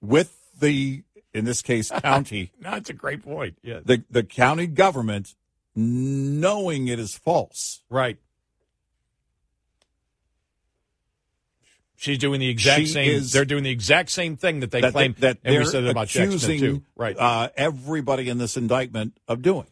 [0.00, 1.02] with the,
[1.34, 3.58] in this case, county, no, it's a great point.
[3.62, 3.80] Yeah.
[3.84, 5.34] the the county government,
[5.76, 7.82] knowing it is false.
[7.90, 8.16] Right.
[11.96, 13.08] She's doing the exact She same.
[13.10, 15.14] is- they're doing the exact same thing that they that claim.
[15.20, 16.82] that and we they're said about accusing too.
[16.96, 17.16] Right.
[17.16, 19.66] uh, everybody in this indictment of doing.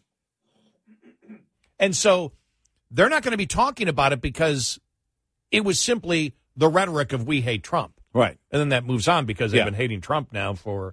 [1.79, 2.33] And so
[2.91, 4.79] they're not going to be talking about it because
[5.51, 8.01] it was simply the rhetoric of we hate Trump.
[8.15, 8.39] Right.
[8.53, 9.65] And then that moves on because they've Yeah.
[9.65, 10.93] been hating Trump now for,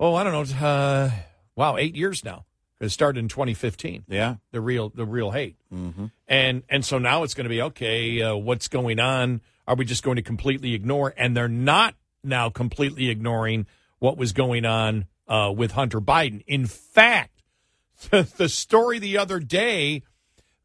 [0.00, 1.10] oh, I don't know, uh,
[1.56, 2.46] wow, eight years now.
[2.80, 4.04] It started in 2015.
[4.08, 4.36] Yeah.
[4.50, 5.56] The real, the real hate.
[5.72, 6.06] Mm-hmm.
[6.28, 8.20] And and so now it's going to be okay.
[8.20, 9.40] Uh, what's going on?
[9.66, 11.14] Are we just going to completely ignore?
[11.16, 13.66] And they're not now completely ignoring
[13.98, 16.42] what was going on uh, with Hunter Biden.
[16.46, 17.42] In fact,
[18.10, 20.02] the story the other day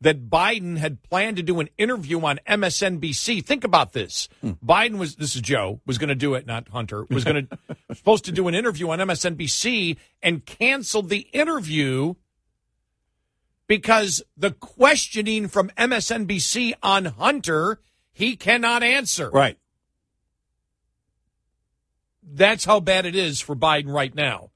[0.02, 3.44] that Biden had planned to do an interview on MSNBC.
[3.46, 4.30] Think about this.
[4.42, 4.52] Hmm.
[4.64, 7.06] Biden was this is Joe was going to do it, not Hunter.
[7.10, 12.16] Was going to supposed to do an interview on MSNBC and canceled the interview
[13.68, 17.80] because the questioning from MSNBC on Hunter
[18.12, 19.30] he cannot answer.
[19.30, 19.58] Right.
[22.22, 24.52] That's how bad it is for Biden right now.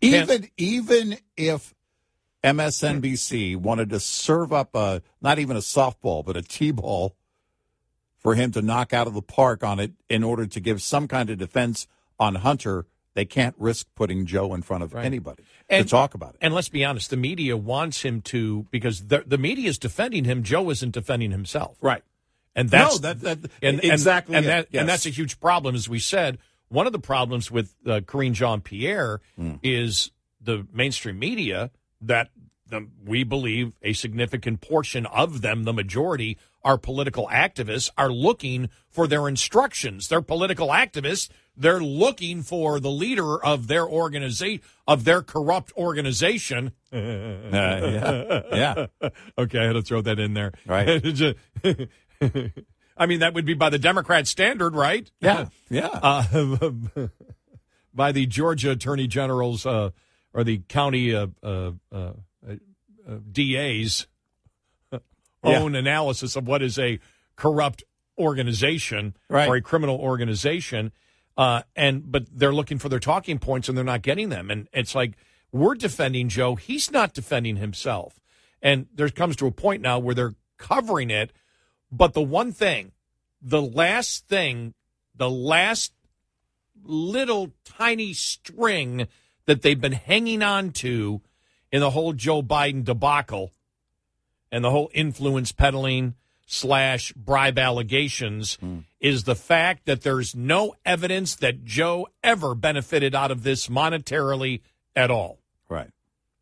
[0.00, 1.74] Even even if
[2.46, 7.16] MSNBC wanted to serve up a not even a softball but a t-ball
[8.18, 11.06] for him to knock out of the park on it in order to give some
[11.08, 11.86] kind of defense
[12.18, 15.04] on Hunter, they can't risk putting Joe in front of Right.
[15.04, 16.38] anybody And- to talk about it.
[16.40, 20.24] And let's be honest, the media wants him to because the the media is defending
[20.24, 20.42] him.
[20.42, 21.76] Joe isn't defending himself.
[21.80, 22.02] Right.
[22.54, 24.80] And that's No, that- that- and, and- exactly and, it, that, yes.
[24.80, 26.38] and that's a huge problem, as we said.
[26.68, 29.56] One of the problems with uh, Karine Jean Pierre Hmm.
[29.62, 30.10] is
[30.40, 31.70] the mainstream media
[32.00, 32.30] that
[32.68, 38.68] the, we believe a significant portion of them, the majority, are political activists, are looking
[38.90, 40.08] for their instructions.
[40.08, 41.28] They're political activists.
[41.56, 46.72] They're looking for the leader of their organization, of their corrupt organization.
[46.92, 48.42] yeah.
[48.52, 48.86] Yeah.
[49.38, 50.52] okay, I had to throw that in there.
[50.66, 51.28] Right.
[52.98, 55.10] I mean, that would be by the Democrat standard, right?
[55.20, 55.46] Yeah.
[55.68, 55.88] Yeah.
[55.88, 56.48] Uh,
[57.94, 59.90] by the Georgia Attorney General's uh,
[60.36, 62.12] or the county uh, uh, uh,
[63.08, 64.06] uh, DA's
[64.92, 64.98] Yeah.
[65.44, 66.98] own analysis of what is a
[67.36, 67.84] corrupt
[68.18, 69.48] organization Right.
[69.48, 70.92] or a criminal organization.
[71.36, 74.50] Uh, and but they're looking for their talking points and they're not getting them.
[74.50, 75.12] And it's like
[75.52, 76.56] we're defending Joe.
[76.56, 78.18] He's not defending himself.
[78.62, 81.32] And there comes to a point now where they're covering it.
[81.92, 82.92] But the one thing,
[83.40, 84.74] the last thing,
[85.14, 85.92] the last
[86.82, 89.06] little tiny string
[89.44, 91.20] that they've been hanging on to
[91.72, 93.52] in the whole Joe Biden debacle
[94.50, 96.14] and the whole influence peddling
[96.46, 98.78] slash bribe allegations hmm.
[99.00, 104.60] is the fact that there's no evidence that Joe ever benefited out of this monetarily
[104.94, 105.40] at all.
[105.68, 105.90] Right.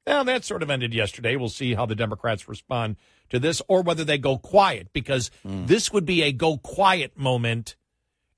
[0.07, 1.37] Now, that sort of ended yesterday.
[1.37, 2.97] We'll see how the Democrats respond
[3.31, 5.65] to this or whether they go quiet because hmm.
[5.65, 7.77] this would be a go quiet moment,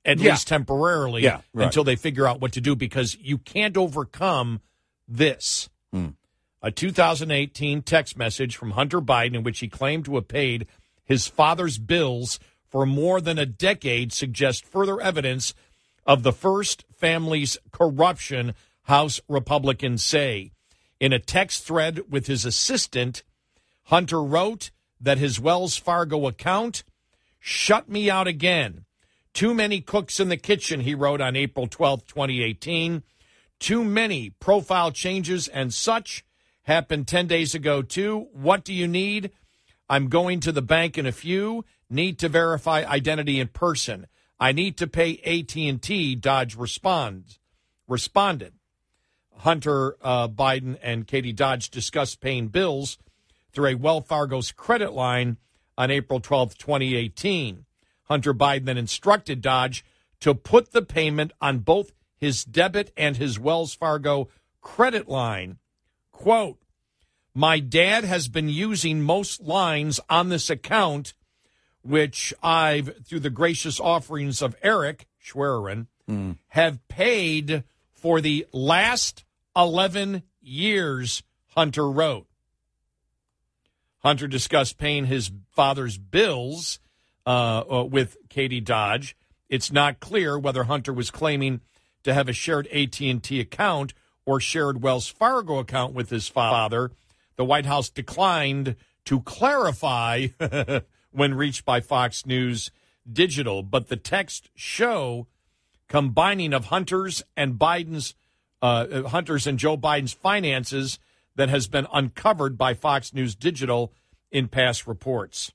[0.05, 0.31] at Yeah.
[0.31, 1.67] least temporarily, Yeah, right.
[1.67, 4.61] until they figure out what to do because you can't overcome
[5.09, 5.69] this.
[5.93, 6.11] Hmm.
[6.67, 10.67] A 2018 text message from Hunter Biden in which he claimed to have paid
[11.05, 15.55] his father's bills for more than a decade suggests further evidence
[16.05, 18.53] of the first family's corruption,
[18.83, 20.51] House Republicans say.
[20.99, 23.23] In a text thread with his assistant,
[23.85, 26.83] Hunter wrote that his Wells Fargo account
[27.39, 28.87] shut me out again.
[29.33, 33.05] Too many cooks in the kitchen, he wrote on April 12, 2018.
[33.61, 36.25] Too many profile changes and such
[36.67, 38.27] happened 10 days ago, too.
[38.33, 39.31] What do you need?
[39.89, 41.65] I'm going to the bank in a few.
[41.89, 44.07] Need to verify identity in person.
[44.39, 46.17] I need to pay AT&T.
[46.17, 47.39] Dodge responds.
[47.87, 48.55] Responded.
[49.39, 52.99] Hunter uh, Biden and Katie Dodge discussed paying bills
[53.53, 55.37] through a Wells Fargo's credit line
[55.79, 57.65] on April 12, 2018.
[58.05, 59.85] Hunter Biden then instructed Dodge
[60.21, 64.29] to put the payment on both his debit and his Wells Fargo
[64.61, 65.59] credit line.
[66.17, 66.59] Quote,
[67.35, 71.13] my dad has been using most lines on this account,
[71.83, 75.89] which I've, through the gracious offerings of Eric Schwerin,
[76.49, 79.25] have paid for the last
[79.55, 82.27] 11 years, Hunter wrote.
[83.99, 86.81] Hunter discussed paying his father's bills
[87.27, 89.15] uh, uh, with Katie Dodge.
[89.51, 91.61] It's not clear whether Hunter was claiming
[92.05, 93.93] to have a shared AT&T account
[94.27, 96.91] or shared Wells Fargo account with his father.
[97.37, 100.29] The White House declined to clarify
[101.13, 102.71] when reached by Fox News
[103.11, 105.29] Digital, but the text show
[105.89, 108.15] combining of Hunter's and Biden's
[108.61, 110.99] uh, Hunter's and Joe Biden's finances
[111.37, 113.93] that has been uncovered by Fox News Digital
[114.33, 115.53] in past reports.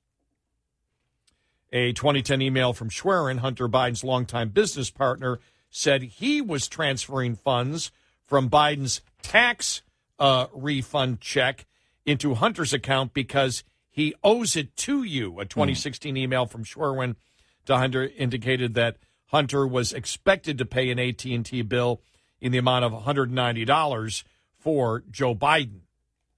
[1.73, 5.39] A 2010 email from Schwerin, Hunter Biden's longtime business partner,
[5.69, 7.91] said he was transferring funds
[8.31, 9.81] from Biden's tax
[10.17, 11.65] uh, refund check
[12.05, 15.41] into Hunter's account because he owes it to you.
[15.41, 17.17] A 2016 email from Schwerin
[17.65, 18.95] to Hunter indicated that
[19.31, 21.99] Hunter was expected to pay an AT&T bill
[22.39, 24.23] in the amount of $190
[24.57, 25.81] for Joe Biden.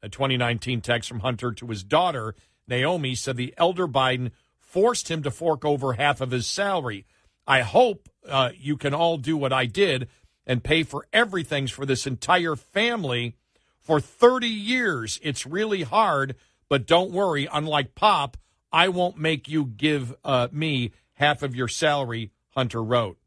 [0.02, 2.34] A 2019 text from Hunter to his daughter,
[2.68, 7.06] Naomi, said the elder Biden forced him to fork over half of his salary.
[7.46, 10.08] I hope uh, you can all do what I did
[10.46, 13.36] and pay for everything for this entire family
[13.80, 15.20] for 30 years.
[15.22, 16.36] It's really hard,
[16.70, 17.48] but don't worry.
[17.52, 18.38] Unlike Pop,
[18.72, 23.18] I won't make you give uh, me half of your salary, Hunter wrote.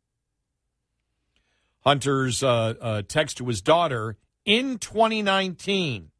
[1.84, 6.10] Hunter's uh, uh, text to his daughter in 2019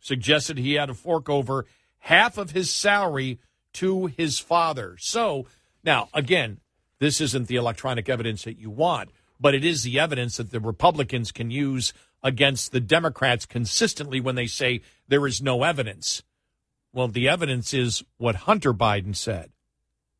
[0.00, 1.66] suggested he had to fork over
[1.98, 3.38] half of his salary
[3.72, 4.96] to his father.
[4.98, 5.46] So
[5.82, 6.60] now, again,
[6.98, 10.60] this isn't the electronic evidence that you want, but it is the evidence that the
[10.60, 11.92] Republicans can use
[12.22, 16.22] against the Democrats consistently when they say there is no evidence.
[16.92, 19.50] Well, the evidence is what Hunter Biden said.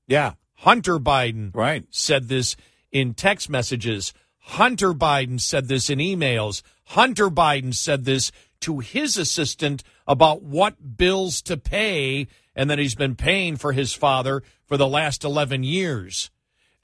[0.07, 0.33] Yeah.
[0.59, 1.87] Hunter Biden right.
[1.91, 2.57] said this
[2.93, 4.13] in text messages.
[4.39, 6.63] Hunter Biden said this in emails.
[6.89, 8.31] Hunter Biden said this
[8.61, 13.93] to his assistant about what bills to pay and that he's been paying for his
[13.93, 16.31] father for the last 11 years.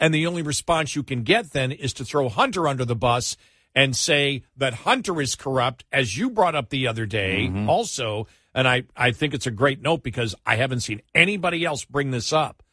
[0.01, 3.37] And the only response you can get then is to throw Hunter under the bus
[3.75, 7.69] and say that Hunter is corrupt, as you brought up the other day Mm-hmm.
[7.69, 8.27] also.
[8.55, 12.11] And I, I think it's a great note because I haven't seen anybody else bring
[12.11, 12.65] this up.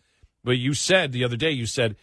[0.44, 1.96] But you said the other day, you said,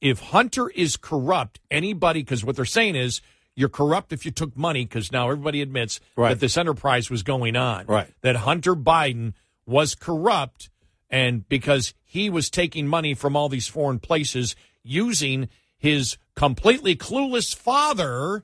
[0.00, 3.20] if Hunter is corrupt, anybody, because what they're saying is
[3.54, 6.30] you're corrupt if you took money, because now everybody admits Right.
[6.30, 7.84] that this enterprise was going on.
[7.86, 8.08] Right.
[8.22, 9.34] That Hunter Biden
[9.66, 10.70] was corrupt,
[11.10, 17.54] and because he was taking money from all these foreign places using his completely clueless
[17.54, 18.42] father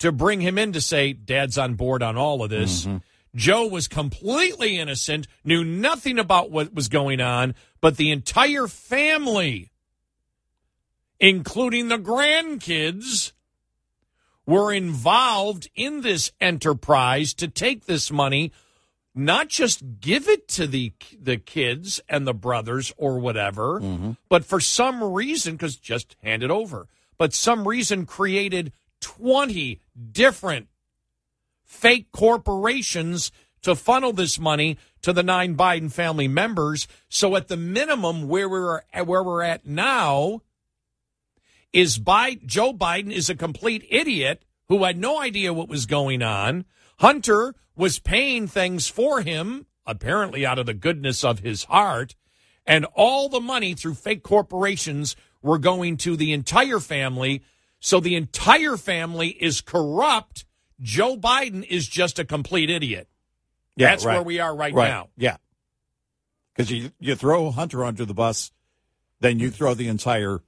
[0.00, 2.86] to bring him in to say, Dad's on board on all of this.
[2.86, 2.96] Mm-hmm.
[3.36, 9.70] Joe was completely innocent, knew nothing about what was going on, but the entire family,
[11.20, 13.30] including the grandkids,
[14.46, 18.50] were involved in this enterprise to take this money,
[19.14, 24.12] not just give it to the the kids and the brothers or whatever, mm-hmm.
[24.28, 26.86] but for some reason, because just hand it over,
[27.18, 29.80] but some reason created twenty
[30.12, 30.68] different
[31.64, 33.32] fake corporations
[33.62, 36.88] to funnel this money to the nine Biden family members.
[37.08, 40.42] So at the minimum, where we're where we're at now
[41.72, 46.22] is Biden, Joe Biden is a complete idiot who had no idea what was going
[46.22, 46.64] on.
[47.00, 52.14] Hunter was paying things for him, apparently out of the goodness of his heart,
[52.66, 57.42] and all the money through fake corporations were going to the entire family.
[57.80, 60.44] So the entire family is corrupt.
[60.78, 63.08] Joe Biden is just a complete idiot.
[63.76, 64.14] Yeah, That's right.
[64.14, 64.88] where we are right, Right.
[64.88, 65.08] now.
[65.16, 65.38] Yeah.
[66.54, 68.52] Because you, you throw Hunter under the bus,
[69.20, 70.42] then you throw the entire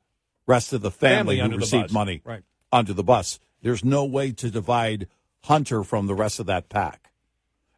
[0.46, 2.42] rest of the family, Family who received money Right.
[2.70, 3.38] under the bus.
[3.62, 5.08] There's no way to divide
[5.44, 7.10] Hunter from the rest of that pack.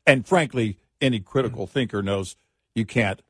[0.06, 2.36] And frankly, any critical thinker knows
[2.74, 3.22] you can't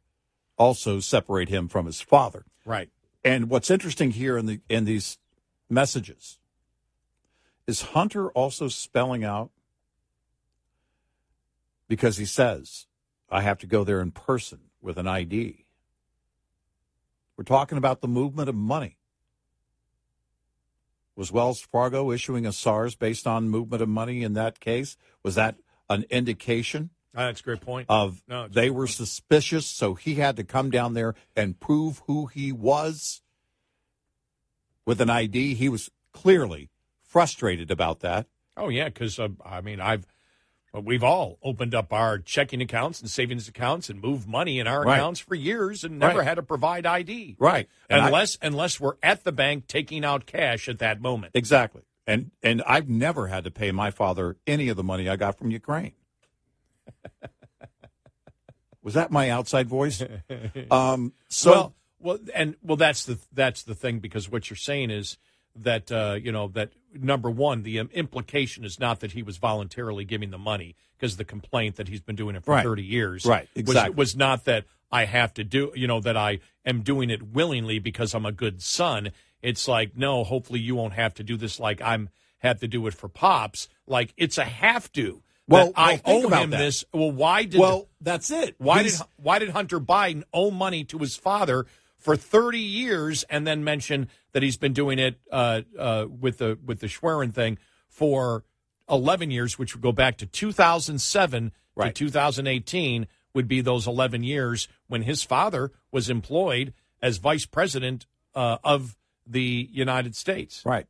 [0.56, 2.44] also separate him from his father.
[2.65, 2.90] Right.
[3.24, 5.19] And what's interesting here in the in these
[5.69, 6.39] messages
[7.66, 9.51] is Hunter also spelling out
[11.89, 12.86] because he says,
[13.31, 15.65] I have to go there in person with an ID.
[17.36, 18.98] We're talking about the movement of money.
[21.16, 24.97] Was Wells Fargo issuing a SARS based on movement of money in that case?
[25.23, 25.57] Was that
[25.89, 27.86] an indication Ah, that's a great point.
[27.89, 32.27] of No, they were suspicious, so he had to come down there and prove who
[32.27, 33.23] he was
[34.85, 35.55] with an ID?
[35.55, 36.70] He was clearly
[37.03, 38.27] frustrated about that.
[38.57, 40.07] Oh yeah, because uh, I mean, I've
[40.80, 44.82] we've all opened up our checking accounts and savings accounts and moved money in our
[44.84, 44.96] Right.
[44.96, 46.26] accounts for years and never Right.
[46.26, 47.36] had to provide ID.
[47.38, 47.68] Right.
[47.88, 51.32] And I- unless unless we're at the bank taking out cash at that moment.
[51.34, 51.82] Exactly.
[52.06, 55.38] And and I've never had to pay my father any of the money I got
[55.38, 55.92] from Ukraine.
[58.82, 60.02] Was that my outside voice?
[60.70, 64.90] Um, so well, well, and well, that's the that's the thing because what you're saying
[64.90, 65.16] is
[65.56, 69.36] that uh, you know that number one, the um, implication is not that he was
[69.36, 72.62] voluntarily giving the money because the complaint that he's been doing it for Right.
[72.62, 73.94] 30 years, Right, was- exactly.
[73.97, 77.78] was not that I have to do, you know, that I am doing it willingly
[77.81, 79.10] because I'm a good son.
[79.43, 82.86] It's like, no, hopefully you won't have to do this like I'm have to do
[82.86, 83.68] it for pops.
[83.86, 85.22] Like it's a have to.
[85.47, 86.59] Well, that I owe him that.
[86.59, 86.85] this.
[86.93, 88.55] Well, why did well, that's it.
[88.59, 91.66] why He's- did why did Hunter Biden owe money to his father
[92.05, 96.59] for 30 years and then mention that he's been doing it uh, uh, with the
[96.64, 97.56] with the Schwerin thing
[97.89, 98.44] for
[98.90, 101.93] 11 years, which would go back to 2007 Right.
[101.93, 106.72] to 2018, would be those 11 years when his father was employed
[107.02, 108.06] as vice president
[108.36, 110.62] uh, of the United States.
[110.64, 110.86] Right.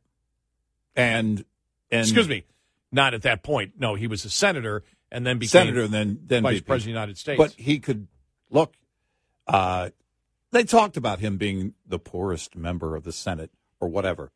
[0.95, 1.43] And
[1.89, 2.45] and Excuse me,
[2.91, 3.73] not at that point.
[3.79, 6.65] No, he was a senator and then became senator and then then vice VP.
[6.65, 7.37] president of the United States.
[7.37, 8.07] But he could
[8.51, 8.73] look.
[9.47, 9.89] Uh,
[10.55, 14.31] they talked about him being the poorest member of the Senate or whatever,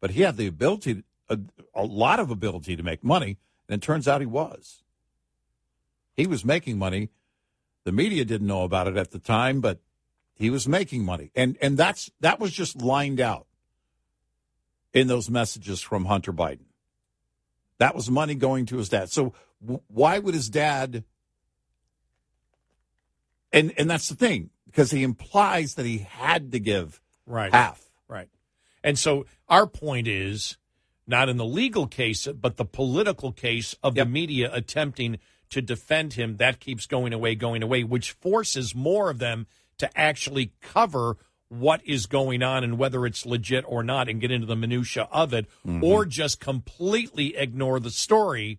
[0.00, 1.38] but he had the ability, a,
[1.74, 4.82] a lot of ability to make money, and it turns out he was.
[6.14, 7.10] He was making money.
[7.84, 9.80] The media didn't know about it at the time, but
[10.34, 13.46] he was making money, and and that's that was just lined out
[14.92, 16.66] in those messages from Hunter Biden.
[17.78, 19.10] That was money going to his dad.
[19.10, 21.04] So w- why would his dad?
[23.52, 27.50] And and that's the thing because he implies that he had to give right.
[27.50, 27.82] half.
[28.08, 28.28] Right.
[28.84, 30.58] And so our point is
[31.06, 36.12] not in the legal case, but the political case of the media attempting to defend
[36.12, 36.36] him.
[36.36, 39.46] That keeps going away, going away, which forces more of them
[39.78, 41.16] to actually cover
[41.48, 45.08] what is going on and whether it's legit or not and get into the minutia
[45.10, 45.82] of it mm-hmm.
[45.82, 48.58] or just completely ignore the story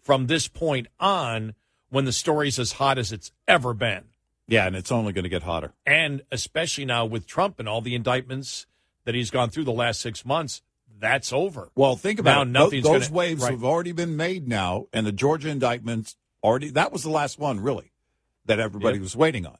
[0.00, 1.54] from this point on
[1.90, 4.04] when the story's as hot as it's ever been.
[4.50, 5.72] Yeah, and it's only going to get hotter.
[5.86, 8.66] And especially now with Trump and all the indictments
[9.04, 10.60] that he's gone through the last six months,
[10.98, 11.70] that's over.
[11.76, 12.64] Well, think about now, it.
[12.64, 13.52] Nothing's Tho- Those gonna- waves right.
[13.52, 16.68] have already been made now, and the Georgia indictments already.
[16.70, 17.92] That was the last one, really,
[18.44, 19.02] that everybody Yep.
[19.02, 19.56] was waiting on.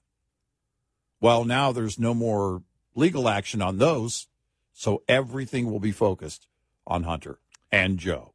[1.20, 2.62] Well, now there's no more
[2.94, 4.26] legal action on those,
[4.72, 6.46] so everything will be focused
[6.86, 7.38] on Hunter
[7.70, 8.34] and Joe.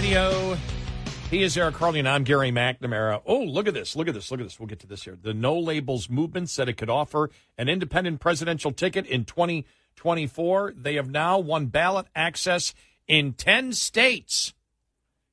[0.00, 0.56] Radio.
[1.30, 3.20] He is Eric Harley, and I'm Gary McNamara.
[3.26, 3.94] Oh, look at this.
[3.94, 4.30] Look at this.
[4.30, 4.58] Look at this.
[4.58, 5.14] We'll get to this here.
[5.20, 7.28] The No Labels movement said it could offer
[7.58, 10.72] an independent presidential ticket in 2024.
[10.74, 12.72] They have now won ballot access
[13.08, 14.54] in 10 states.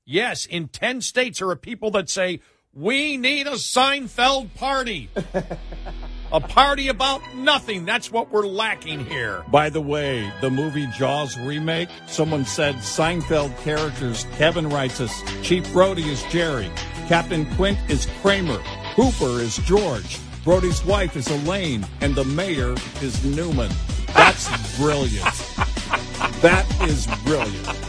[0.03, 2.41] Yes, in 10 states, there are people that say,
[2.73, 5.09] we need a Seinfeld party.
[6.31, 7.85] a party about nothing.
[7.85, 9.43] That's what we're lacking here.
[9.49, 14.25] By the way, the movie Jaws remake, someone said Seinfeld characters.
[14.37, 16.69] Kevin writes us Chief Brody is Jerry,
[17.07, 18.59] Captain Quint is Kramer,
[18.95, 23.71] Hooper is George, Brody's wife is Elaine, and the mayor is Newman.
[24.13, 25.23] That's brilliant.
[26.41, 27.87] That is brilliant.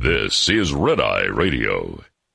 [0.00, 2.00] This is Red Eye Radio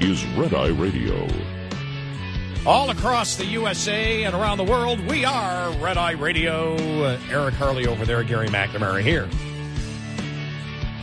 [0.00, 1.26] is Red Eye Radio.
[2.66, 6.76] All across the USA and around the world, we are Red Eye Radio.
[7.30, 9.28] Eric Harley over there, Gary McNamara here.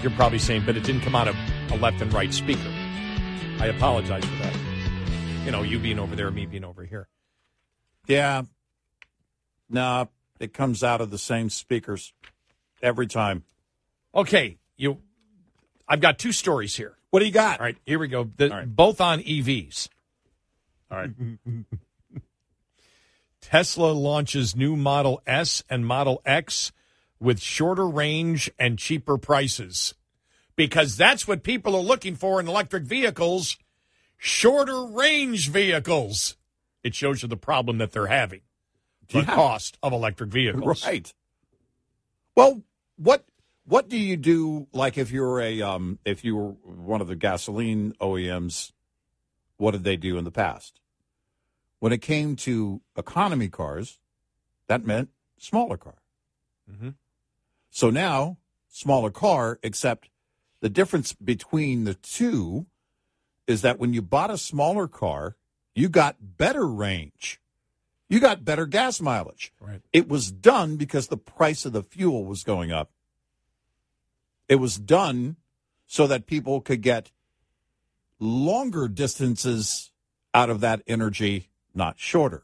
[0.01, 1.35] You're probably saying, but it didn't come out of
[1.71, 2.69] a left and right speaker.
[3.59, 4.55] I apologize for that.
[5.43, 7.07] You know, you being over there, me being over here.
[8.07, 8.43] Yeah.
[9.69, 10.09] No,
[10.39, 12.13] it comes out of the same speakers
[12.81, 13.43] every time.
[14.13, 14.99] Okay, you.
[15.87, 16.94] I've got two stories here.
[17.15, 17.61] What do you got?
[17.61, 18.29] All right, here we go.
[18.35, 19.87] The- Both on EVs.
[20.91, 21.11] All right.
[23.39, 26.73] Tesla launches new Model S and Model X
[27.17, 29.93] with shorter range and cheaper prices.
[30.57, 33.55] Because that's what people are looking for in electric vehicles
[34.17, 36.35] shorter range vehicles.
[36.83, 38.41] It shows you the problem that they're having
[39.07, 39.33] the Yeah.
[39.35, 40.85] cost of electric vehicles.
[40.85, 41.13] Right.
[42.35, 42.61] Well,
[42.97, 43.23] what
[43.65, 47.15] what do you do like if you're a um if you were one of the
[47.15, 48.71] gasoline OEMs,
[49.57, 50.79] what did they do in the past?
[51.79, 53.99] When it came to economy cars,
[54.67, 56.01] that meant smaller car.
[56.71, 56.89] Mm-hmm.
[57.69, 58.37] So now,
[58.69, 60.09] smaller car, except
[60.61, 62.65] the difference between the two
[63.47, 65.35] is that when you bought a smaller car,
[65.75, 67.39] you got better range
[68.09, 69.51] You got better gas mileage.
[69.59, 69.81] Right.
[69.91, 72.91] It was done because the price of the fuel was going up.
[74.47, 75.37] It was done
[75.87, 77.11] so that people could get
[78.19, 79.91] longer distances
[80.33, 82.43] out of that energy, not shorter.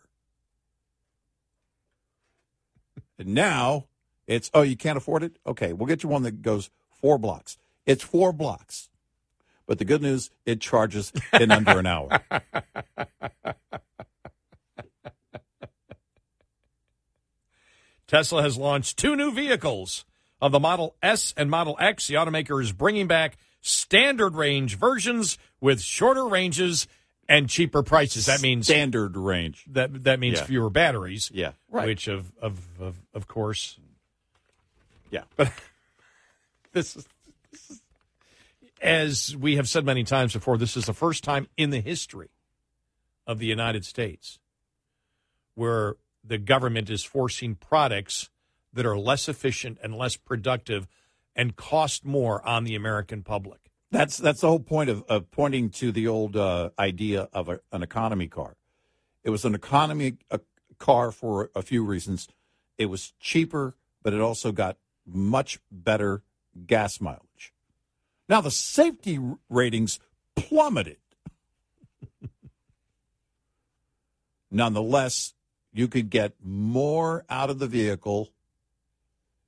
[3.18, 3.88] And now
[4.28, 5.38] it's, oh, you can't afford it?
[5.46, 7.58] Okay, we'll get you one that goes four blocks.
[7.86, 8.90] It's four blocks.
[9.68, 12.20] But the good news, it charges in under an hour.
[18.08, 20.04] Tesla has launched two new vehicles
[20.42, 22.08] of the Model S and Model X.
[22.08, 26.88] The automaker is bringing back standard range versions with shorter ranges
[27.30, 28.26] and cheaper prices.
[28.26, 29.64] That means standard range.
[29.70, 30.46] That that means Yeah.
[30.46, 31.32] fewer batteries.
[31.34, 31.88] Yeah, right.
[31.88, 33.78] Which of of of, of course.
[35.12, 35.24] Yeah.
[35.36, 35.52] But
[36.74, 37.08] this is,
[37.52, 37.82] this is
[38.82, 42.30] as we have said many times before, this is the first time in the history
[43.28, 44.40] of the United States
[45.54, 48.30] where the government is forcing products
[48.74, 50.88] that are less efficient and less productive
[51.36, 53.60] and cost more on the American public.
[53.92, 57.60] That's that's the whole point of, of pointing to the old uh, idea of a,
[57.72, 58.56] an economy car.
[59.24, 60.40] It was an economy a
[60.78, 62.28] car for a few reasons.
[62.78, 66.24] It was cheaper, but it also got much better
[66.66, 67.54] gas mileage.
[68.30, 69.20] Now the safety
[69.50, 70.00] ratings
[70.36, 70.98] plummeted.
[74.52, 75.34] Nonetheless,
[75.74, 78.30] you could get more out of the vehicle.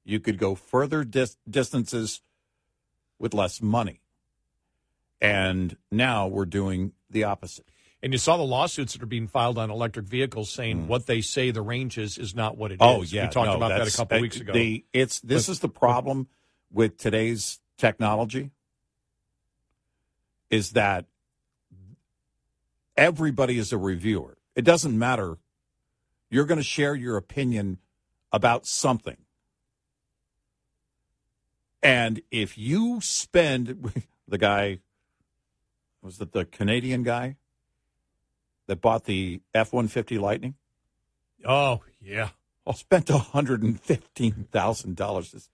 [0.03, 2.21] You could go further dis- distances
[3.19, 4.01] with less money.
[5.21, 7.65] And now we're doing the opposite.
[8.01, 11.21] And you saw the lawsuits that are being filed on electric vehicles saying what they
[11.21, 12.79] say the range is is not what it is.
[12.81, 12.97] Mm.
[12.97, 14.51] Oh yeah, we talked no, about that a couple weeks ago.
[14.51, 16.27] The, it's this But- is the problem
[16.69, 18.51] with today's technology
[20.49, 21.05] is that
[22.97, 24.37] everybody is a reviewer.
[24.55, 25.37] It doesn't matter.
[26.29, 27.77] You're going to share your opinion
[28.31, 29.17] about something.
[31.83, 33.91] And if you spend
[34.27, 34.79] the guy
[36.01, 37.37] was it the Canadian guy
[38.67, 40.55] that bought the F-150 Lightning?
[41.45, 42.29] Oh yeah,
[42.65, 45.49] Oh spent hundred and fifteen thousand dollars.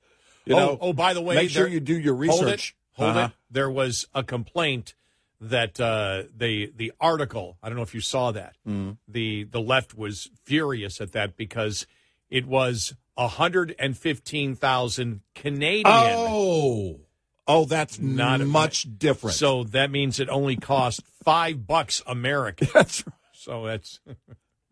[0.45, 2.45] You oh, know, oh, by the way, make sure you do your Hold it.
[2.45, 2.75] research.
[2.93, 3.25] Hold Uh-huh.
[3.27, 3.31] it.
[3.49, 4.93] There was a complaint
[5.41, 7.57] that uh, the the article.
[7.63, 8.55] I don't know if you saw that.
[8.67, 8.97] Mm.
[9.07, 11.87] The the left was furious at that because
[12.29, 12.93] it was
[13.27, 15.85] hundred and fifteen thousand Canadian.
[15.87, 16.99] Oh,
[17.47, 19.35] oh, that's not much different.
[19.35, 22.67] So that means it only cost five bucks American.
[22.73, 23.15] That's right.
[23.33, 23.99] So that's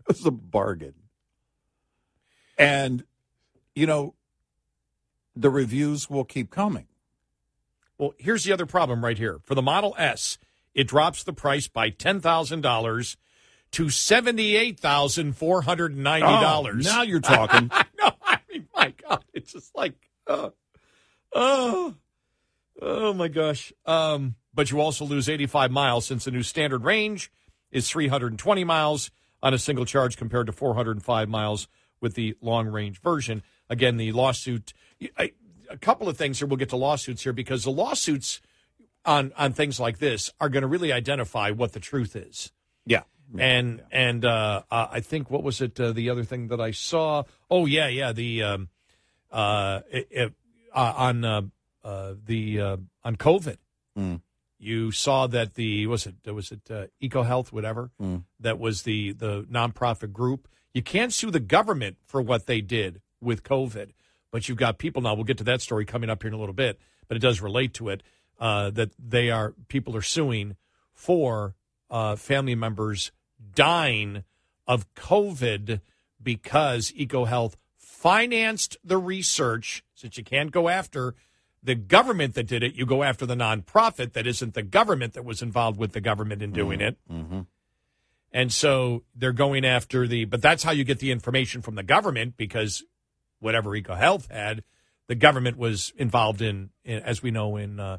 [0.10, 0.94] It's a bargain.
[2.58, 3.04] And
[3.76, 4.16] you know,
[5.36, 6.88] the reviews will keep coming.
[7.98, 9.40] Well, here's the other problem right here.
[9.44, 10.38] For the Model S,
[10.74, 13.16] it drops the price by $10,000
[13.72, 16.24] to $78,490.
[16.24, 17.70] Oh, now you're talking.
[17.72, 17.86] I
[18.60, 19.96] mean, my God, it's just like,
[20.28, 20.50] uh,
[21.34, 21.96] oh,
[22.82, 23.74] oh my gosh.
[23.86, 27.32] Um, but you also lose 85 miles since the new standard range
[27.72, 29.12] is 320 miles
[29.44, 31.68] on a single charge compared to 405 miles
[32.02, 33.44] with the long range version.
[33.70, 34.74] Again, the lawsuit,
[35.18, 35.34] I,
[35.70, 36.48] a couple of things here.
[36.48, 38.42] We'll get to lawsuits here because the lawsuits
[39.06, 42.52] on, on things like this are going to really identify what the truth is.
[42.86, 43.04] Yeah.
[43.38, 45.80] And and uh, I think what was it?
[45.80, 47.24] Uh, the other thing that I saw.
[47.50, 48.14] Oh yeah, yeah.
[48.14, 48.70] The um,
[49.32, 50.34] uh, it, it,
[50.74, 51.42] uh, on uh,
[51.84, 53.58] uh, the uh, on COVID,
[53.98, 54.22] Mm.
[54.60, 58.24] you saw that the was it was it uh, EcoHealth whatever Mm.
[58.40, 60.48] that was the the nonprofit group.
[60.74, 63.92] You can't sue the government for what they did with COVID,
[64.32, 65.16] but you've got people now.
[65.16, 67.42] We'll get to that story coming up here in a little bit, but it does
[67.42, 68.04] relate to it.
[68.40, 70.56] Uh, that they are people are suing
[70.94, 71.56] for
[71.90, 73.12] uh, family members
[73.54, 74.24] dying
[74.68, 75.82] of COVID
[76.22, 79.84] because EcoHealth financed the research.
[79.96, 81.16] Since you can't go after
[81.64, 85.26] the government that did it, you go after the nonprofit that isn't the government that
[85.26, 86.98] was involved with the government in doing it.
[87.12, 87.42] Mm-hmm.
[88.32, 91.84] And so they're going after the, but that's how you get the information from the
[91.84, 92.84] government because
[93.40, 94.64] whatever EcoHealth had,
[95.08, 97.98] the government was involved in, in as we know, in uh,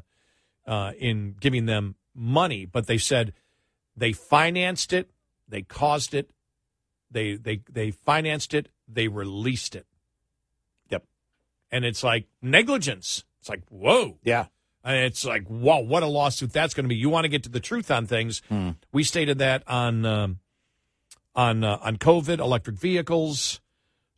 [0.65, 2.65] uh, in giving them money.
[2.65, 3.33] But they said
[3.99, 5.09] they financed it,
[5.47, 6.31] they caused it,
[7.11, 9.85] they they they financed it, they released it.
[10.89, 11.03] Yep.
[11.71, 13.23] And it's like negligence.
[13.39, 14.17] It's like whoa.
[14.23, 14.45] Yeah.
[14.81, 16.95] And it's like, wow, what a lawsuit that's going to be.
[16.95, 18.41] You want to get to the truth on things.
[18.47, 18.71] Hmm.
[18.93, 20.39] We stated that on um,
[21.35, 23.59] on uh, on COVID, electric vehicles,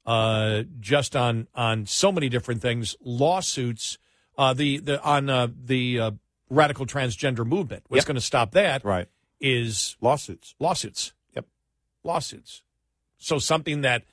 [0.06, 2.95] uh, just on on so many different things.
[3.03, 3.98] Lawsuits,
[4.38, 6.12] uh, the the on uh, the uh,
[6.49, 7.84] radical transgender movement.
[7.88, 8.08] What's Yep.
[8.08, 8.86] going to stop that?
[8.86, 9.08] Right.
[9.42, 10.54] Is lawsuits.
[10.60, 11.14] Lawsuits.
[11.36, 11.46] Yep.
[12.04, 12.62] Lawsuits.
[13.18, 14.04] So something that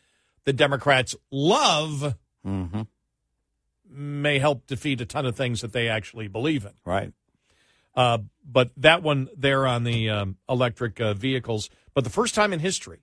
[0.44, 2.82] the Democrats love Mm-hmm.
[3.90, 6.72] may help defeat a ton of things that they actually believe in.
[6.84, 7.12] Right.
[7.94, 8.18] Uh,
[8.48, 11.68] but that one there on the um, electric uh, vehicles.
[11.94, 13.00] But the first time in history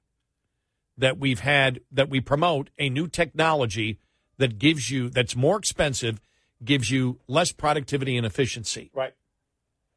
[0.98, 4.00] that we've had that we promote a new technology
[4.38, 6.22] that gives you that's more expensive,
[6.64, 8.90] gives you less productivity and efficiency.
[8.96, 9.14] Right.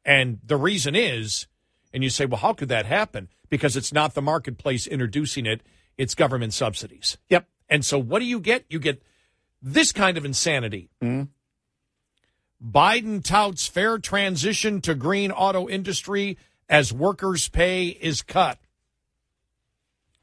[0.04, 1.46] And the reason is,
[1.92, 3.28] and you say, well, how could that happen?
[3.48, 5.62] Because it's not the marketplace introducing it;
[5.96, 7.18] it's government subsidies.
[7.28, 7.48] Yep.
[7.68, 8.64] And so, what do you get?
[8.68, 9.02] You get
[9.62, 10.90] this kind of insanity.
[11.02, 11.24] Mm-hmm.
[12.70, 16.36] Biden touts fair transition to green auto industry
[16.68, 18.58] as workers' pay is cut.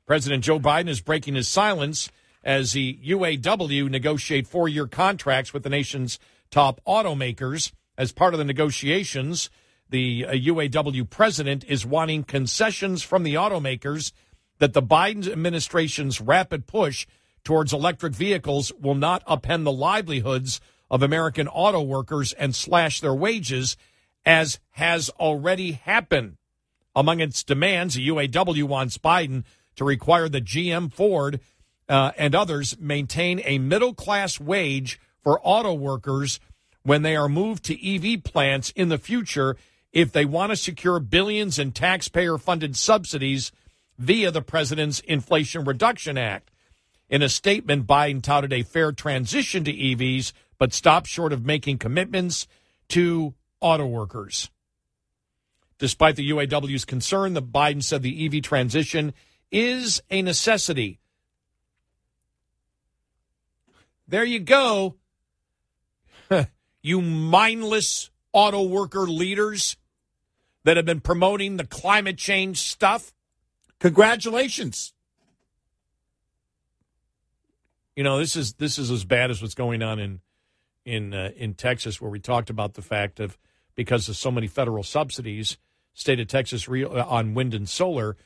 [0.06, 2.12] President Joe Biden is breaking his silence
[2.44, 6.20] as the UAW negotiate four year contracts with the nation's
[6.52, 7.72] top automakers.
[7.98, 9.50] As part of the negotiations,
[9.96, 14.12] the uh, UAW president is wanting concessions from the automakers
[14.60, 17.08] that the Biden administration's rapid push
[17.46, 20.60] towards electric vehicles will not upend the livelihoods
[20.92, 23.78] of American auto workers and slash their wages,
[24.26, 26.36] as has already happened.
[26.94, 29.46] Among its demands, the UAW wants Biden
[29.78, 31.40] to require that GM, Ford,
[31.88, 36.42] uh, and others maintain a middle class wage for auto workers
[36.84, 39.56] when they are moved to EV plants in the future
[39.96, 43.54] if they want to secure billions in taxpayer funded subsidies
[43.98, 46.52] via the president's Inflation Reduction Act.
[47.10, 51.78] In a statement, Biden touted a fair transition to EVs, but stopped short of making
[51.78, 52.46] commitments
[52.90, 54.52] to auto workers.
[55.78, 59.14] Despite the UAW's concern, the Biden said the EV transition
[59.50, 61.00] is a necessity.
[64.10, 64.96] There you go.
[66.82, 69.78] you mindless auto worker leaders
[70.66, 73.14] that have been promoting the climate change stuff.
[73.80, 74.94] Congratulations.
[77.96, 80.20] You know, this is this is as bad as what's going on in
[80.84, 83.38] in uh, in Texas, where we talked about the fact of
[83.76, 85.58] because of so many federal subsidies,
[85.94, 88.18] state of Texas re- uh, on wind and solar,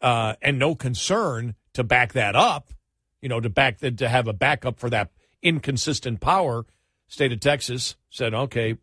[0.00, 2.72] uh, and no concern to back that up.
[3.20, 5.10] You know, to back the, to have a backup for that
[5.42, 6.64] inconsistent power.
[7.08, 8.78] State of Texas said, okay,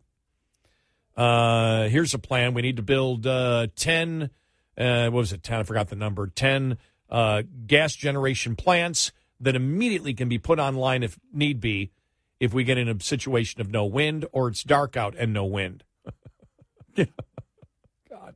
[1.20, 2.54] uh, here's a plan.
[2.54, 4.30] We need to build uh, ten.
[4.78, 5.42] Uh, what was it?
[5.42, 5.60] Ten?
[5.60, 6.28] I forgot the number.
[6.28, 6.78] Ten
[7.10, 11.90] uh, gas generation plants that immediately can be put online if need be
[12.38, 15.44] if we get in a situation of no wind or it's dark out and no
[15.44, 15.84] wind.
[16.96, 18.34] God.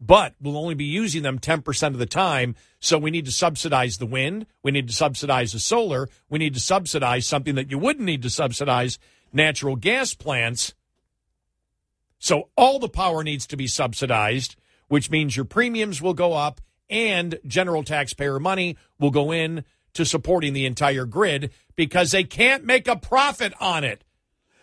[0.00, 2.54] But we'll only be using them 10% of the time.
[2.80, 4.46] So we need to subsidize the wind.
[4.62, 6.08] We need to subsidize the solar.
[6.30, 8.98] We need to subsidize something that you wouldn't need to subsidize
[9.34, 10.72] natural gas plants.
[12.20, 14.54] So all the power needs to be subsidized,
[14.86, 19.64] which means your premiums will go up and general taxpayer money will go in
[19.94, 24.04] to supporting the entire grid because they can't make a profit on it.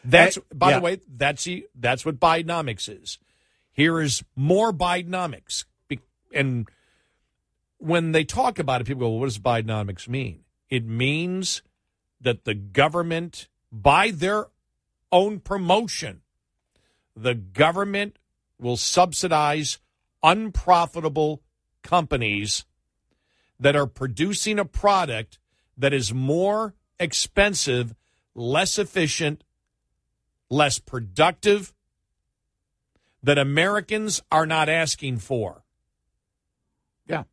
[0.03, 0.75] That's by yeah.
[0.75, 3.17] the way, that's the, that's what Bidenomics is.
[3.71, 5.65] Here is more Bidenomics,
[6.33, 6.67] and
[7.77, 11.61] when they talk about it, people go, well, "What does Bidenomics mean?" It means
[12.21, 14.47] that the government, by their
[15.11, 16.21] own promotion,
[17.17, 18.17] the government
[18.59, 19.79] will subsidize
[20.21, 21.41] unprofitable
[21.81, 22.65] companies
[23.59, 25.39] that are producing a product
[25.77, 27.95] that is more expensive,
[28.35, 29.43] less efficient,
[30.49, 31.73] less productive,
[33.23, 35.63] that Americans are not asking for.
[37.07, 37.23] Yeah.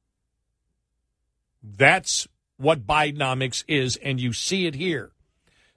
[1.63, 5.13] That's what Bidenomics is, and you see it here.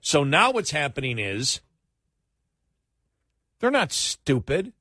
[0.00, 1.60] So now what's happening is
[3.60, 4.72] they're not stupid.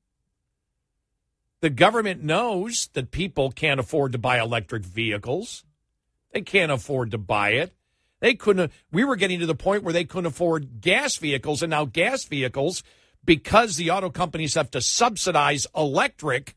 [1.61, 5.65] The government knows that people can't afford to buy electric vehicles.
[6.31, 7.73] They can't afford to buy it.
[8.19, 8.71] They couldn't.
[8.91, 12.25] We were getting to the point where they couldn't afford gas vehicles, and now gas
[12.25, 12.83] vehicles,
[13.23, 16.55] because the auto companies have to subsidize electric,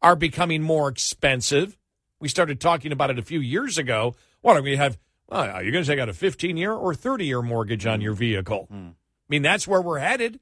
[0.00, 1.76] are becoming more expensive.
[2.20, 4.14] We started talking about it a few years ago.
[4.40, 4.98] What are we have?
[5.30, 8.66] You're going to take out a 15 year or 30 year mortgage on your vehicle?
[8.70, 8.88] Hmm.
[8.88, 10.40] I mean, that's where we're headed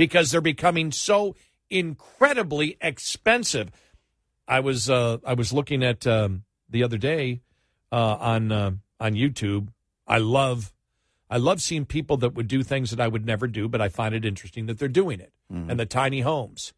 [0.00, 1.36] because they're becoming so
[1.68, 3.70] incredibly expensive.
[4.48, 7.42] I was uh, I was looking at um, the other day
[7.92, 9.68] uh, on uh, on YouTube.
[10.06, 10.72] I love
[11.28, 13.90] I love seeing people that would do things that I would never do, but I
[13.90, 15.34] find it interesting that they're doing it.
[15.68, 16.72] And the tiny homes.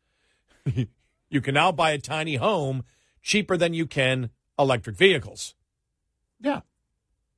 [1.30, 2.82] you can now buy a tiny home
[3.22, 5.54] cheaper than you can electric vehicles.
[6.40, 6.62] Yeah.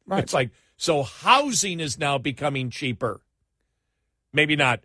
[0.06, 0.22] Right.
[0.22, 3.20] It's like so housing is now becoming cheaper.
[4.32, 4.80] Maybe not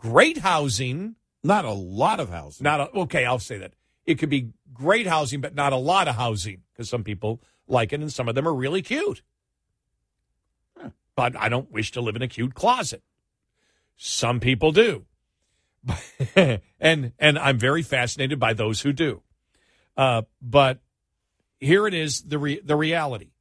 [0.00, 2.64] great housing, Not a lot of housing.
[2.64, 3.74] not a, okay, I'll say that.
[4.06, 7.92] It could be great housing but not a lot of housing because some people like
[7.92, 9.22] it and some of them are really cute.
[11.14, 13.02] But I don't wish to live in a cute closet.
[13.96, 15.04] Some people do.
[16.80, 19.22] and and I'm very fascinated by those who do.
[19.96, 20.78] Uh, but
[21.58, 23.32] here it is the re- the reality.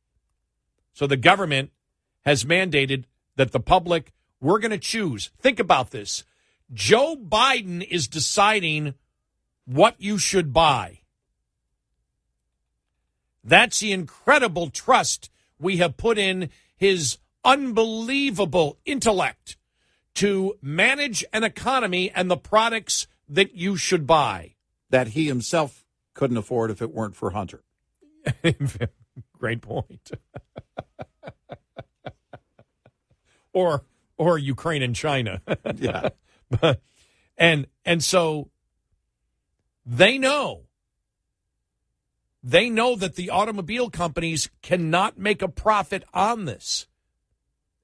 [0.93, 1.71] So the government
[2.25, 3.05] has mandated
[3.37, 4.11] that the public
[4.41, 5.31] we're going to choose.
[5.39, 6.23] Think about this.
[6.73, 8.93] Joe Biden is deciding
[9.65, 10.99] what you should buy.
[13.43, 19.57] That's the incredible trust we have put in his unbelievable intellect
[20.15, 24.55] to manage an economy and the products that you should buy.
[24.89, 27.63] That he himself couldn't afford if it weren't for Hunter.
[29.37, 30.11] Great point.
[33.53, 33.85] or
[34.17, 35.41] or Ukraine and China.
[35.75, 36.09] Yeah.
[37.37, 38.49] and and so
[39.85, 40.63] they know
[42.41, 46.87] they know that the automobile companies cannot make a profit on this.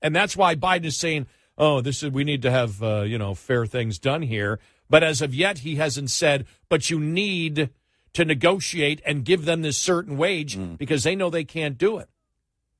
[0.01, 1.27] And that's why Biden is saying,
[1.57, 4.59] "Oh, this is we need to have, uh, you know, fair things done here."
[4.89, 7.69] But as of yet, he hasn't said, "But you need
[8.13, 12.09] to negotiate and give them this certain wage because they know they can't do it."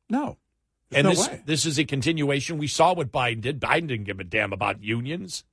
[0.10, 0.38] No.
[0.90, 1.41] There's and no this way.
[1.45, 2.57] this is a continuation.
[2.57, 3.60] We saw what Biden did.
[3.60, 5.44] Biden didn't give a damn about unions.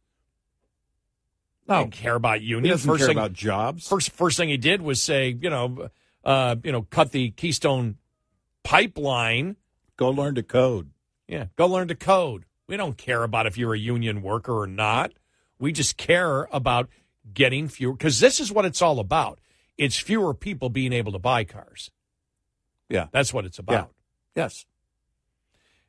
[1.68, 1.82] No.
[1.82, 2.66] Didn't care about unions.
[2.66, 3.88] He doesn't first care thing, about jobs.
[3.88, 5.88] First first thing he did was say, you know,
[6.24, 7.96] uh, you know, cut the Keystone
[8.64, 9.56] pipeline.
[9.96, 10.90] Go learn to code.
[11.28, 12.44] Yeah, go learn to code.
[12.66, 15.12] We don't care about if you're a union worker or not.
[15.58, 16.88] We just care about
[17.32, 19.38] getting fewer because this is what it's all about.
[19.78, 21.90] It's fewer people being able to buy cars.
[22.88, 23.06] Yeah.
[23.12, 23.90] That's what it's about.
[24.34, 24.64] Yes.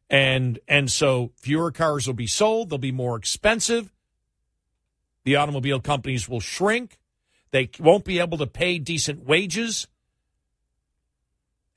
[0.10, 3.93] and and so fewer cars will be sold they'll be more expensive
[5.24, 7.00] the automobile companies will shrink.
[7.52, 9.88] They won't be able to pay decent wages.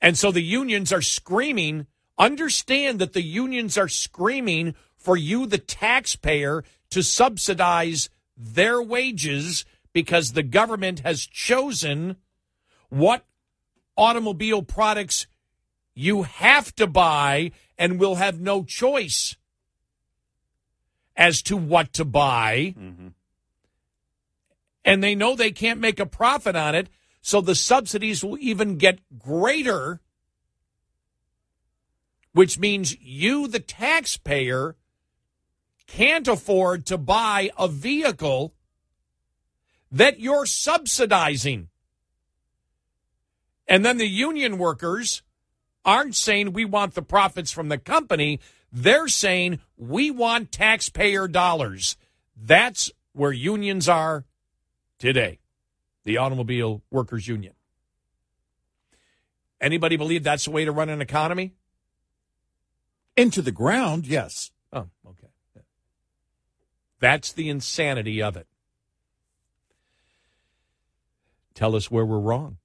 [0.01, 1.87] And so the unions are screaming.
[2.17, 10.33] Understand that the unions are screaming for you the taxpayer to subsidize their wages because
[10.33, 12.17] the government has chosen
[12.89, 13.25] what
[13.95, 15.27] automobile products
[15.93, 19.35] you have to buy and will have no choice
[21.15, 22.75] as to what to buy.
[22.77, 23.07] Mm-hmm.
[24.87, 26.87] And they know they can't make a profit on it,
[27.21, 29.99] so the subsidies will even get greater,
[32.31, 34.77] which means you, the taxpayer,
[35.87, 38.53] can't afford to buy a vehicle
[39.91, 41.67] that you're subsidizing.
[43.67, 45.21] And then the union workers
[45.83, 48.39] aren't saying we want the profits from the company.
[48.71, 51.97] They're saying we want taxpayer dollars.
[52.37, 54.23] That's where unions are
[54.99, 55.39] today.
[56.03, 57.53] The Automobile Workers Union.
[59.59, 61.53] Anybody believe that's the way to run an economy?
[63.15, 64.51] Into the ground, yes.
[64.71, 65.27] Oh, okay.
[66.99, 68.47] That's the insanity of it.
[71.53, 72.57] Tell us where we're wrong.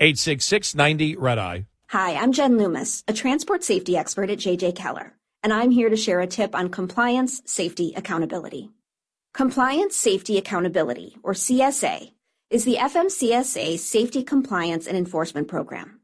[0.00, 1.66] 866 90 Red Eye.
[1.88, 5.96] Hi, I'm Jen Loomis, a transport safety expert at JJ Keller, and I'm here to
[5.96, 8.70] share a tip on compliance, safety, accountability.
[9.32, 12.12] Compliance, Safety, Accountability, or CSA,
[12.50, 16.00] is the FMCSA Safety Compliance and Enforcement Program.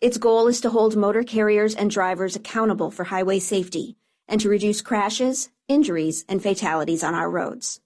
[0.00, 3.96] Its goal is to hold motor carriers and drivers accountable for highway safety
[4.26, 7.80] and to reduce crashes, injuries, and fatalities on our roads.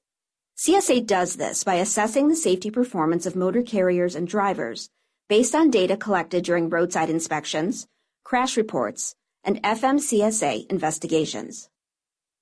[0.57, 4.89] CSA does this by assessing the safety performance of motor carriers and drivers
[5.29, 7.87] based on data collected during roadside inspections,
[8.25, 11.69] crash reports, and FMCSA investigations.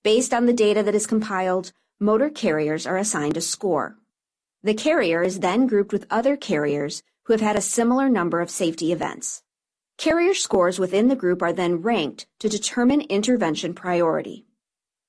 [0.04, 3.96] Based on the data that is compiled, motor carriers are assigned a score.
[4.62, 8.50] The carrier is then grouped with other carriers who have had a similar number of
[8.50, 9.42] safety events.
[9.96, 14.44] Carrier scores within the group are then ranked to determine intervention priority.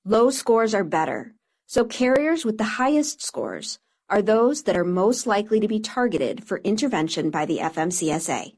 [0.04, 1.34] Low scores are better,
[1.66, 3.78] so carriers with the highest scores
[4.08, 8.54] are those that are most likely to be targeted for intervention by the FMCSA.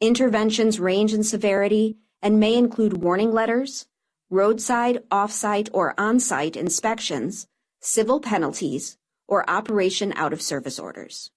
[0.00, 3.86] Interventions range in severity and may include warning letters,
[4.30, 7.48] roadside, off-site, or on-site inspections,
[7.84, 8.96] civil penalties,
[9.28, 11.30] or operation out of service orders.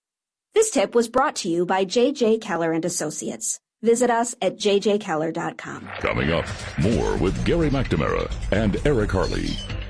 [0.54, 3.60] This tip was brought to you by JJ Keller and Associates.
[3.84, 5.90] Visit us at jjkeller.com.
[6.00, 6.46] Coming up,
[6.80, 9.50] more with Gary McNamara and Eric Harley.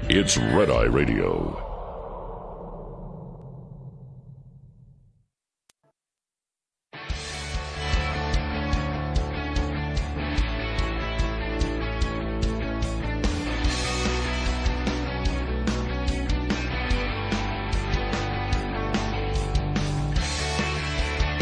[0.09, 1.66] It's Red Eye Radio.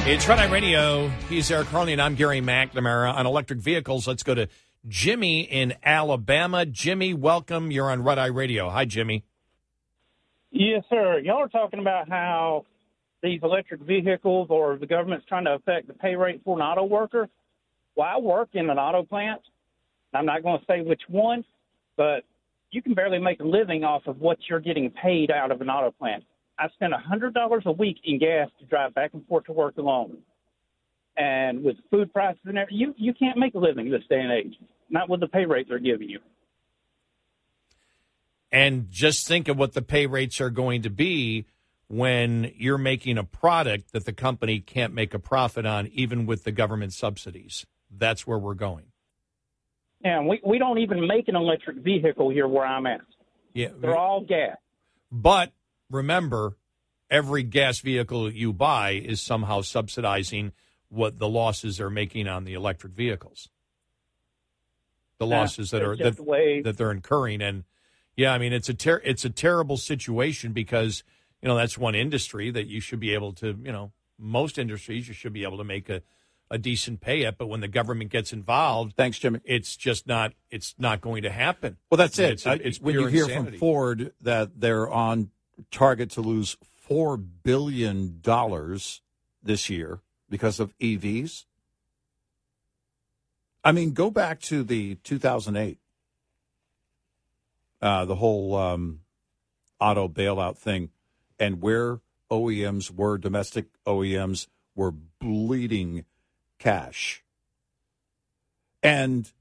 [0.08, 1.08] It's Red Eye Radio.
[1.30, 3.12] He's Eric Harley, and I'm Gary McNamara.
[3.12, 4.48] On electric vehicles, let's go to
[4.88, 6.64] Jimmy in Alabama.
[6.64, 7.72] Jimmy, welcome.
[7.72, 8.70] You're on Red Eye Radio.
[8.70, 9.24] Hi, Jimmy.
[10.52, 11.18] Yes, sir.
[11.24, 12.68] Y'all are talking about how
[13.24, 16.84] these electric vehicles or the government's trying to affect the pay rate for an auto
[16.84, 17.28] worker.
[17.96, 19.42] Well, I work in an auto plant.
[20.14, 21.44] I'm not going to say which one,
[21.98, 22.26] but
[22.70, 25.70] you can barely make a living off of what you're getting paid out of an
[25.72, 26.24] auto plant.
[26.58, 29.52] I spend a hundred dollars a week in gas to drive back and forth to
[29.52, 30.18] work alone.
[31.18, 34.32] And with food prices and everything, you you can't make a living this day and
[34.32, 34.56] age.
[34.90, 36.20] Not with the pay rates they're giving you.
[38.52, 41.46] And just think of what the pay rates are going to be
[41.88, 46.44] when you're making a product that the company can't make a profit on, even with
[46.44, 47.66] the government subsidies.
[47.92, 48.86] That's where we're going.
[50.04, 53.02] And we we don't even make an electric vehicle here where I'm at.
[53.54, 54.58] Yeah, They're all gas.
[55.12, 55.52] But
[55.90, 56.58] remember,
[57.10, 60.52] every gas vehicle you buy is somehow subsidizing
[60.90, 63.50] what the losses are making on the electric vehicles.
[65.20, 67.64] The Yeah, losses that are that, way- that they're incurring, and
[68.18, 71.04] yeah, I mean it's a ter- it's a terrible situation because
[71.42, 75.08] you know that's one industry that you should be able to you know most industries
[75.08, 76.02] you should be able to make a,
[76.52, 79.40] a decent pay at, but when the government gets involved, thanks, Jimmy.
[79.46, 81.78] It's just not it's not going to happen.
[81.90, 82.32] Well, that's it.
[82.32, 83.52] It's, I- it's when you hear insanity.
[83.52, 85.32] from Ford that they're on
[85.72, 89.02] target to lose four billion dollars
[89.42, 91.46] this year because of EVs.
[93.64, 95.80] I mean, go back to the 2008,
[97.82, 99.02] uh, the whole um,
[99.80, 100.90] auto bailout thing,
[101.40, 102.00] and where
[102.30, 106.06] OEMs were, domestic OEMs were bleeding
[106.60, 107.24] cash.
[108.84, 109.32] And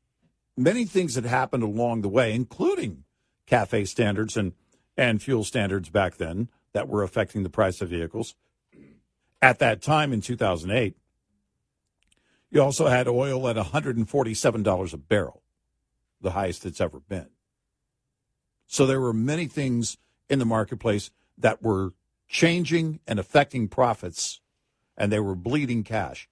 [0.57, 3.05] many things had happened along the way, including
[3.47, 4.53] cafe standards and,
[4.97, 8.35] and fuel standards back then that were affecting the price of vehicles.
[9.41, 10.97] At that time in 2008,
[12.51, 15.43] you also had oil at $147 a barrel,
[16.21, 17.29] the highest it's ever been.
[18.66, 19.97] So there were many things
[20.29, 21.93] in the marketplace that were
[22.29, 24.41] changing and affecting profits,
[24.97, 26.29] and they were bleeding cash.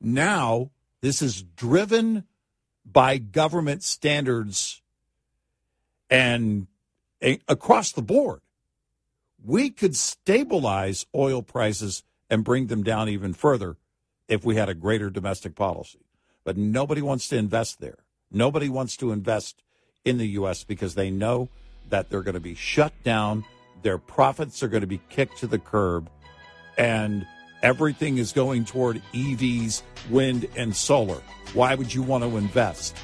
[0.00, 0.70] Now,
[1.00, 2.24] this is driven
[2.84, 4.80] by government standards
[6.08, 6.66] and
[7.48, 8.40] across the board.
[9.44, 13.76] We could stabilize oil prices and bring them down even further
[14.28, 16.00] if we had a greater domestic policy.
[16.44, 17.98] But nobody wants to invest there.
[18.30, 19.62] Nobody wants to invest
[20.04, 20.64] in the U.S.
[20.64, 21.48] because they know
[21.90, 23.44] that they're going to be shut down.
[23.82, 26.08] Their profits are going to be kicked to the curb.
[26.76, 27.26] And
[27.62, 31.20] everything is going toward EVs, wind, and solar.
[31.52, 32.96] Why would you want to invest?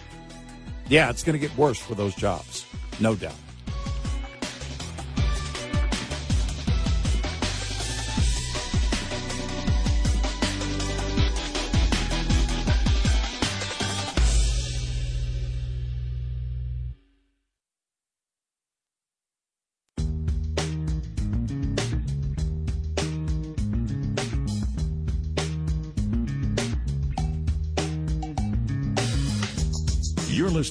[0.89, 2.67] Yeah, it's going to get worse for those jobs,
[2.99, 3.35] no doubt.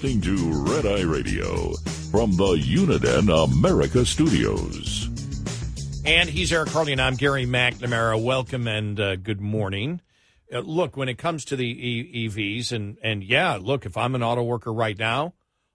[0.02, 1.74] Listening to Red Eye Radio
[2.10, 5.10] from the Uniden America Studios.
[6.06, 8.24] And he's Eric Harley, and I'm Gary McNamara.
[8.24, 10.00] Welcome and uh, good morning.
[10.54, 14.16] Uh, look, when it comes to the e- EVs, and and yeah, look, if I'm
[14.16, 15.34] an auto worker right now,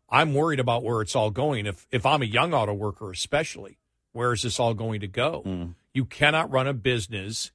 [0.09, 1.67] I'm worried about where it's all going.
[1.67, 3.77] If if I'm a young auto worker, especially,
[4.13, 5.75] where is this all going to go?
[5.93, 7.53] You cannot run a business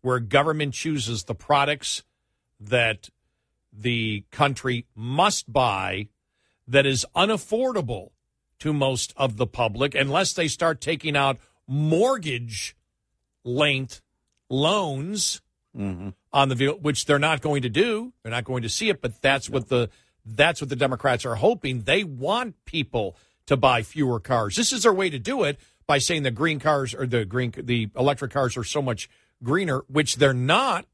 [0.00, 2.02] where government chooses the products
[2.58, 3.10] that
[3.72, 6.08] the country must buy
[6.68, 8.10] that is unaffordable
[8.58, 12.76] to most of the public unless they start taking out mortgage
[13.44, 14.00] length
[14.48, 15.40] loans
[15.76, 16.10] mm-hmm.
[16.32, 18.12] on the vehicle, which they're not going to do.
[18.22, 19.90] They're not going to see it, but that's what the
[20.24, 21.82] that's what the Democrats are hoping.
[21.82, 23.16] They want people
[23.46, 24.54] to buy fewer cars.
[24.54, 27.52] This is their way to do it by saying the green cars or the green
[27.56, 29.08] the electric cars are so much
[29.42, 30.86] greener, which they're not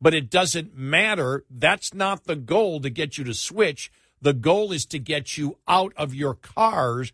[0.00, 1.44] but it doesn't matter.
[1.50, 3.90] That's not the goal to get you to switch.
[4.20, 7.12] The goal is to get you out of your cars.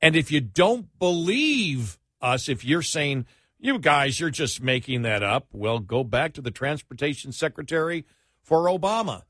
[0.00, 3.26] And if you don't believe us, if you're saying,
[3.58, 8.04] you guys, you're just making that up, well, go back to the transportation secretary
[8.42, 9.22] for Obama,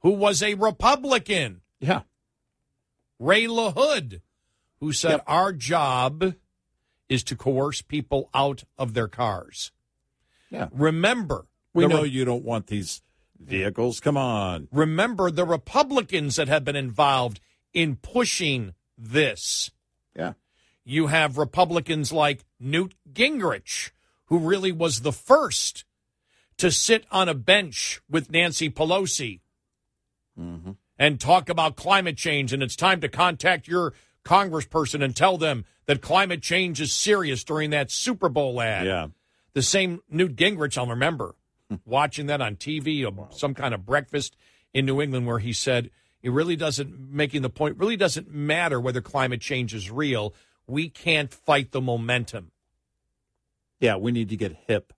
[0.00, 1.62] who was a Republican.
[1.80, 2.02] Yeah.
[3.18, 4.20] Ray LaHood,
[4.80, 6.34] who said, Our job
[7.08, 9.72] is to coerce people out of their cars.
[10.50, 10.68] Yeah.
[10.72, 13.02] Remember, We know Re- you don't want these
[13.38, 14.00] vehicles.
[14.00, 14.68] Come on.
[14.72, 17.40] remember the Republicans that have been involved
[17.72, 19.70] in pushing this.
[20.14, 20.32] Yeah.
[20.84, 23.90] You have Republicans like Newt Gingrich,
[24.26, 25.84] who really was the first
[26.58, 29.40] to sit on a bench with Nancy Pelosi
[30.38, 30.72] mm-hmm.
[30.98, 32.52] and talk about climate change.
[32.52, 33.92] And it's time to contact your
[34.24, 38.86] congressperson and tell them that climate change is serious during that Super Bowl ad.
[38.86, 39.08] Yeah.
[39.56, 41.34] The same Newt Gingrich, I'll remember
[41.70, 41.76] hmm.
[41.86, 44.36] watching that on TV, or some kind of breakfast
[44.74, 45.88] in New England, where he said,
[46.22, 50.34] it really doesn't, making the point, really doesn't matter whether climate change is real.
[50.66, 52.50] We can't fight the momentum.
[53.80, 54.92] Yeah, we need to get hip,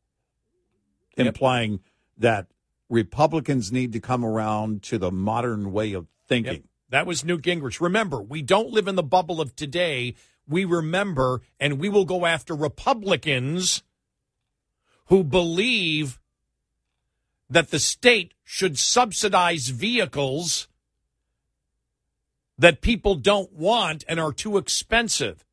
[1.17, 1.79] implying
[2.17, 2.49] that
[2.91, 6.53] Republicans need to come around to the modern way of thinking.
[6.53, 6.63] Yep.
[6.91, 7.81] That was Newt Gingrich.
[7.81, 10.17] Remember, we don't live in the bubble of today.
[10.49, 13.85] We remember, and we will go after Republicans
[15.09, 16.19] who believe
[17.51, 20.69] that the state should subsidize vehicles
[22.59, 25.45] that people don't want and are too expensive.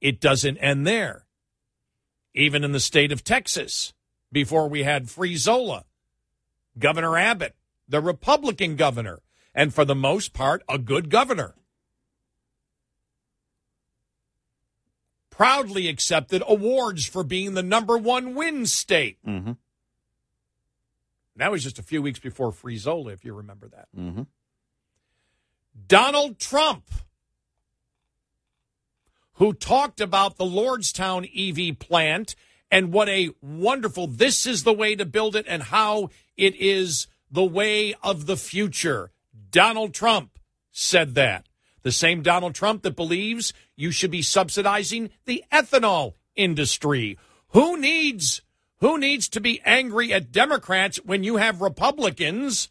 [0.00, 1.26] It doesn't end there.
[2.34, 3.92] Even in the state of Texas,
[4.32, 5.84] before we had Free Zola,
[6.78, 7.54] Governor Abbott,
[7.88, 9.20] the Republican governor,
[9.54, 11.54] and for the most part, a good governor.
[15.36, 19.18] Proudly accepted awards for being the number one win state.
[19.26, 19.52] Mm-hmm.
[21.36, 23.88] That was just a few weeks before Free Zola, if you remember that.
[23.98, 24.22] Mm-hmm.
[25.88, 26.88] Donald Trump,
[29.34, 32.36] who talked about the Lordstown EV plant
[32.70, 37.08] and what a wonderful, this is the way to build it and how it is
[37.28, 39.10] the way of the future.
[39.50, 40.38] Donald Trump
[40.70, 41.48] said that.
[41.84, 47.18] The same Donald Trump that believes you should be subsidizing the ethanol industry.
[47.48, 48.40] Who needs
[48.80, 52.70] who needs to be angry at Democrats when you have Republicans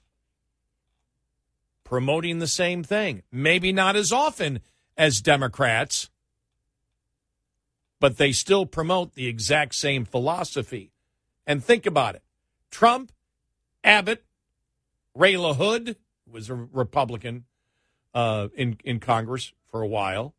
[1.84, 3.22] promoting the same thing?
[3.32, 4.60] Maybe not as often
[4.98, 6.10] as Democrats,
[8.00, 10.92] but they still promote the exact same philosophy.
[11.46, 12.24] And think about it.
[12.72, 13.12] Trump,
[13.84, 14.24] Abbott,
[15.14, 17.46] Ray LaHood was a Republican
[18.14, 20.34] uh, in in Congress for a while,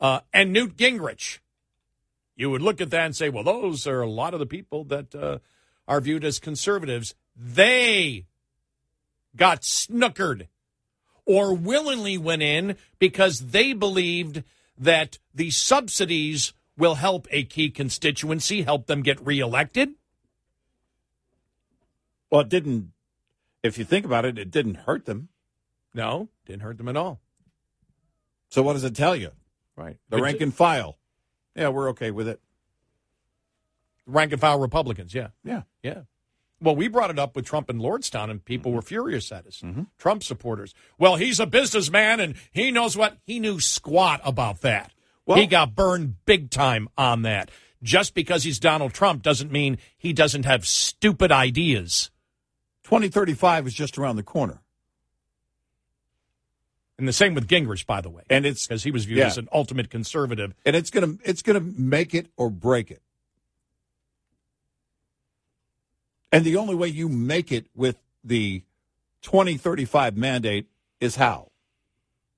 [0.00, 1.38] uh, and Newt Gingrich.
[2.34, 4.84] You would look at that and say, well, those are a lot of the people
[4.84, 5.38] that uh,
[5.88, 7.14] are viewed as conservatives.
[7.34, 8.26] They
[9.34, 10.48] got snookered
[11.24, 14.42] or willingly went in because they believed
[14.78, 19.94] that the subsidies will help a key constituency, help them get reelected.
[22.30, 22.92] Well, it didn't.
[23.62, 25.28] If you think about it, it didn't hurt them.
[25.96, 27.20] No, didn't hurt them at all.
[28.50, 29.30] So what does it tell you?
[29.76, 29.96] Right.
[30.10, 30.98] The rank and file.
[31.54, 32.38] Yeah, we're okay with it.
[34.06, 35.28] rank and file Republicans, yeah.
[35.42, 35.62] Yeah.
[35.82, 36.02] Yeah.
[36.60, 38.76] Well, we brought it up with Trump and Lordstown, and people mm-hmm.
[38.76, 39.62] were furious at us.
[39.64, 39.84] Mm-hmm.
[39.98, 40.74] Trump supporters.
[40.98, 44.92] Well, he's a businessman, and he knows what he knew squat about that.
[45.24, 47.50] Well, he got burned big time on that.
[47.82, 52.10] Just because he's Donald Trump doesn't mean he doesn't have stupid ideas.
[52.84, 54.60] 2035 is just around the corner.
[56.98, 59.26] And the same with Gingrich, by the way, And it's because he was viewed Yeah.
[59.26, 60.54] as an ultimate conservative.
[60.64, 63.02] and it's gonna it's gonna make it or break it.
[66.32, 68.62] And the only way you make it with the
[69.22, 70.68] 2035 mandate
[71.00, 71.50] is how?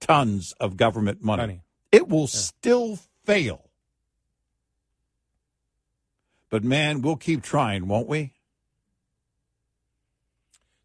[0.00, 1.42] Tons of government money.
[1.42, 1.60] Money.
[1.90, 3.64] It will still fail.
[6.50, 8.32] But man, we'll keep trying, won't we?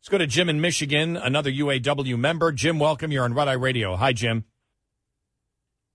[0.04, 2.52] Let's go to Jim in Michigan, another UAW member.
[2.52, 3.10] Jim, welcome.
[3.14, 3.96] You're on Red Eye Radio.
[3.96, 4.44] Hi, Jim.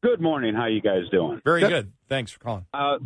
[0.03, 0.55] Good morning.
[0.55, 1.43] How you guys doing?
[1.45, 1.93] Very good.
[2.09, 2.65] Thanks for calling.
[2.73, 2.97] Uh,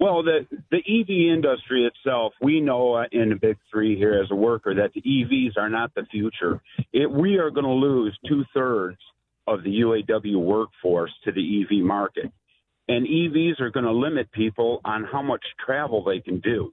[0.00, 4.30] well, the the EV industry itself, we know uh, in the big three here as
[4.30, 6.62] a worker that the EVs are not the future.
[6.94, 8.96] It, we are going to lose two thirds
[9.46, 12.32] of the UAW workforce to the EV market,
[12.88, 16.72] and EVs are going to limit people on how much travel they can do.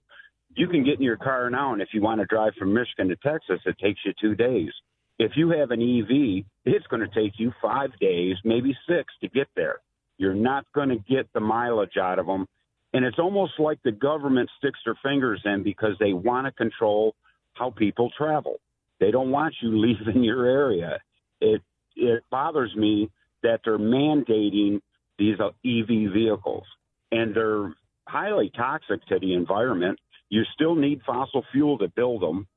[0.56, 3.10] You can get in your car now, and if you want to drive from Michigan
[3.10, 4.72] to Texas, it takes you two days.
[5.20, 9.30] If you have an EV, it's going to take you five days, maybe six, to
[9.30, 9.78] get there.
[10.18, 12.48] You're not going to get the mileage out of them.
[12.94, 17.16] And it's almost like the government sticks their fingers in because they want to control
[17.54, 18.60] how people travel.
[19.00, 21.00] They don't want you leaving your area.
[21.42, 21.62] It
[21.96, 23.12] it bothers me
[23.44, 24.82] that they're mandating
[25.20, 26.64] these uh, EV vehicles,
[27.12, 27.76] and they're
[28.08, 30.00] highly toxic to the environment.
[30.34, 32.48] You still need fossil fuel to build them.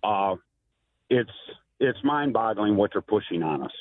[0.00, 0.36] Uh,
[1.10, 1.28] it's
[1.80, 3.72] it's mind-boggling what they're pushing on us,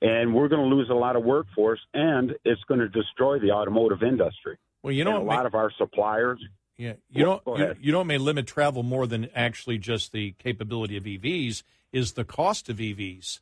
[0.00, 3.50] and we're going to lose a lot of workforce, and it's going to destroy the
[3.50, 4.56] automotive industry.
[4.84, 6.38] Well, you know a what lot of our suppliers.
[6.76, 10.36] Yeah, you know, go you, you know, may limit travel more than actually just the
[10.38, 13.40] capability of EVs is the cost of EVs,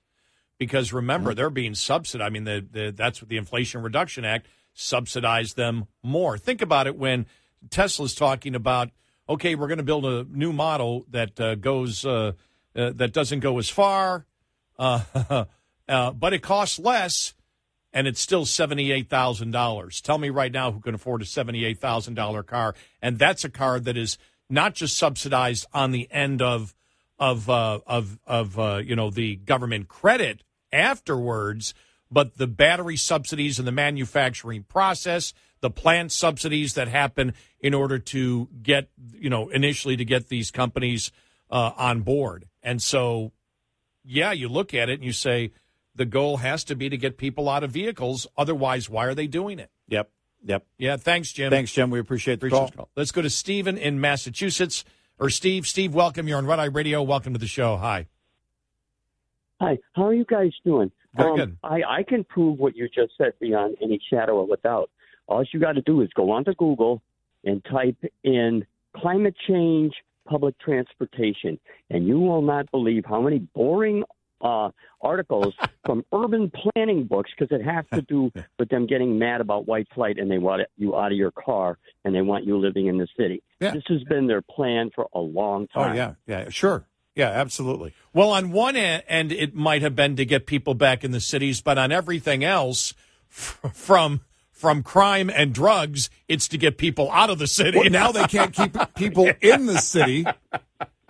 [0.57, 1.37] because remember Mm-hmm.
[1.37, 2.27] they're being subsidized.
[2.27, 6.39] I mean, the, the that's what the Inflation Reduction Act subsidized them more.
[6.39, 7.27] Think about it when
[7.69, 8.89] Tesla's talking about
[9.29, 12.33] okay, we're going to build a new model that uh, goes uh,
[12.77, 14.27] uh, that doesn't go as far,
[14.79, 15.45] uh,
[15.89, 17.35] uh, but it costs less,
[17.93, 20.01] and it's still seventy eight thousand dollars.
[20.01, 23.45] Tell me right now who can afford a seventy eight thousand dollar car, and that's
[23.45, 24.19] a car that is
[24.51, 26.75] not just subsidized on the end of
[27.19, 31.73] of uh, of of you know the government credit afterwards,
[32.11, 35.33] but the battery subsidies and the manufacturing process,
[35.65, 40.51] the plant subsidies that happen in order to get you know initially to get these
[40.51, 41.11] companies
[41.51, 43.33] uh, on board, and so
[44.05, 45.53] yeah, you look at it and you say
[45.95, 48.27] the goal has to be to get people out of vehicles.
[48.37, 49.71] Otherwise, why are they doing it?
[49.89, 50.11] Yep.
[50.45, 50.67] Yep.
[50.77, 50.99] Yeah.
[50.99, 51.49] Thanks, Jim.
[51.49, 51.89] Thanks, Jim.
[51.89, 52.91] We appreciate the Appreciate call.
[52.95, 54.85] the Let's go to Stephen in Massachusetts.
[55.19, 55.67] Or Steve.
[55.67, 56.29] Steve, welcome.
[56.29, 57.01] You're on Red Eye Radio.
[57.01, 57.77] Welcome to the show.
[57.77, 58.09] Hi.
[59.61, 60.91] Hi, how are you guys doing?
[61.17, 61.57] Very um, good.
[61.63, 64.91] I, I can prove what you just said beyond any shadow of a doubt.
[65.27, 67.03] All you got to do is go onto Google
[67.45, 69.95] and type in climate change
[70.27, 71.59] public transportation,
[71.91, 74.05] and you will not believe how many boring
[74.41, 74.71] uh,
[75.01, 75.55] articles
[75.85, 79.89] from urban planning books because it has to do with them getting mad about white
[79.95, 82.99] flight and they want you out of your car and they want you living in
[82.99, 83.43] the city.
[83.61, 85.93] This has been their plan for a long time.
[85.93, 87.95] Oh yeah, yeah, sure, yeah, absolutely.
[88.13, 91.63] Well, on one end, it might have been to get people back in the cities,
[91.63, 92.93] but on everything else,
[93.29, 94.21] from
[94.65, 97.77] from crime and drugs, it's to get people out of the city.
[97.77, 100.25] Well, now they can't keep people in the city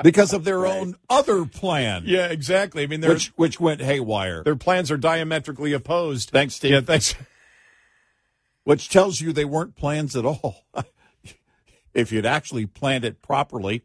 [0.02, 2.02] because of their own other plan.
[2.04, 2.82] Yeah, exactly.
[2.82, 4.42] I mean, which which went haywire.
[4.42, 6.30] Their plans are diametrically opposed.
[6.30, 6.72] Thanks, Steve.
[6.72, 7.14] Yeah, thanks.
[8.64, 10.64] Which tells you they weren't plans at all.
[11.94, 13.84] if you'd actually planned it properly.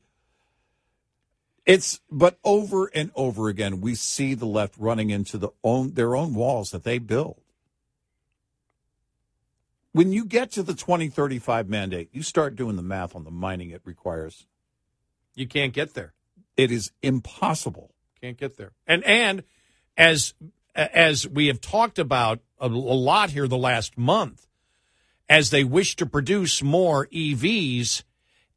[1.65, 6.15] It's but over and over again we see the left running into the own their
[6.15, 7.41] own walls that they build.
[9.92, 13.72] When you get to the 2035 mandate, you start doing the math on the mining
[13.72, 14.45] it requires.
[15.35, 16.14] You can't get there.
[16.56, 17.92] It is impossible.
[18.22, 18.74] Can't get there.
[18.85, 19.43] And and
[19.98, 20.34] as
[20.76, 24.45] as we have talked about a, a lot here the last month,
[25.27, 28.03] as they wish to produce more EVs,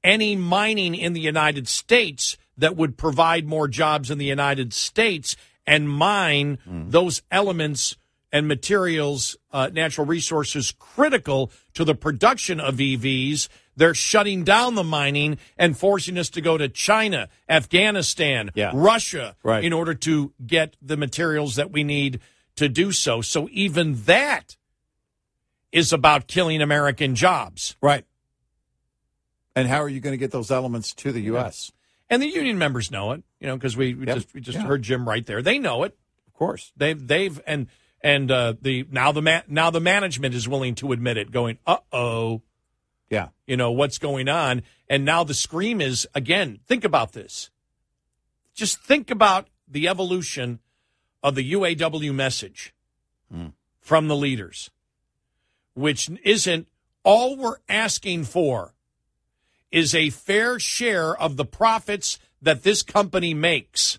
[0.02, 5.36] any mining in the United States that would provide more jobs in the United States
[5.66, 6.90] and mine hmm.
[6.90, 7.96] those elements
[8.32, 13.48] and materials, uh, natural resources critical to the production of EVs.
[13.76, 19.62] They're shutting down the mining and forcing us to go to China, Afghanistan, Russia, Right.
[19.64, 22.20] in order to get the materials that we need
[22.56, 23.20] to do so.
[23.20, 24.56] So even that
[25.70, 27.76] is about killing American jobs.
[27.80, 28.04] Right.
[29.54, 31.72] And how are you going to get those elements to the U.S.?
[32.08, 34.16] And the union members know it, you know, because we, we Yep.
[34.16, 34.64] just we just Yeah.
[34.66, 35.40] heard Jim right there.
[35.42, 35.96] They know it,
[36.26, 36.72] of course.
[36.76, 37.68] They've they've and
[38.02, 41.58] and uh, the now the man now the management is willing to admit it, going,
[41.66, 42.42] uh oh,
[43.08, 46.60] yeah, you know what's going on, and now the scream is again.
[46.66, 47.50] Think about this.
[48.54, 50.58] Just think about the evolution
[51.22, 52.74] of the UAW message
[53.80, 54.70] from the leaders,
[55.74, 56.68] which isn't
[57.02, 58.74] all we're asking for
[59.70, 63.98] is a fair share of the profits that this company makes.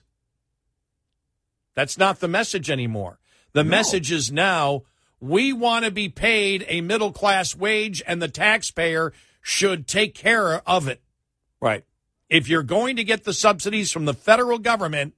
[1.73, 3.19] That's not the message anymore.
[3.53, 4.83] The message is now
[5.19, 10.67] we want to be paid a middle class wage and the taxpayer should take care
[10.67, 11.01] of it.
[11.61, 11.85] Right.
[12.29, 15.13] If you're going to get the subsidies from the federal government,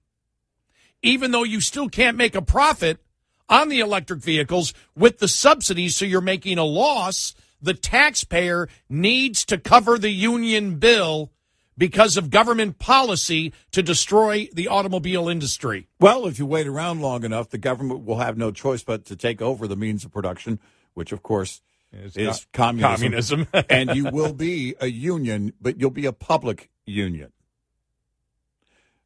[1.01, 2.99] even though you still can't make a profit
[3.47, 9.45] on the electric vehicles with the subsidies, so you're making a loss, the taxpayer needs
[9.45, 11.31] to cover the union bill
[11.77, 15.87] because of government policy to destroy the automobile industry.
[15.99, 19.15] Well, if you wait around long enough, the government will have no choice but to
[19.15, 20.59] take over the means of production,
[20.93, 23.45] which, of course, is co- communism.
[23.45, 23.47] communism.
[23.69, 27.31] and you will be a union, but you'll be a public union,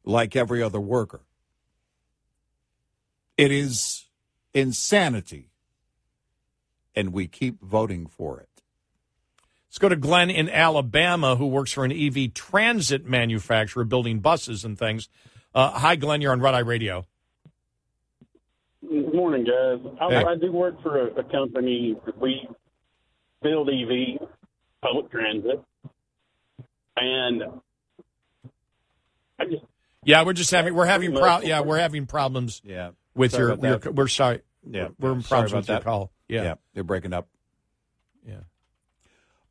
[0.04, 1.22] like every other worker.
[3.36, 4.06] It is
[4.52, 5.50] insanity,
[6.94, 8.49] and we keep voting for it.
[9.70, 14.64] Let's go to Glenn in Alabama, who works for an EV transit manufacturer building buses
[14.64, 15.08] and things.
[15.54, 16.20] Uh, hi, Glenn.
[16.20, 17.06] You're on Red Eye Radio.
[18.80, 19.78] Good morning, guys.
[20.00, 20.24] I, Hey.
[20.24, 21.96] I do work for a, a company.
[22.20, 22.48] We
[23.42, 24.26] build EV
[24.82, 25.62] public transit,
[26.96, 27.42] and
[29.38, 29.62] I just
[30.02, 32.60] Yeah, we're just having we're having pro- yeah we're having problems.
[32.64, 34.40] Yeah, with Sorry your, your we're sorry.
[34.68, 35.84] Yeah, we're in problems about with your that.
[35.84, 36.10] call.
[36.26, 36.42] Yeah.
[36.42, 37.28] yeah, they're breaking up.
[38.26, 38.40] Yeah.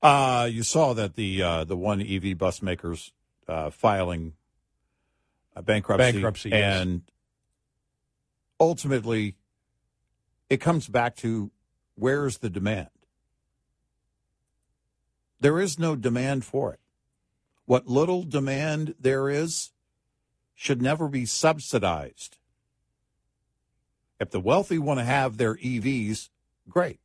[0.02, 3.12] Uh, you saw that the uh, the one EV bus makers
[3.48, 4.34] uh, filing
[5.56, 6.82] a bankruptcy, Bankruptcy, yes.
[6.82, 7.02] and
[8.60, 9.36] ultimately,
[10.50, 11.52] it comes back to
[11.96, 12.88] where's the demand.
[15.42, 16.80] There is no demand for it.
[17.66, 19.72] What little demand there is
[20.56, 22.38] should never be subsidized.
[24.20, 26.30] If the wealthy want to have their EVs,
[26.68, 27.00] great.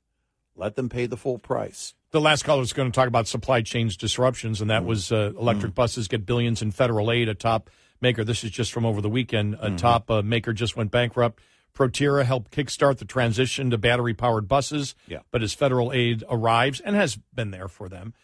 [0.57, 1.94] Let them pay the full price.
[2.12, 4.86] The last caller was going to talk about supply chains disruptions, and that Mm.
[4.86, 7.28] was uh, electric buses get billions in federal aid.
[7.28, 9.76] A top maker, this is just from over the weekend, a Mm-hmm.
[9.76, 11.41] top uh, maker just went bankrupt.
[11.74, 15.20] Proterra helped kickstart the transition to battery powered buses, Yeah.
[15.33, 18.15] but as federal aid arrives and has been there for them,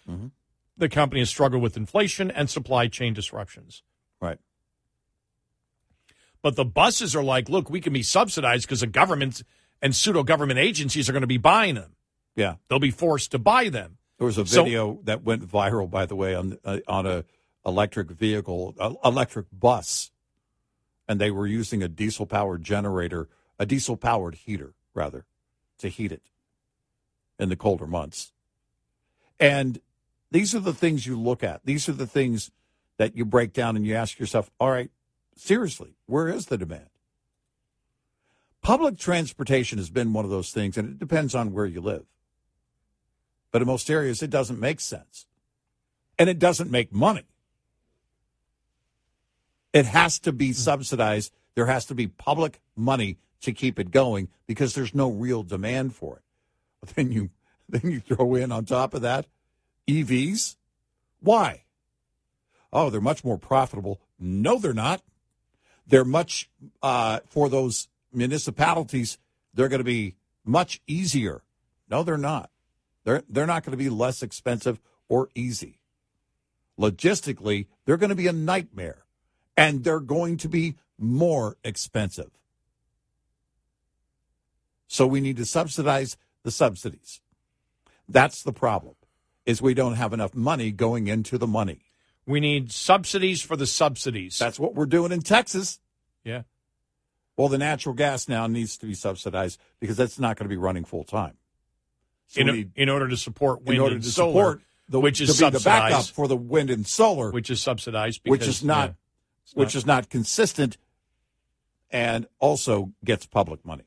[0.77, 3.83] the company has struggled with inflation and supply chain disruptions.
[4.21, 4.39] Right.
[6.43, 9.43] But the buses are like, look, we can be subsidized because the government
[9.83, 11.97] and pseudo government agencies are going to be buying them.
[12.37, 12.57] Yeah.
[12.69, 13.99] They'll be forced to buy them.
[14.19, 17.25] There was a So- video that went viral, by the way, on uh, on a
[17.65, 20.11] electric vehicle, uh, electric bus,
[21.09, 23.29] and they were using a diesel powered generator,
[23.59, 25.25] a diesel powered heater rather,
[25.79, 26.23] to heat it
[27.39, 28.33] in the colder months.
[29.39, 29.81] And
[30.31, 31.65] these are the things you look at.
[31.65, 32.51] These are the things
[32.99, 34.91] that you break down and you ask yourself, all right,
[35.35, 36.91] seriously, where is the demand?
[38.63, 42.05] Public transportation has been one of those things, and it depends on where you live.
[43.51, 45.27] But in most areas, it doesn't make sense.
[46.19, 47.25] And it doesn't make money.
[49.73, 51.33] It has to be subsidized.
[51.55, 55.95] There has to be public money to keep it going because there's no real demand
[55.95, 56.23] for it.
[56.81, 57.31] But then you
[57.69, 59.27] then you throw in on top of that
[59.89, 60.57] EVs.
[61.21, 61.63] Why?
[62.73, 64.01] Oh, they're much more profitable.
[64.19, 65.03] No, they're not.
[65.87, 66.49] They're much
[66.83, 69.19] uh, for those municipalities.
[69.55, 70.15] They're going to be
[70.45, 71.43] much easier.
[71.89, 72.51] No, they're not.
[73.05, 75.81] They're they're not going to be less expensive or easy.
[76.79, 79.05] Logistically, they're going to be a nightmare,
[79.57, 82.31] and they're going to be more expensive.
[84.87, 87.21] So we need to subsidize the subsidies.
[88.09, 88.95] That's the problem.
[89.47, 91.81] Is we don't have enough money going into the money.
[92.27, 94.39] We need subsidies for the subsidies.
[94.39, 95.81] That's what we're doing in Texas.
[96.25, 96.43] Yeah.
[97.37, 100.59] Well, the natural gas now needs to be subsidized because that's not going to be
[100.59, 101.37] running full time.
[102.31, 104.63] So in, we need- in order to support wind in order and to solar, support
[104.89, 107.61] the, which is to be the backup subsidized, for the wind and solar, which is
[107.61, 108.95] subsidized, because, which is not, yeah,
[109.55, 110.77] which not- is not consistent,
[111.91, 113.83] and also gets public money.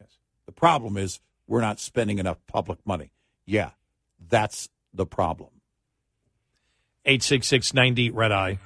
[0.00, 0.10] Yes.
[0.46, 1.18] The problem is
[1.48, 3.10] we're not spending enough public money.
[3.46, 3.70] Yeah,
[4.28, 5.50] that's the problem.
[7.04, 8.58] 866 90 Red Eye.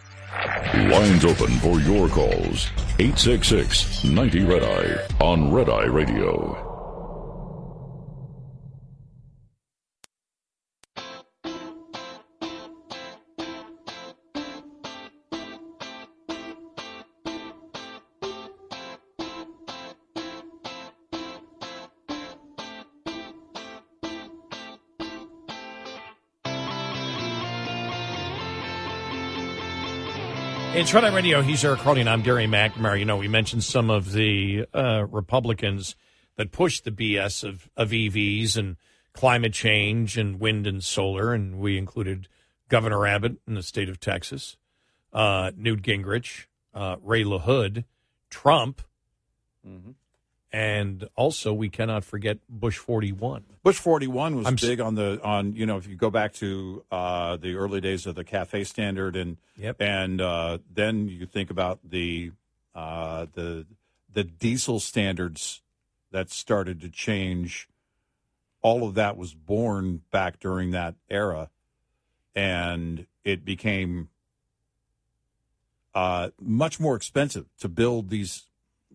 [0.91, 2.67] Lines open for your calls.
[2.99, 6.62] 866 90 Red Eye on Red Eye Radio.
[30.83, 31.43] It's Red Eye Radio.
[31.43, 32.99] He's Eric and I'm Gary McNamara.
[32.99, 35.95] You know, we mentioned some of the uh, Republicans
[36.35, 38.77] that pushed the BS of, of EVs and
[39.13, 42.27] climate change and wind and solar, and we included
[42.69, 44.57] Governor Abbott in the state of Texas,
[45.13, 47.85] uh, Newt Gingrich, uh, Ray LaHood,
[48.29, 48.83] Trump,
[50.53, 53.45] and also we cannot forget Bush 41.
[53.63, 56.85] Bush 41 was I'm big on the on you know if you go back to
[56.91, 59.77] uh, the early days of the cafe standard and Yep.
[59.81, 62.33] and uh, then you think about the
[62.75, 63.67] uh, the
[64.13, 65.63] the diesel standards
[66.11, 67.69] that started to change
[68.61, 71.49] all of that was born back during that era
[72.35, 74.09] and it became
[75.95, 78.45] uh, much more expensive to build these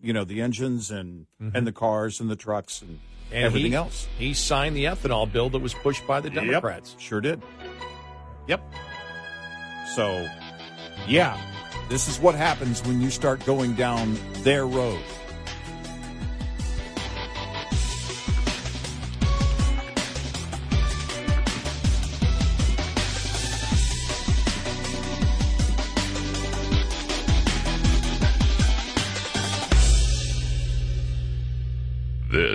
[0.02, 3.36] you know the engines and and the cars and the trucks and, Mm-hmm.
[3.36, 6.44] And everything he- else He signed the ethanol bill that was pushed by the Yep,
[6.44, 6.96] Democrats.
[6.98, 7.42] sure did.
[8.46, 8.62] Yep.
[9.94, 10.26] So,
[11.06, 11.38] yeah,
[11.90, 15.00] this is what happens when you start going down their road.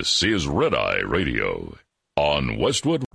[0.03, 1.77] This is Red Eye Radio
[2.17, 3.05] on Westwood.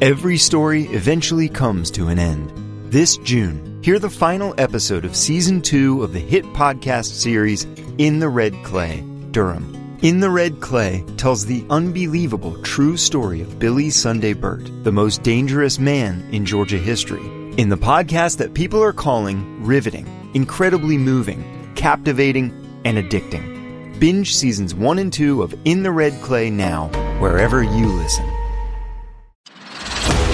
[0.00, 2.50] Every story eventually comes to an end.
[2.92, 7.62] This June, hear the final episode of season two of the hit podcast series
[7.98, 9.98] In the Red Clay, Durham.
[10.02, 15.22] In the Red Clay tells the unbelievable true story of Billy Sunday Birt, the most
[15.22, 17.24] dangerous man in Georgia history.
[17.56, 23.55] In the podcast that people are calling riveting, incredibly moving, captivating, and addicting.
[23.98, 28.35] Binge seasons one and two of In the Red Clay now, wherever you listen.